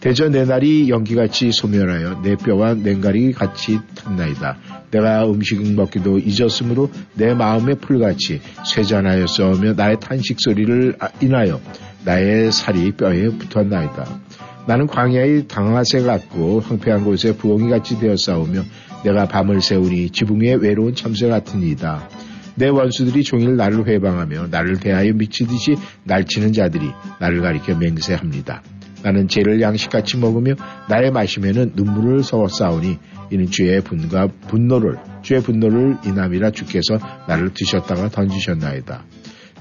대저 0.00 0.30
내 0.30 0.46
날이 0.46 0.88
연기같이 0.88 1.52
소멸하여 1.52 2.22
내 2.22 2.34
뼈와 2.34 2.72
냉갈이 2.74 3.32
같이 3.32 3.78
탔나이다. 3.94 4.56
내가 4.90 5.30
음식 5.30 5.60
먹기도 5.74 6.18
잊었으므로 6.18 6.90
내 7.14 7.34
마음의 7.34 7.76
풀같이 7.76 8.40
쇠잔하였사오며 8.64 9.74
나의 9.74 10.00
탄식 10.00 10.38
소리를 10.40 10.96
인하여 11.20 11.60
나의 12.06 12.50
살이 12.50 12.92
뼈에 12.92 13.28
붙었나이다. 13.28 14.20
나는 14.66 14.86
광야의 14.86 15.48
당화새 15.48 16.02
같고 16.02 16.60
황폐한 16.60 17.04
곳에 17.04 17.36
부엉이 17.36 17.68
같이 17.68 17.98
되어 18.00 18.16
싸우며 18.16 18.62
내가 19.04 19.26
밤을 19.26 19.60
새우니 19.60 20.10
지붕 20.10 20.40
위에 20.40 20.54
외로운 20.54 20.94
참새 20.94 21.28
같은 21.28 21.62
이다. 21.62 22.08
내 22.54 22.68
원수들이 22.68 23.22
종일 23.22 23.56
나를 23.56 23.86
회방하며 23.86 24.48
나를 24.50 24.80
대하여 24.80 25.12
미치듯이 25.12 25.76
날치는 26.04 26.54
자들이 26.54 26.90
나를 27.18 27.42
가리켜 27.42 27.76
맹세합니다. 27.76 28.62
나는 29.02 29.28
죄를 29.28 29.60
양식같이 29.60 30.18
먹으며 30.18 30.54
나의 30.88 31.10
마시면은 31.10 31.72
눈물을 31.74 32.22
서워 32.22 32.48
싸우니 32.48 32.98
이는 33.30 33.50
주의 33.50 33.80
분과 33.80 34.28
분노를 34.48 34.96
주의 35.22 35.40
분노를 35.40 35.96
인함이라 36.04 36.50
주께서 36.50 36.98
나를 37.28 37.52
드셨다가 37.54 38.08
던지셨나이다. 38.08 39.04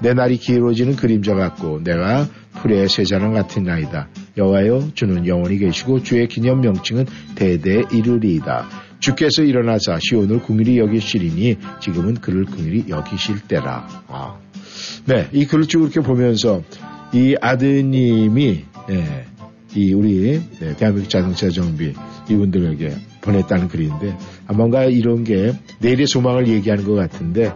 내 0.02 0.14
날이 0.14 0.38
길어지는 0.38 0.95
그림자 0.95 1.36
같고 1.36 1.84
내가 1.84 2.28
풀의 2.61 2.88
세자랑 2.90 3.34
같은 3.34 3.64
나이다. 3.64 4.10
여와여 4.38 4.91
주는 4.94 5.28
영원히 5.28 5.57
계시고 5.57 6.03
주의 6.03 6.28
기념 6.28 6.61
명칭은 6.61 7.06
대대 7.36 7.84
이르리이다. 7.91 8.68
주께서 8.99 9.44
일어나사 9.44 9.99
시온을 9.99 10.41
궁일이 10.41 10.78
여기시리니 10.78 11.57
지금은 11.80 12.16
그를 12.16 12.45
궁일이 12.45 12.86
여기실 12.90 13.41
때라. 13.41 13.88
아. 14.07 14.38
네, 15.06 15.28
이 15.32 15.45
글을 15.45 15.66
쭉 15.66 15.82
이렇게 15.82 16.02
보면서 16.02 16.64
이 17.14 17.36
아드님이 17.41 18.66
예, 18.90 19.26
이 19.76 19.94
우리 19.94 20.41
네, 20.60 20.76
대한민국 20.76 21.10
자동차 21.10 21.49
정비 21.49 21.94
이분들에게 22.30 22.95
보냈다는 23.22 23.68
글인데 23.68 24.18
아, 24.48 24.53
뭔가 24.53 24.86
이런 24.86 25.24
게 25.24 25.53
내일의 25.80 26.07
소망을 26.07 26.48
얘기하는 26.48 26.86
것 26.86 26.95
같은데 26.95 27.53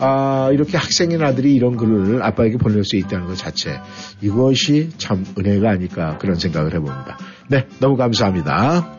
아, 0.00 0.50
이렇게 0.52 0.76
학생인 0.76 1.22
아들이 1.22 1.54
이런 1.54 1.76
글을 1.76 2.22
아빠에게 2.22 2.56
보낼 2.56 2.84
수 2.84 2.96
있다는 2.96 3.26
것 3.26 3.36
자체 3.36 3.78
이것이 4.20 4.90
참 4.98 5.24
은혜가 5.38 5.70
아닐까 5.70 6.18
그런 6.18 6.36
생각을 6.36 6.74
해봅니다. 6.74 7.18
네, 7.48 7.66
너무 7.78 7.96
감사합니다. 7.96 8.98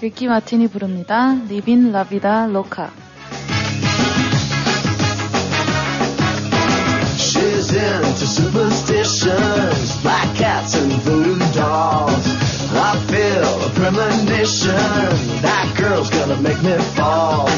리키 0.00 0.26
마틴이 0.26 0.68
부릅니다. 0.68 1.34
리빈 1.48 1.92
라비다 1.92 2.46
로카. 2.48 2.92
She's 7.64 7.76
into 7.76 8.26
superstitions, 8.26 9.96
black 10.02 10.36
cats 10.36 10.74
and 10.76 10.92
voodoo 11.00 11.38
dolls. 11.54 12.26
I 12.72 12.94
feel 13.08 13.62
a 13.62 13.70
premonition, 13.70 14.74
that 15.40 15.74
girl's 15.74 16.10
gonna 16.10 16.36
make 16.42 16.62
me 16.62 16.76
fall. 16.94 17.48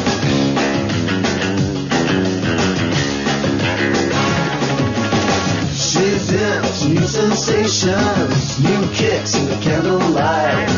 She's 5.75 6.31
into 6.31 6.89
new 6.89 7.07
sensations, 7.09 8.61
new 8.61 8.89
kicks 8.93 9.35
in 9.35 9.47
the 9.47 9.59
candlelight. 9.61 10.69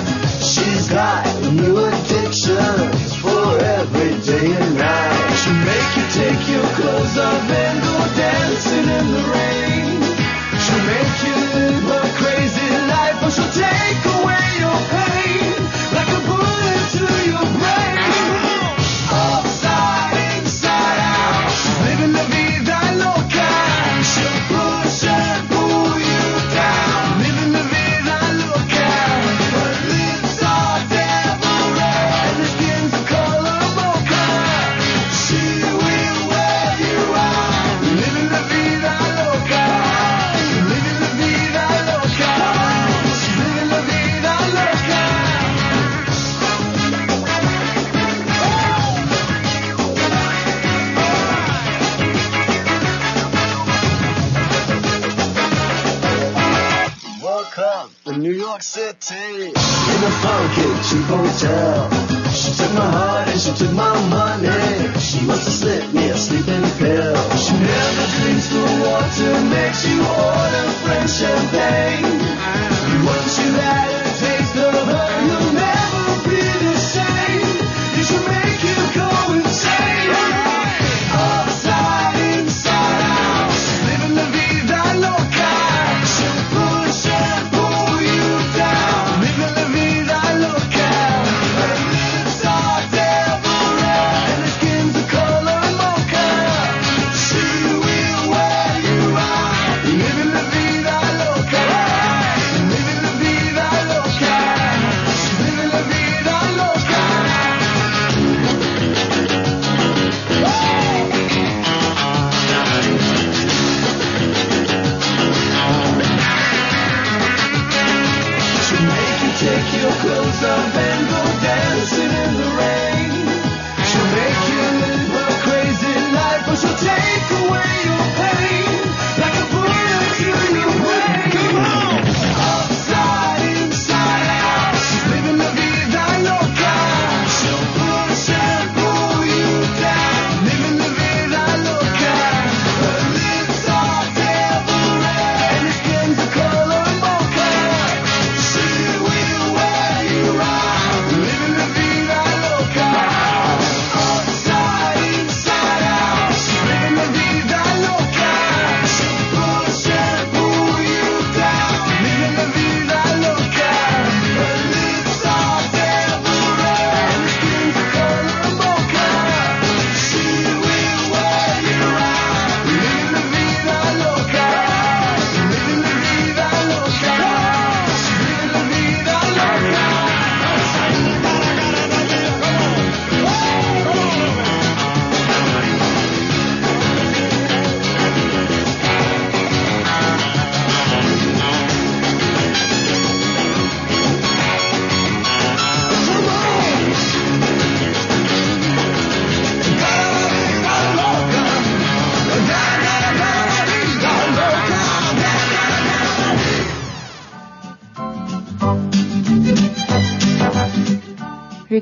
She's 0.40 0.88
got 0.88 1.26
new 1.52 1.76
addictions 1.76 2.97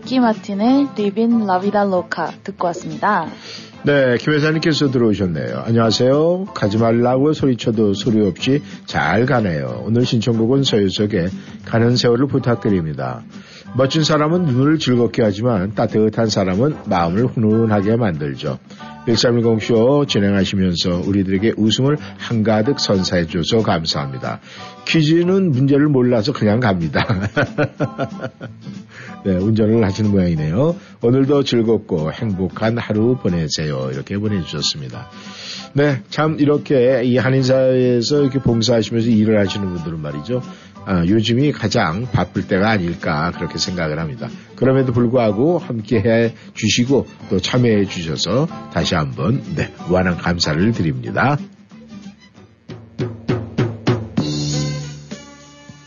리키 0.07 0.21
마틴의 0.21 0.91
Livin' 0.97 1.47
la 1.47 1.59
Vida 1.59 1.83
Loca 1.85 2.31
듣고 2.45 2.69
왔습니다. 2.69 3.27
네, 3.83 4.17
김 4.19 4.35
회사님께서 4.35 4.93
들어오셨네요. 4.93 5.65
안녕하세요. 5.67 6.45
가지 6.55 6.79
말라고 6.79 7.33
소리쳐도 7.33 7.95
소리 7.95 8.25
없이 8.25 8.63
잘 8.87 9.27
가네요. 9.27 9.83
오늘 9.85 10.07
신청곡은 10.07 10.63
서유석의 10.63 11.31
가는 11.65 11.97
세월을 11.97 12.29
부탁드립니다. 12.29 13.23
멋진 13.77 14.05
사람은 14.05 14.45
눈을 14.45 14.79
즐겁게 14.79 15.25
하지만 15.25 15.75
따뜻한 15.75 16.29
사람은 16.29 16.77
마음을 16.87 17.27
훈훈하게 17.27 17.97
만들죠. 17.97 18.61
1310쇼 19.07 20.09
진행하시면서 20.09 21.03
우리들에게 21.07 21.55
웃음을 21.57 21.97
한가득 22.19 22.81
선사해줘서 22.81 23.63
감사합니다. 23.63 24.41
퀴즈는 24.87 25.51
문제를 25.51 25.89
몰라서 25.89 26.33
그냥 26.33 26.61
갑니다. 26.61 27.05
네, 29.25 29.37
운전을 29.37 29.85
하시는 29.85 30.11
모양이네요. 30.11 30.77
오늘도 31.03 31.43
즐겁고 31.43 32.13
행복한 32.13 32.79
하루 32.79 33.17
보내세요. 33.17 33.91
이렇게 33.93 34.17
보내주셨습니다. 34.19 35.09
네, 35.73 36.03
참 36.11 36.37
이렇게 36.39 37.03
이 37.05 37.19
한인사회에서 37.19 38.23
이렇게 38.23 38.39
봉사하시면서 38.39 39.11
일을 39.11 39.39
하시는 39.39 39.75
분들은 39.75 40.01
말이죠. 40.01 40.43
아, 40.87 41.05
요즘이 41.05 41.51
가장 41.51 42.07
바쁠 42.13 42.47
때가 42.47 42.71
아닐까 42.71 43.33
그렇게 43.33 43.59
생각을 43.59 43.99
합니다. 43.99 44.29
그럼에도 44.55 44.93
불구하고 44.93 45.59
함께 45.59 45.99
해 45.99 46.33
주시고 46.55 47.09
또 47.29 47.41
참여해 47.41 47.87
주셔서 47.87 48.47
다시 48.73 48.95
한번 48.95 49.43
네, 49.57 49.75
무한한 49.89 50.17
감사를 50.17 50.73
드립니다. 50.73 51.37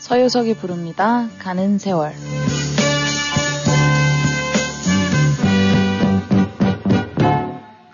서유석이 0.00 0.54
부릅니다. 0.54 1.28
가는 1.38 1.78
세월. 1.78 2.12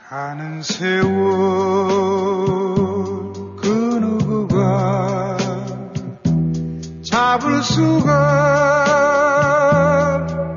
가는 0.08 0.62
세월 0.62 2.55
잡을 7.36 7.62
수가 7.62 8.16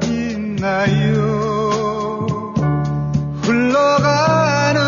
있나요? 0.05 1.17
흘러가는 3.43 4.79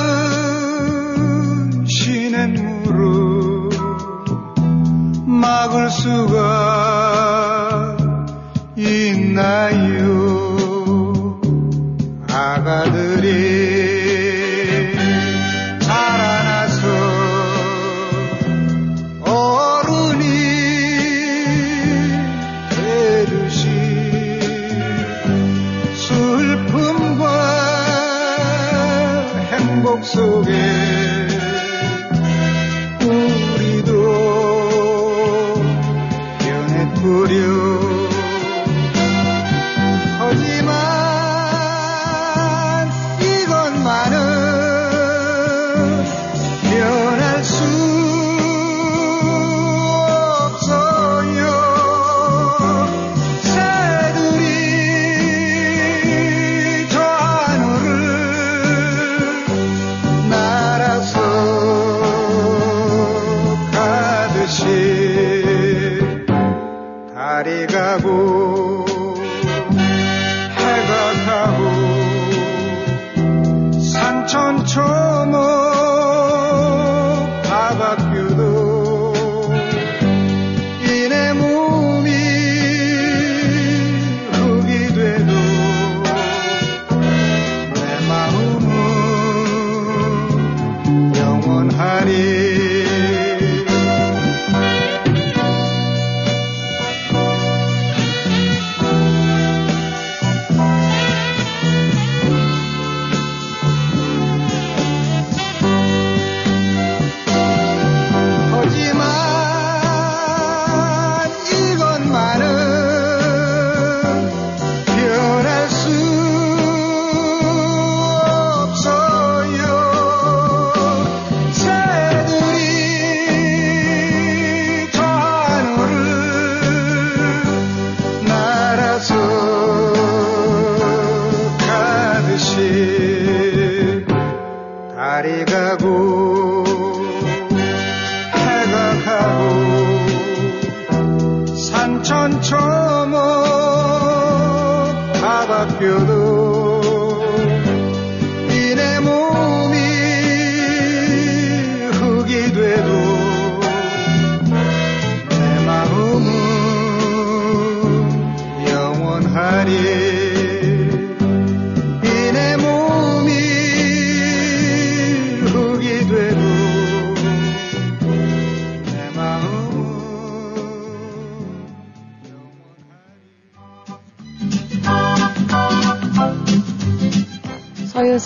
시냇 1.86 2.54
물을 2.54 3.70
막을 5.26 5.90
수가 5.90 6.38
있나요 8.78 9.71
행복 30.16 30.71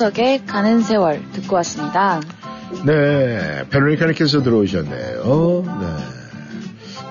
서유석의 0.06 0.46
가는 0.46 0.82
세월 0.82 1.22
듣고 1.32 1.56
왔습니다. 1.58 2.22
네, 2.86 3.64
베로니카님께서 3.70 4.44
들어오셨네요. 4.44 5.64
네. 5.82 5.88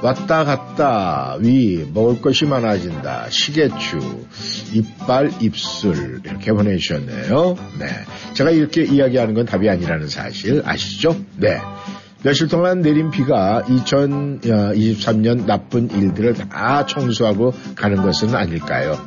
왔다 0.02 0.44
갔다 0.44 1.36
위 1.40 1.88
먹을 1.92 2.20
것이 2.20 2.44
많아진다 2.44 3.30
시계추 3.30 4.26
이빨 4.74 5.32
입술 5.40 6.20
이렇게 6.24 6.52
보내주셨네요. 6.52 7.56
네, 7.78 7.86
제가 8.34 8.50
이렇게 8.50 8.84
이야기하는 8.84 9.34
건 9.34 9.46
답이 9.46 9.68
아니라는 9.68 10.08
사실 10.08 10.62
아시죠? 10.64 11.16
네. 11.36 11.58
며칠 12.22 12.48
동안 12.48 12.80
내린 12.80 13.10
비가 13.10 13.62
2023년 13.66 15.46
나쁜 15.46 15.90
일들을 15.90 16.34
다 16.34 16.86
청소하고 16.86 17.52
가는 17.74 18.02
것은 18.02 18.34
아닐까요? 18.34 18.98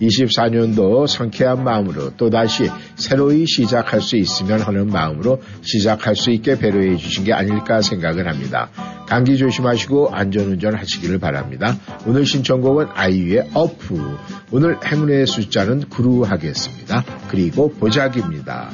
24년도 0.00 1.06
상쾌한 1.06 1.64
마음으로 1.64 2.16
또다시 2.16 2.70
새로이 2.96 3.46
시작할 3.46 4.00
수 4.00 4.16
있으면 4.16 4.60
하는 4.60 4.88
마음으로 4.88 5.42
시작할 5.62 6.16
수 6.16 6.30
있게 6.30 6.58
배려해 6.58 6.96
주신 6.96 7.24
게 7.24 7.32
아닐까 7.32 7.80
생각을 7.80 8.28
합니다. 8.28 8.70
감기 9.06 9.36
조심하시고 9.36 10.10
안전운전 10.12 10.74
하시기를 10.74 11.18
바랍니다. 11.18 11.76
오늘 12.06 12.26
신청곡은 12.26 12.86
아이유의 12.92 13.50
어프. 13.54 14.18
오늘 14.50 14.78
행운의 14.84 15.26
숫자는 15.26 15.88
구루 15.88 16.22
하겠습니다. 16.22 17.04
그리고 17.28 17.70
보자기입니다. 17.70 18.70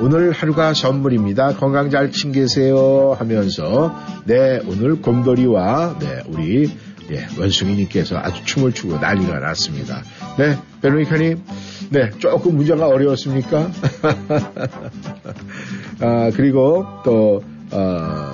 오늘 0.00 0.30
하루가 0.30 0.74
선물입니다. 0.74 1.54
건강 1.56 1.90
잘 1.90 2.12
챙기세요 2.12 3.16
하면서 3.18 3.96
네 4.24 4.60
오늘 4.68 5.02
곰돌이와 5.02 5.98
네 5.98 6.22
우리 6.28 6.70
예, 7.10 7.26
원숭이님께서 7.38 8.18
아주 8.18 8.44
춤을 8.44 8.72
추고 8.72 8.98
난리가 8.98 9.38
났습니다. 9.38 10.02
네, 10.38 10.56
베로니카님, 10.82 11.42
네, 11.90 12.10
조금 12.18 12.56
문제가 12.56 12.86
어려웠습니까? 12.86 13.70
아, 16.00 16.30
그리고 16.34 16.84
또, 17.04 17.42
어, 17.70 18.32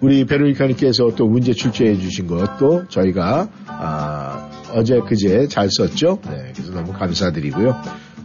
우리 0.00 0.24
베로니카님께서 0.24 1.14
또 1.16 1.26
문제 1.26 1.52
출제해 1.52 1.98
주신 1.98 2.28
것도 2.28 2.86
저희가, 2.88 3.48
아, 3.66 4.50
어제 4.72 5.00
그제 5.00 5.48
잘 5.48 5.68
썼죠? 5.70 6.20
네, 6.30 6.52
그래서 6.54 6.72
너무 6.72 6.92
감사드리고요. 6.92 7.74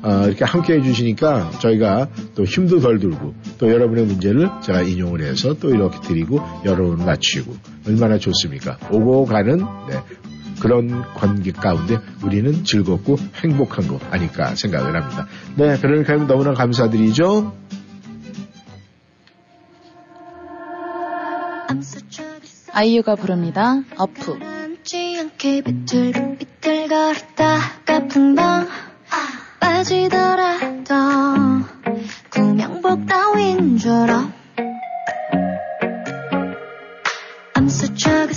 아, 0.03 0.25
이렇게 0.25 0.43
함께 0.43 0.73
해주시니까 0.73 1.51
저희가 1.61 2.09
또 2.35 2.43
힘도 2.43 2.79
덜 2.79 2.99
들고 2.99 3.33
또 3.57 3.71
여러분의 3.71 4.05
문제를 4.05 4.49
제가 4.61 4.81
인용을 4.81 5.21
해서 5.21 5.53
또 5.53 5.69
이렇게 5.69 5.99
드리고 6.01 6.41
여러분 6.65 7.05
맞추고 7.05 7.55
얼마나 7.87 8.17
좋습니까? 8.17 8.77
오고 8.91 9.25
가는 9.25 9.59
네, 9.87 10.03
그런 10.59 11.01
관계 11.13 11.53
가운데 11.53 11.99
우리는 12.21 12.65
즐겁고 12.65 13.17
행복한 13.43 13.87
거 13.87 13.97
아닐까 14.11 14.55
생각을 14.55 14.93
합니다. 14.93 15.27
네, 15.55 15.77
그러니까 15.79 16.17
너무나 16.27 16.53
감사드리죠. 16.53 17.55
아이유가 22.73 23.15
부릅니다. 23.15 23.83
어프. 23.97 24.37
빠지더라도 29.83 30.95
구명복 32.29 33.05
따윈 33.05 33.77
줄 33.77 33.91
알아 33.91 34.31
I'm 37.55 37.67
such 37.67 38.07
a 38.07 38.27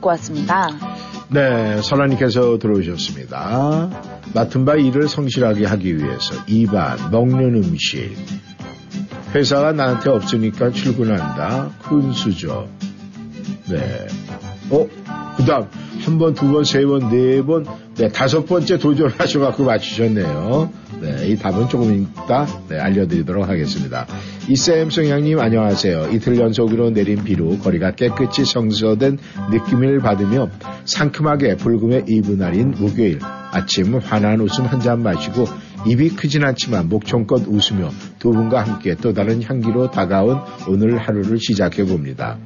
듣고 0.00 0.08
왔습니다. 0.08 0.68
네, 1.28 1.80
설아님께서 1.80 2.58
들어오셨습니다. 2.58 3.90
맡은 4.34 4.64
바 4.64 4.74
일을 4.74 5.08
성실하게 5.08 5.66
하기 5.66 5.96
위해서 5.98 6.34
입안, 6.48 7.10
먹는 7.10 7.54
음식. 7.62 8.16
회사가 9.34 9.72
나한테 9.72 10.10
없으니까 10.10 10.70
출근한다. 10.70 11.70
큰 11.82 12.12
수저. 12.12 12.66
네. 13.68 14.06
어, 14.70 14.88
그 15.36 15.44
다음, 15.44 15.68
한 16.04 16.18
번, 16.18 16.34
두 16.34 16.50
번, 16.50 16.64
세 16.64 16.84
번, 16.84 17.10
네 17.10 17.42
번, 17.42 17.64
네, 18.00 18.08
다섯 18.08 18.46
번째 18.46 18.78
도전하셔갖고 18.78 19.64
맞추셨네요. 19.64 20.72
네, 21.02 21.28
이 21.28 21.36
답은 21.36 21.68
조금 21.68 21.92
이따 21.94 22.46
네, 22.66 22.78
알려드리도록 22.78 23.46
하겠습니다. 23.46 24.06
이쌤송 24.48 25.06
양님 25.06 25.38
안녕하세요. 25.38 26.08
이틀 26.10 26.38
연속으로 26.38 26.90
내린 26.90 27.22
비로 27.24 27.58
거리가 27.58 27.90
깨끗이 27.96 28.46
청소된 28.46 29.18
느낌을 29.50 29.98
받으며 29.98 30.48
상큼하게 30.86 31.56
불금의 31.58 32.04
이브 32.08 32.32
날인 32.32 32.74
목요일 32.78 33.18
아침 33.52 33.98
환한 33.98 34.40
웃음 34.40 34.64
한 34.64 34.80
잔 34.80 35.02
마시고 35.02 35.44
입이 35.86 36.10
크진 36.10 36.42
않지만 36.42 36.88
목청껏 36.88 37.42
웃으며 37.46 37.90
두 38.18 38.30
분과 38.30 38.62
함께 38.62 38.94
또 38.94 39.12
다른 39.12 39.42
향기로 39.42 39.90
다가온 39.90 40.40
오늘 40.68 40.96
하루를 40.96 41.38
시작해 41.38 41.84
봅니다. 41.84 42.38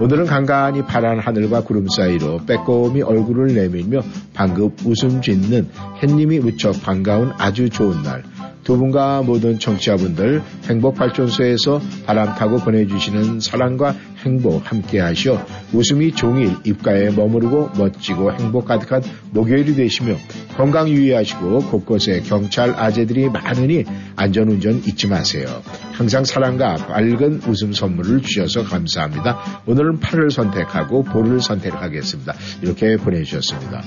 오늘은 0.00 0.24
간간히 0.24 0.82
파란 0.82 1.18
하늘과 1.18 1.64
구름 1.64 1.86
사이로 1.94 2.46
빼꼼히 2.46 3.02
얼굴을 3.02 3.54
내밀며 3.54 4.00
방금 4.32 4.70
웃음 4.86 5.20
짓는 5.20 5.68
햇님이 6.02 6.38
무척 6.38 6.80
반가운 6.82 7.32
아주 7.36 7.68
좋은 7.68 8.02
날. 8.02 8.22
두두 8.70 8.78
분과 8.78 9.22
모든 9.22 9.58
청취자분들 9.58 10.42
행복발전소에서 10.68 11.80
바람 12.06 12.36
타고 12.36 12.58
보내주시는 12.58 13.40
사랑과 13.40 13.96
행복 14.18 14.70
함께 14.70 15.00
하시어 15.00 15.44
웃음이 15.72 16.12
종일 16.12 16.54
입가에 16.64 17.10
머무르고 17.10 17.70
멋지고 17.76 18.32
행복 18.32 18.66
가득한 18.66 19.02
목요일이 19.32 19.74
되시며 19.74 20.14
건강 20.56 20.88
유의하시고 20.88 21.62
곳곳에 21.70 22.20
경찰 22.20 22.70
아재들이 22.70 23.28
많으니 23.28 23.84
안전운전 24.14 24.82
잊지 24.86 25.08
마세요. 25.08 25.46
항상 25.92 26.24
사랑과 26.24 26.76
밝은 26.76 27.42
웃음 27.48 27.72
선물을 27.72 28.22
주셔서 28.22 28.62
감사합니다. 28.62 29.62
오늘은 29.66 29.98
8을 29.98 30.30
선택하고 30.30 31.02
볼을 31.02 31.40
선택하겠습니다. 31.40 32.34
이렇게 32.62 32.96
보내주셨습니다. 32.96 33.82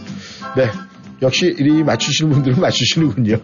네. 0.58 0.93
역시 1.24 1.56
이 1.58 1.84
맞추시는 1.84 2.32
분들은 2.34 2.62
맞추시는군요. 2.62 3.38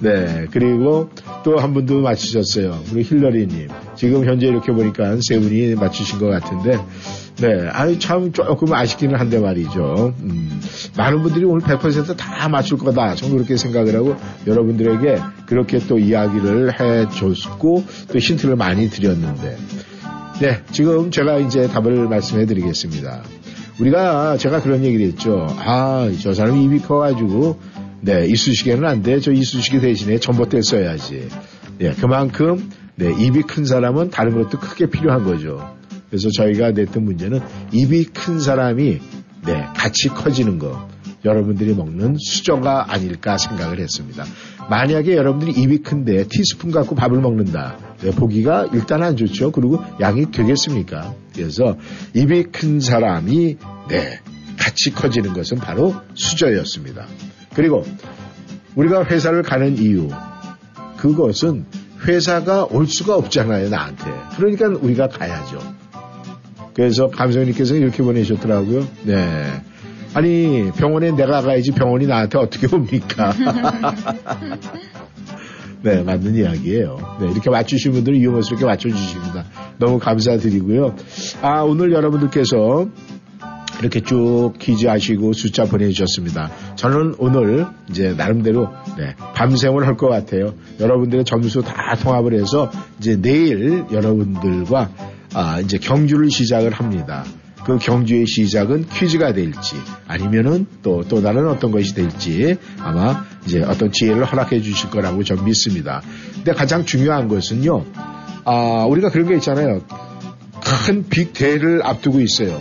네. 0.00 0.46
그리고 0.50 1.10
또 1.44 1.58
한 1.58 1.74
분도 1.74 2.00
맞추셨어요. 2.00 2.82
우리 2.92 3.02
힐러리님. 3.02 3.68
지금 3.94 4.24
현재 4.24 4.46
이렇게 4.46 4.72
보니까 4.72 5.16
세 5.20 5.38
분이 5.38 5.74
맞추신 5.76 6.18
것 6.18 6.26
같은데, 6.28 6.78
네. 7.40 7.68
아유, 7.70 7.98
참 7.98 8.32
조금 8.32 8.72
아쉽기는 8.72 9.18
한데 9.18 9.38
말이죠. 9.38 10.14
음, 10.22 10.60
많은 10.96 11.22
분들이 11.22 11.44
오늘 11.44 11.60
100%다 11.60 12.48
맞출 12.48 12.78
거다. 12.78 13.14
저는 13.14 13.36
그렇게 13.36 13.56
생각을 13.56 13.94
하고 13.94 14.16
여러분들에게 14.46 15.18
그렇게 15.46 15.78
또 15.78 15.98
이야기를 15.98 16.80
해 16.80 17.08
줬고 17.08 17.84
또 18.12 18.18
힌트를 18.18 18.56
많이 18.56 18.88
드렸는데, 18.90 19.56
네. 20.40 20.60
지금 20.72 21.10
제가 21.12 21.38
이제 21.38 21.68
답을 21.68 22.08
말씀해 22.08 22.46
드리겠습니다. 22.46 23.22
우리가 23.78 24.36
제가 24.36 24.62
그런 24.62 24.84
얘기를 24.84 25.06
했죠. 25.06 25.46
아, 25.58 26.10
저 26.20 26.34
사람이 26.34 26.64
입이 26.64 26.80
커가지고 26.80 27.58
네, 28.00 28.26
이쑤시개는 28.26 28.84
안 28.84 29.02
돼. 29.02 29.20
저 29.20 29.32
이쑤시개 29.32 29.80
대신에 29.80 30.18
전봇대를 30.18 30.62
써야지. 30.62 31.28
네, 31.78 31.92
그만큼 31.92 32.70
네, 32.96 33.10
입이 33.10 33.42
큰 33.42 33.64
사람은 33.64 34.10
다른 34.10 34.34
것도 34.34 34.58
크게 34.58 34.86
필요한 34.86 35.24
거죠. 35.24 35.74
그래서 36.10 36.28
저희가 36.30 36.72
냈던 36.72 37.04
문제는 37.04 37.40
입이 37.72 38.04
큰 38.06 38.38
사람이 38.38 38.98
네, 39.46 39.64
같이 39.74 40.08
커지는 40.08 40.58
거. 40.58 40.88
여러분들이 41.24 41.72
먹는 41.74 42.16
수저가 42.18 42.92
아닐까 42.92 43.38
생각을 43.38 43.78
했습니다. 43.78 44.24
만약에 44.68 45.16
여러분들이 45.16 45.52
입이 45.52 45.78
큰데 45.78 46.26
티스푼 46.28 46.72
갖고 46.72 46.96
밥을 46.96 47.20
먹는다. 47.20 47.78
네, 48.02 48.10
보기가 48.10 48.68
일단 48.72 49.02
안 49.02 49.16
좋죠. 49.16 49.52
그리고 49.52 49.82
양이 50.00 50.30
되겠습니까? 50.30 51.14
그래서 51.34 51.76
입이 52.14 52.44
큰 52.44 52.80
사람이 52.80 53.56
네, 53.88 54.20
같이 54.58 54.92
커지는 54.92 55.32
것은 55.32 55.58
바로 55.58 55.94
수저였습니다. 56.14 57.06
그리고 57.54 57.84
우리가 58.76 59.04
회사를 59.04 59.42
가는 59.42 59.76
이유 59.78 60.08
그것은 60.96 61.66
회사가 62.06 62.64
올 62.64 62.86
수가 62.86 63.16
없잖아요 63.16 63.68
나한테 63.68 64.04
그러니까 64.36 64.68
우리가 64.68 65.08
가야죠 65.08 65.58
그래서 66.74 67.08
감성님께서 67.08 67.74
이렇게 67.74 68.02
보내셨더라고요 68.02 68.86
네 69.04 69.62
아니 70.14 70.70
병원에 70.76 71.10
내가 71.12 71.42
가야지 71.42 71.72
병원이 71.72 72.06
나한테 72.06 72.38
어떻게 72.38 72.66
옵니까 72.74 73.32
네 75.82 76.02
맞는 76.02 76.34
이야기예요 76.34 77.16
네 77.20 77.30
이렇게 77.30 77.50
맞추신 77.50 77.92
분들은 77.92 78.20
유머스럽게 78.20 78.64
맞춰주십니다 78.64 79.44
너무 79.78 79.98
감사드리고요 79.98 80.94
아 81.42 81.62
오늘 81.62 81.92
여러분들께서 81.92 82.88
이렇게 83.80 84.00
쭉 84.00 84.52
퀴즈 84.60 84.86
하시고 84.86 85.32
숫자 85.32 85.64
보내주셨습니다. 85.64 86.52
저는 86.76 87.16
오늘 87.18 87.66
이제 87.90 88.14
나름대로 88.16 88.68
네, 88.96 89.16
밤샘을 89.34 89.84
할 89.86 89.96
것 89.96 90.08
같아요. 90.08 90.54
여러분들의 90.78 91.24
점수 91.24 91.62
다 91.62 91.96
통합을 91.96 92.34
해서 92.34 92.70
이제 93.00 93.20
내일 93.20 93.84
여러분들과 93.90 94.90
아, 95.34 95.58
이제 95.60 95.78
경주를 95.78 96.30
시작을 96.30 96.70
합니다. 96.70 97.24
그 97.64 97.78
경주의 97.78 98.26
시작은 98.26 98.86
퀴즈가 98.88 99.32
될지 99.32 99.76
아니면은 100.08 100.66
또, 100.82 101.02
또 101.08 101.22
다른 101.22 101.48
어떤 101.48 101.70
것이 101.70 101.94
될지 101.94 102.56
아마 102.78 103.24
이제 103.46 103.62
어떤 103.62 103.92
지혜를 103.92 104.24
허락해 104.24 104.60
주실 104.62 104.90
거라고 104.90 105.22
전 105.22 105.44
믿습니다. 105.44 106.02
근데 106.34 106.52
가장 106.52 106.84
중요한 106.84 107.28
것은요, 107.28 107.84
아, 108.44 108.86
우리가 108.88 109.10
그런 109.10 109.28
게 109.28 109.34
있잖아요. 109.36 109.80
큰 110.86 111.08
빅대를 111.08 111.82
앞두고 111.84 112.20
있어요. 112.20 112.60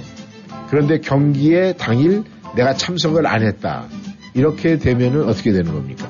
그런데 0.69 0.99
경기에 0.99 1.73
당일 1.73 2.23
내가 2.55 2.75
참석을 2.75 3.25
안 3.25 3.43
했다. 3.43 3.87
이렇게 4.33 4.77
되면은 4.77 5.27
어떻게 5.27 5.51
되는 5.51 5.73
겁니까? 5.73 6.09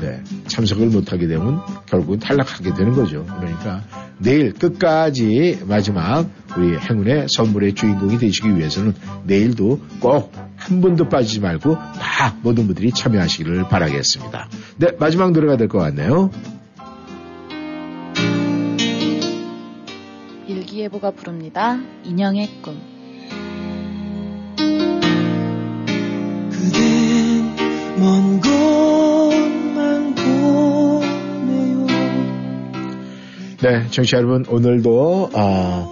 네. 0.00 0.20
참석을 0.52 0.88
못하게 0.88 1.26
되면 1.26 1.60
결국은 1.86 2.18
탈락하게 2.18 2.74
되는 2.74 2.92
거죠. 2.92 3.24
그러니까 3.24 3.82
내일 4.18 4.52
끝까지 4.52 5.60
마지막 5.66 6.28
우리 6.56 6.76
행운의 6.76 7.26
선물의 7.28 7.74
주인공이 7.74 8.18
되시기 8.18 8.56
위해서는 8.56 8.94
내일도 9.24 9.80
꼭한 10.00 10.80
분도 10.80 11.08
빠지지 11.08 11.40
말고 11.40 11.74
다 11.74 12.36
모든 12.42 12.66
분들이 12.66 12.92
참여하시기를 12.92 13.64
바라겠습니다. 13.68 14.48
네, 14.76 14.88
마지막 15.00 15.32
노래가 15.32 15.56
될 15.56 15.68
것 15.68 15.78
같네요. 15.78 16.30
일기예보가 20.46 21.12
부릅니다. 21.12 21.78
인형의 22.04 22.60
꿈. 22.62 22.78
그댄 26.50 27.56
먼 27.98 28.40
곳 28.40 28.51
네, 33.62 33.86
청취자 33.90 34.16
여러분, 34.16 34.44
오늘도, 34.48 35.30
아, 35.34 35.86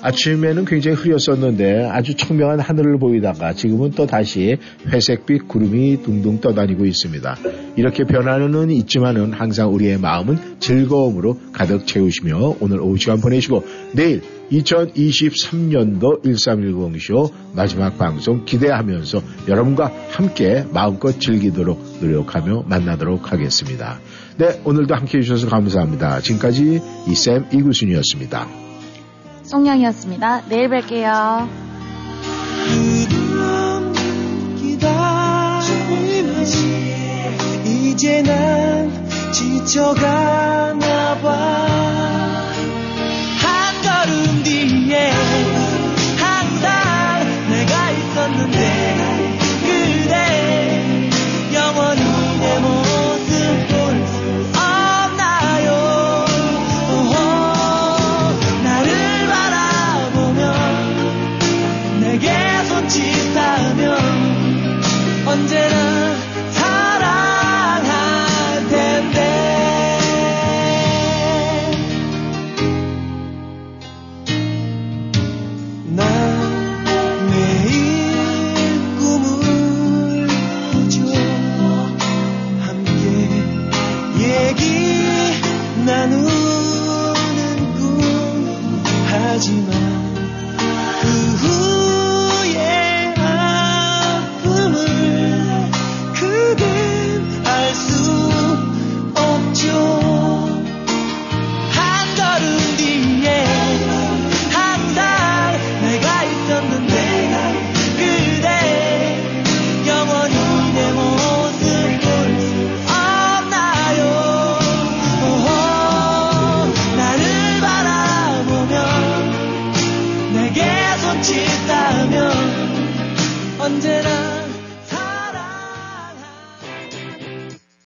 아침에는 0.00 0.64
굉장히 0.64 0.96
흐렸었는데 0.96 1.88
아주 1.90 2.14
청명한 2.14 2.60
하늘을 2.60 2.98
보이다가 2.98 3.52
지금은 3.52 3.90
또 3.90 4.06
다시 4.06 4.56
회색빛 4.86 5.48
구름이 5.48 6.02
둥둥 6.02 6.40
떠다니고 6.40 6.86
있습니다. 6.86 7.36
이렇게 7.76 8.04
변화는 8.04 8.70
있지만은 8.70 9.32
항상 9.32 9.74
우리의 9.74 9.98
마음은 9.98 10.60
즐거움으로 10.60 11.38
가득 11.52 11.86
채우시며 11.86 12.56
오늘 12.60 12.80
오후 12.80 12.96
시간 12.96 13.20
보내시고 13.20 13.64
내일 13.92 14.22
2023년도 14.52 16.24
1310쇼 16.24 17.30
마지막 17.54 17.98
방송 17.98 18.44
기대하면서 18.44 19.22
여러분과 19.48 19.92
함께 20.10 20.64
마음껏 20.72 21.18
즐기도록 21.20 21.98
노력하며 22.00 22.64
만나도록 22.66 23.32
하겠습니다. 23.32 24.00
네, 24.40 24.58
오늘도 24.64 24.94
함께 24.94 25.18
해주셔서 25.18 25.50
감사합니다. 25.50 26.22
지금까지 26.22 26.80
이쌤 27.08 27.48
이구순이었습니다. 27.52 28.48
송양이었습니다. 29.42 30.44
내일 30.48 30.70
뵐게요. 30.70 31.46
이제 37.66 38.22
난 38.22 38.90
지쳐가나 39.30 41.18
봐. 41.20 41.28
한 43.42 43.82
걸음 43.82 44.42
뒤에. 44.42 45.49